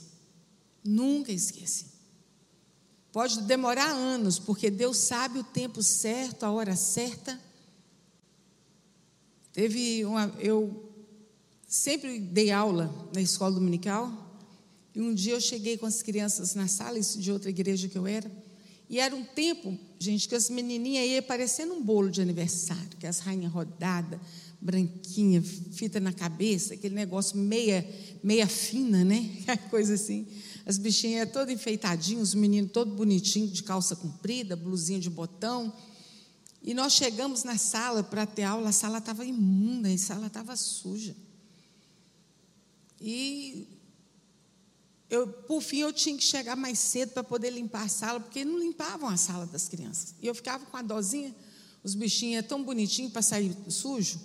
Nunca 0.83 1.31
esquece. 1.31 1.85
Pode 3.11 3.41
demorar 3.41 3.89
anos, 3.89 4.37
porque 4.37 4.69
Deus 4.69 4.97
sabe 4.97 5.39
o 5.39 5.43
tempo 5.43 5.81
certo, 5.81 6.43
a 6.43 6.51
hora 6.51 6.75
certa 6.75 7.46
Teve 9.57 10.05
uma. 10.05 10.31
Eu 10.37 10.87
sempre 11.67 12.19
dei 12.19 12.51
aula 12.51 12.93
na 13.11 13.19
escola 13.19 13.55
dominical. 13.55 14.07
E 14.93 15.01
um 15.01 15.11
dia 15.11 15.33
eu 15.33 15.41
cheguei 15.41 15.79
com 15.79 15.87
as 15.87 16.03
crianças 16.03 16.53
na 16.53 16.67
sala, 16.67 16.99
isso 16.99 17.19
de 17.19 17.31
outra 17.31 17.49
igreja 17.49 17.87
que 17.87 17.97
eu 17.97 18.05
era. 18.05 18.31
E 18.87 18.99
era 18.99 19.15
um 19.15 19.23
tempo, 19.23 19.75
gente, 19.97 20.29
que 20.29 20.35
as 20.35 20.51
menininhas 20.51 21.07
iam 21.07 21.23
parecendo 21.23 21.73
um 21.73 21.81
bolo 21.83 22.11
de 22.11 22.21
aniversário, 22.21 22.97
que 22.99 23.07
as 23.07 23.17
rainhas 23.17 23.51
rodadas, 23.51 24.19
branquinha, 24.61 25.41
fita 25.41 25.99
na 25.99 26.13
cabeça, 26.13 26.75
aquele 26.75 26.93
negócio 26.93 27.35
meia, 27.35 27.83
meia 28.23 28.45
fina, 28.45 29.03
né? 29.03 29.27
Coisa 29.71 29.95
assim. 29.95 30.27
As 30.67 30.77
bichinhas 30.77 31.31
todas 31.31 31.51
enfeitadinhas, 31.51 32.27
os 32.27 32.35
meninos 32.35 32.71
todos 32.71 32.93
bonitinhos, 32.93 33.53
de 33.53 33.63
calça 33.63 33.95
comprida, 33.95 34.55
blusinha 34.55 34.99
de 34.99 35.09
botão. 35.09 35.73
E 36.67 36.73
nós 36.73 36.91
chegamos 36.91 37.45
na 37.45 37.57
sala 37.57 38.03
para 38.03 38.25
ter 38.25 38.43
aula, 38.43 38.67
a 38.67 38.73
sala 38.73 38.97
estava 38.97 39.23
imunda, 39.23 39.87
a 39.87 39.97
sala 39.97 40.27
estava 40.27 40.53
suja. 40.57 41.15
E 42.99 43.69
eu, 45.09 45.29
por 45.29 45.61
fim, 45.61 45.77
eu 45.77 45.93
tinha 45.93 46.17
que 46.17 46.25
chegar 46.25 46.57
mais 46.57 46.77
cedo 46.77 47.13
para 47.13 47.23
poder 47.23 47.51
limpar 47.51 47.83
a 47.83 47.87
sala, 47.87 48.19
porque 48.19 48.43
não 48.43 48.59
limpavam 48.59 49.07
a 49.07 49.15
sala 49.15 49.45
das 49.45 49.69
crianças. 49.69 50.13
E 50.21 50.27
eu 50.27 50.35
ficava 50.35 50.65
com 50.65 50.75
a 50.75 50.81
dozinha, 50.81 51.33
os 51.85 51.95
bichinhos 51.95 52.45
tão 52.45 52.61
bonitinhos 52.61 53.13
para 53.13 53.21
sair 53.21 53.55
sujo. 53.69 54.19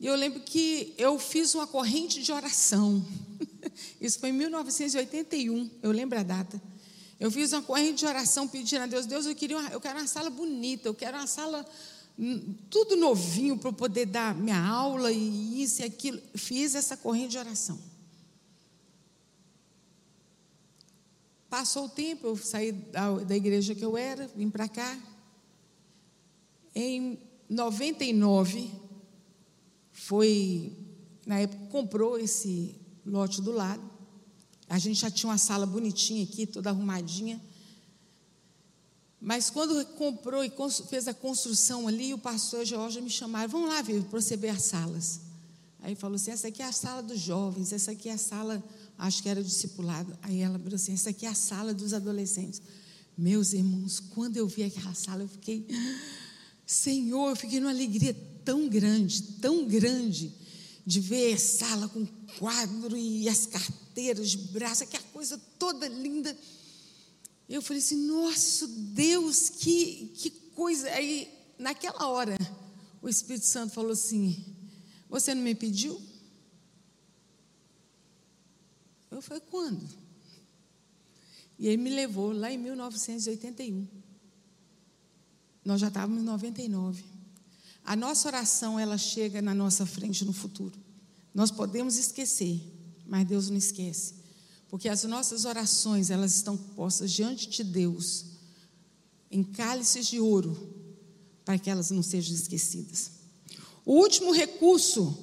E 0.00 0.06
eu 0.08 0.16
lembro 0.16 0.40
que 0.40 0.94
eu 0.98 1.16
fiz 1.16 1.54
uma 1.54 1.68
corrente 1.68 2.24
de 2.24 2.32
oração. 2.32 3.06
Isso 4.00 4.18
foi 4.18 4.30
em 4.30 4.32
1981, 4.32 5.70
eu 5.80 5.92
lembro 5.92 6.18
a 6.18 6.24
data. 6.24 6.60
Eu 7.18 7.30
fiz 7.30 7.52
uma 7.52 7.62
corrente 7.62 8.00
de 8.00 8.06
oração 8.06 8.46
pedindo 8.46 8.82
a 8.82 8.86
Deus, 8.86 9.06
Deus, 9.06 9.24
eu 9.26 9.34
queria 9.34 9.58
uma, 9.58 9.70
eu 9.70 9.80
quero 9.80 9.98
uma 9.98 10.06
sala 10.06 10.28
bonita, 10.28 10.88
eu 10.88 10.94
quero 10.94 11.16
uma 11.16 11.26
sala 11.26 11.64
hum, 12.18 12.54
tudo 12.68 12.94
novinho 12.96 13.56
para 13.56 13.70
eu 13.70 13.72
poder 13.72 14.06
dar 14.06 14.34
minha 14.34 14.60
aula 14.60 15.10
e 15.10 15.62
isso 15.62 15.80
e 15.80 15.84
aquilo. 15.84 16.20
Fiz 16.34 16.74
essa 16.74 16.96
corrente 16.96 17.30
de 17.30 17.38
oração. 17.38 17.78
Passou 21.48 21.86
o 21.86 21.88
tempo, 21.88 22.26
eu 22.26 22.36
saí 22.36 22.72
da, 22.72 23.14
da 23.14 23.36
igreja 23.36 23.74
que 23.74 23.84
eu 23.84 23.96
era, 23.96 24.28
vim 24.36 24.50
para 24.50 24.68
cá. 24.68 24.98
Em 26.74 27.18
99, 27.48 28.70
foi, 29.90 30.76
na 31.24 31.38
época, 31.38 31.66
comprou 31.70 32.18
esse 32.18 32.74
lote 33.06 33.40
do 33.40 33.52
lado. 33.52 33.95
A 34.68 34.78
gente 34.78 35.00
já 35.00 35.10
tinha 35.10 35.30
uma 35.30 35.38
sala 35.38 35.64
bonitinha 35.64 36.24
aqui, 36.24 36.46
toda 36.46 36.70
arrumadinha. 36.70 37.40
Mas 39.20 39.50
quando 39.50 39.84
comprou 39.94 40.44
e 40.44 40.52
fez 40.88 41.08
a 41.08 41.14
construção 41.14 41.88
ali, 41.88 42.12
o 42.12 42.18
pastor 42.18 42.64
Jorge 42.64 43.00
me 43.00 43.10
chamaram, 43.10 43.48
vamos 43.48 43.68
lá 43.68 43.82
ver, 43.82 44.02
para 44.04 44.20
você 44.20 44.36
ver 44.36 44.50
as 44.50 44.62
salas. 44.62 45.20
Aí 45.80 45.94
falou 45.94 46.16
assim, 46.16 46.32
essa 46.32 46.48
aqui 46.48 46.62
é 46.62 46.66
a 46.66 46.72
sala 46.72 47.02
dos 47.02 47.20
jovens, 47.20 47.72
essa 47.72 47.92
aqui 47.92 48.08
é 48.08 48.12
a 48.12 48.18
sala, 48.18 48.62
acho 48.98 49.22
que 49.22 49.28
era 49.28 49.42
discipulado. 49.42 50.16
Aí 50.22 50.40
ela 50.40 50.58
falou 50.58 50.74
assim, 50.74 50.92
essa 50.92 51.10
aqui 51.10 51.26
é 51.26 51.28
a 51.28 51.34
sala 51.34 51.72
dos 51.72 51.94
adolescentes. 51.94 52.60
Meus 53.16 53.52
irmãos, 53.52 54.00
quando 54.00 54.36
eu 54.36 54.46
vi 54.46 54.64
aquela 54.64 54.94
sala, 54.94 55.22
eu 55.22 55.28
fiquei, 55.28 55.66
Senhor, 56.66 57.30
eu 57.30 57.36
fiquei 57.36 57.60
numa 57.60 57.70
alegria 57.70 58.14
tão 58.44 58.68
grande, 58.68 59.22
tão 59.40 59.64
grande, 59.66 60.32
de 60.86 61.00
ver 61.00 61.36
sala 61.38 61.88
com 61.88 62.06
quadro 62.38 62.96
e 62.96 63.28
as 63.28 63.44
carteiras 63.44 64.36
braço, 64.36 64.84
aquela 64.84 65.02
coisa 65.12 65.36
toda 65.58 65.88
linda. 65.88 66.36
Eu 67.48 67.60
falei 67.60 67.82
assim, 67.82 68.06
nosso 68.06 68.68
Deus, 68.68 69.48
que, 69.48 70.12
que 70.14 70.30
coisa. 70.30 70.88
Aí, 70.90 71.28
naquela 71.58 72.06
hora, 72.06 72.38
o 73.02 73.08
Espírito 73.08 73.46
Santo 73.46 73.74
falou 73.74 73.90
assim: 73.92 74.44
Você 75.08 75.34
não 75.34 75.42
me 75.42 75.56
pediu? 75.56 76.00
Eu 79.10 79.20
falei, 79.20 79.42
quando? 79.50 79.88
E 81.58 81.66
ele 81.66 81.78
me 81.78 81.90
levou 81.90 82.32
lá 82.32 82.50
em 82.52 82.58
1981. 82.58 83.88
Nós 85.64 85.80
já 85.80 85.88
estávamos 85.88 86.22
em 86.22 86.24
99. 86.24 87.15
A 87.86 87.94
nossa 87.94 88.26
oração, 88.26 88.80
ela 88.80 88.98
chega 88.98 89.40
na 89.40 89.54
nossa 89.54 89.86
frente 89.86 90.24
no 90.24 90.32
futuro. 90.32 90.76
Nós 91.32 91.52
podemos 91.52 91.96
esquecer, 91.96 92.60
mas 93.06 93.28
Deus 93.28 93.48
não 93.48 93.56
esquece. 93.56 94.14
Porque 94.68 94.88
as 94.88 95.04
nossas 95.04 95.44
orações, 95.44 96.10
elas 96.10 96.34
estão 96.34 96.56
postas 96.56 97.12
diante 97.12 97.48
de 97.48 97.62
Deus, 97.62 98.24
em 99.30 99.44
cálices 99.44 100.08
de 100.08 100.18
ouro, 100.18 100.74
para 101.44 101.60
que 101.60 101.70
elas 101.70 101.92
não 101.92 102.02
sejam 102.02 102.34
esquecidas. 102.34 103.12
O 103.84 103.94
último 103.94 104.32
recurso, 104.32 105.16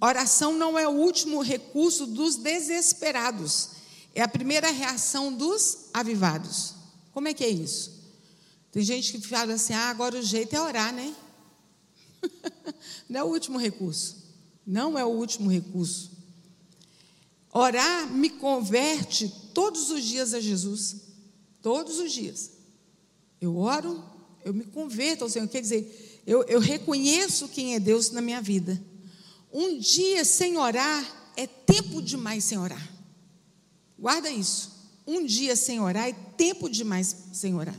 oração 0.00 0.56
não 0.56 0.78
é 0.78 0.86
o 0.86 0.92
último 0.92 1.42
recurso 1.42 2.06
dos 2.06 2.36
desesperados, 2.36 3.70
é 4.14 4.22
a 4.22 4.28
primeira 4.28 4.70
reação 4.70 5.32
dos 5.36 5.88
avivados. 5.92 6.74
Como 7.10 7.26
é 7.26 7.34
que 7.34 7.42
é 7.42 7.48
isso? 7.48 7.90
Tem 8.70 8.84
gente 8.84 9.18
que 9.18 9.26
fala 9.26 9.54
assim: 9.54 9.72
ah, 9.72 9.90
agora 9.90 10.16
o 10.16 10.22
jeito 10.22 10.54
é 10.54 10.60
orar, 10.60 10.94
né? 10.94 11.12
não 13.08 13.20
é 13.20 13.24
o 13.24 13.28
último 13.28 13.58
recurso. 13.58 14.16
Não 14.66 14.98
é 14.98 15.04
o 15.04 15.08
último 15.08 15.50
recurso. 15.50 16.10
Orar 17.52 18.10
me 18.10 18.30
converte 18.30 19.32
todos 19.52 19.90
os 19.90 20.04
dias 20.04 20.32
a 20.32 20.40
Jesus. 20.40 20.96
Todos 21.60 21.98
os 21.98 22.12
dias. 22.12 22.50
Eu 23.40 23.56
oro, 23.56 24.02
eu 24.44 24.54
me 24.54 24.64
converto 24.64 25.24
ao 25.24 25.30
Senhor. 25.30 25.48
Quer 25.48 25.60
dizer, 25.60 26.22
eu, 26.26 26.42
eu 26.44 26.60
reconheço 26.60 27.48
quem 27.48 27.74
é 27.74 27.80
Deus 27.80 28.10
na 28.10 28.20
minha 28.20 28.40
vida. 28.40 28.80
Um 29.52 29.78
dia 29.78 30.24
sem 30.24 30.56
orar 30.56 31.32
é 31.36 31.46
tempo 31.46 32.00
demais 32.00 32.44
sem 32.44 32.58
orar. 32.58 32.90
Guarda 33.98 34.30
isso. 34.30 34.72
Um 35.06 35.24
dia 35.26 35.54
sem 35.56 35.80
orar 35.80 36.08
é 36.08 36.12
tempo 36.12 36.68
demais 36.68 37.14
sem 37.32 37.54
orar. 37.54 37.78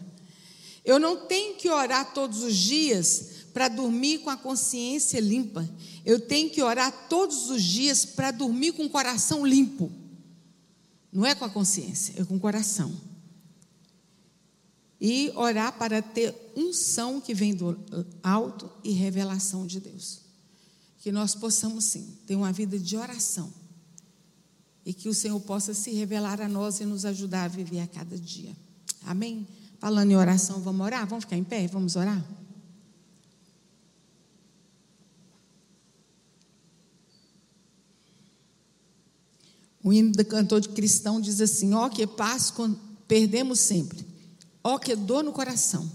Eu 0.86 1.00
não 1.00 1.26
tenho 1.26 1.56
que 1.56 1.70
orar 1.70 2.14
todos 2.14 2.44
os 2.44 2.56
dias 2.56 3.33
para 3.54 3.68
dormir 3.68 4.20
com 4.20 4.30
a 4.30 4.36
consciência 4.36 5.20
limpa. 5.20 5.70
Eu 6.04 6.20
tenho 6.20 6.49
que 6.49 6.62
orar 6.62 7.08
todos 7.08 7.49
os 7.51 7.64
dias 7.64 8.04
para 8.04 8.32
dormir 8.32 8.74
com 8.74 8.86
o 8.86 8.89
coração 8.89 9.45
limpo. 9.45 9.91
Não 11.12 11.24
é 11.26 11.36
com 11.36 11.45
a 11.45 11.49
consciência, 11.49 12.16
é 12.18 12.26
com 12.26 12.36
o 12.36 12.39
coração. 12.39 12.91
E 14.99 15.32
orar 15.36 15.78
para 15.78 16.01
ter 16.01 16.36
unção 16.56 17.22
que 17.22 17.34
vem 17.34 17.54
do 17.54 17.78
alto 18.24 18.70
e 18.84 18.91
revelação 18.91 19.68
de 19.68 19.80
Deus. 19.80 20.22
Que 20.97 21.12
nós 21.12 21.36
possamos 21.36 21.84
sim 21.84 22.18
ter 22.26 22.36
uma 22.36 22.51
vida 22.51 22.80
de 22.80 22.97
oração. 22.97 23.54
E 24.86 24.93
que 24.93 25.08
o 25.08 25.14
Senhor 25.14 25.39
possa 25.41 25.74
se 25.74 25.91
revelar 25.91 26.41
a 26.41 26.47
nós 26.47 26.80
e 26.80 26.86
nos 26.86 27.06
ajudar 27.06 27.43
a 27.43 27.47
viver 27.47 27.82
a 27.82 27.88
cada 27.88 28.18
dia. 28.18 28.56
Amém? 29.06 29.47
Falando 29.78 30.12
em 30.12 30.16
oração, 30.16 30.60
vamos 30.62 30.86
orar? 30.86 31.06
Vamos 31.06 31.26
ficar 31.26 31.38
em 31.38 31.43
pé? 31.43 31.68
Vamos 31.68 31.95
orar? 31.95 32.26
O 39.84 39.92
hino 39.92 40.14
do 40.14 40.24
cantor 40.24 40.62
de 40.62 40.70
cristão 40.70 41.20
diz 41.20 41.42
assim: 41.42 41.74
Ó, 41.74 41.86
oh, 41.86 41.90
que 41.90 42.08
paz 42.08 42.54
perdemos 43.08 43.60
sempre, 43.60 44.08
ó, 44.64 44.76
oh, 44.76 44.80
que 44.80 44.96
dor 44.96 45.24
no 45.24 45.34
coração, 45.34 45.92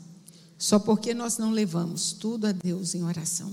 só 0.58 0.78
porque 0.78 1.14
nós 1.14 1.38
não 1.38 1.50
levamos 1.50 2.12
tudo 2.12 2.46
a 2.46 2.52
Deus 2.52 2.94
em 2.94 3.02
oração. 3.02 3.50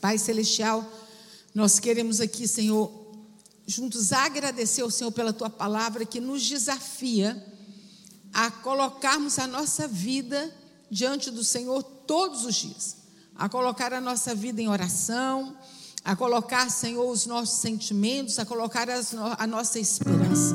Pai 0.00 0.18
Celestial, 0.18 0.84
nós 1.54 1.78
queremos 1.78 2.20
aqui, 2.20 2.48
Senhor, 2.48 2.90
juntos 3.66 4.12
agradecer 4.12 4.82
ao 4.82 4.90
Senhor 4.90 5.12
pela 5.12 5.32
tua 5.32 5.48
palavra 5.48 6.04
que 6.04 6.20
nos 6.20 6.44
desafia 6.44 7.46
a 8.32 8.50
colocarmos 8.50 9.38
a 9.38 9.46
nossa 9.46 9.86
vida 9.86 10.52
diante 10.90 11.30
do 11.30 11.44
Senhor 11.44 11.82
todos 11.82 12.44
os 12.44 12.56
dias, 12.56 12.96
a 13.36 13.48
colocar 13.48 13.92
a 13.92 14.00
nossa 14.00 14.34
vida 14.34 14.60
em 14.60 14.68
oração 14.68 15.56
a 16.04 16.16
colocar, 16.16 16.70
Senhor, 16.70 17.08
os 17.08 17.26
nossos 17.26 17.60
sentimentos, 17.60 18.38
a 18.38 18.44
colocar 18.44 18.88
a 19.38 19.46
nossa 19.46 19.78
esperança. 19.78 20.54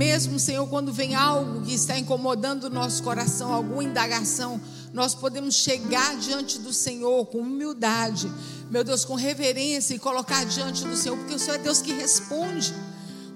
Mesmo, 0.00 0.38
Senhor, 0.38 0.66
quando 0.68 0.92
vem 0.92 1.14
algo 1.14 1.62
que 1.62 1.74
está 1.74 1.98
incomodando 1.98 2.64
o 2.64 2.70
nosso 2.70 3.02
coração, 3.02 3.52
alguma 3.52 3.84
indagação, 3.84 4.60
nós 4.94 5.14
podemos 5.14 5.54
chegar 5.54 6.16
diante 6.16 6.58
do 6.58 6.72
Senhor 6.72 7.26
com 7.26 7.38
humildade, 7.38 8.30
meu 8.70 8.82
Deus, 8.82 9.04
com 9.04 9.14
reverência 9.14 9.94
e 9.94 9.98
colocar 9.98 10.44
diante 10.44 10.84
do 10.84 10.96
Senhor, 10.96 11.18
porque 11.18 11.34
o 11.34 11.38
Senhor 11.38 11.56
é 11.56 11.58
Deus 11.58 11.82
que 11.82 11.92
responde. 11.92 12.74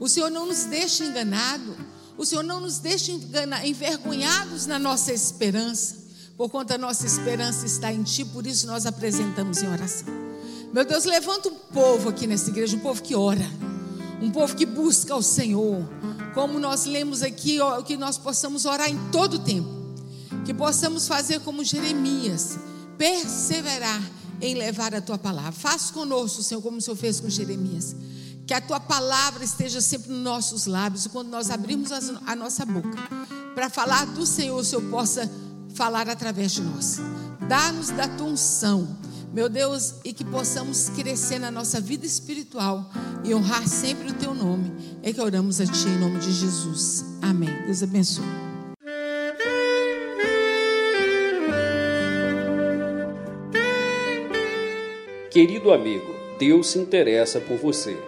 O 0.00 0.08
Senhor 0.08 0.30
não 0.30 0.46
nos 0.46 0.64
deixa 0.64 1.04
enganado, 1.04 1.76
o 2.16 2.24
Senhor 2.24 2.42
não 2.42 2.60
nos 2.60 2.78
deixa 2.78 3.12
envergonhados 3.64 4.66
na 4.66 4.78
nossa 4.78 5.12
esperança, 5.12 5.96
por 6.36 6.48
conta 6.48 6.76
a 6.76 6.78
nossa 6.78 7.06
esperança 7.06 7.66
está 7.66 7.92
em 7.92 8.02
Ti, 8.02 8.24
por 8.24 8.46
isso 8.46 8.66
nós 8.66 8.86
apresentamos 8.86 9.62
em 9.62 9.68
oração. 9.68 10.23
Meu 10.74 10.84
Deus, 10.84 11.04
levanta 11.04 11.48
um 11.48 11.54
povo 11.54 12.08
aqui 12.08 12.26
nessa 12.26 12.50
igreja, 12.50 12.76
um 12.76 12.80
povo 12.80 13.00
que 13.00 13.14
ora, 13.14 13.48
um 14.20 14.28
povo 14.32 14.56
que 14.56 14.66
busca 14.66 15.14
o 15.14 15.22
Senhor. 15.22 15.88
Como 16.34 16.58
nós 16.58 16.84
lemos 16.84 17.22
aqui, 17.22 17.58
que 17.86 17.96
nós 17.96 18.18
possamos 18.18 18.64
orar 18.64 18.90
em 18.90 18.98
todo 19.12 19.34
o 19.34 19.38
tempo, 19.38 19.68
que 20.44 20.52
possamos 20.52 21.06
fazer 21.06 21.38
como 21.42 21.62
Jeremias, 21.62 22.58
perseverar 22.98 24.02
em 24.40 24.56
levar 24.56 24.92
a 24.96 25.00
tua 25.00 25.16
palavra. 25.16 25.52
Faça 25.52 25.92
conosco, 25.92 26.42
Senhor, 26.42 26.60
como 26.60 26.78
o 26.78 26.80
Senhor 26.80 26.96
fez 26.96 27.20
com 27.20 27.30
Jeremias. 27.30 27.94
Que 28.44 28.52
a 28.52 28.60
tua 28.60 28.80
palavra 28.80 29.44
esteja 29.44 29.80
sempre 29.80 30.10
nos 30.10 30.24
nossos 30.24 30.66
lábios, 30.66 31.06
quando 31.06 31.28
nós 31.28 31.50
abrimos 31.50 31.92
a 31.92 32.34
nossa 32.34 32.66
boca 32.66 32.98
para 33.54 33.70
falar 33.70 34.06
do 34.06 34.26
Senhor, 34.26 34.58
o 34.58 34.64
Senhor 34.64 34.82
possa 34.90 35.30
falar 35.72 36.08
através 36.08 36.50
de 36.50 36.62
nós. 36.62 36.98
Dá-nos 37.48 37.90
da 37.90 38.08
tua 38.08 38.26
unção 38.26 38.88
meu 39.34 39.48
Deus, 39.48 39.96
e 40.04 40.12
que 40.12 40.24
possamos 40.24 40.88
crescer 40.90 41.40
na 41.40 41.50
nossa 41.50 41.80
vida 41.80 42.06
espiritual 42.06 42.88
e 43.24 43.34
honrar 43.34 43.66
sempre 43.66 44.10
o 44.10 44.14
Teu 44.14 44.32
nome. 44.32 44.70
É 45.02 45.12
que 45.12 45.20
oramos 45.20 45.60
a 45.60 45.66
Ti 45.66 45.88
em 45.88 45.98
nome 45.98 46.20
de 46.20 46.30
Jesus. 46.30 47.04
Amém. 47.20 47.50
Deus 47.66 47.82
abençoe. 47.82 48.24
Querido 55.32 55.72
amigo, 55.72 56.14
Deus 56.38 56.68
se 56.68 56.78
interessa 56.78 57.40
por 57.40 57.56
você. 57.56 57.98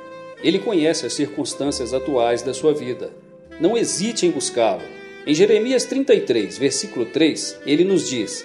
Ele 0.44 0.60
conhece 0.60 1.06
as 1.06 1.14
circunstâncias 1.14 1.92
atuais 1.92 2.40
da 2.40 2.54
sua 2.54 2.72
vida. 2.72 3.10
Não 3.60 3.76
hesite 3.76 4.26
em 4.26 4.30
buscá-lo. 4.30 4.82
Em 5.26 5.34
Jeremias 5.34 5.84
33, 5.86 6.56
versículo 6.56 7.04
3, 7.06 7.56
ele 7.66 7.82
nos 7.82 8.08
diz: 8.08 8.44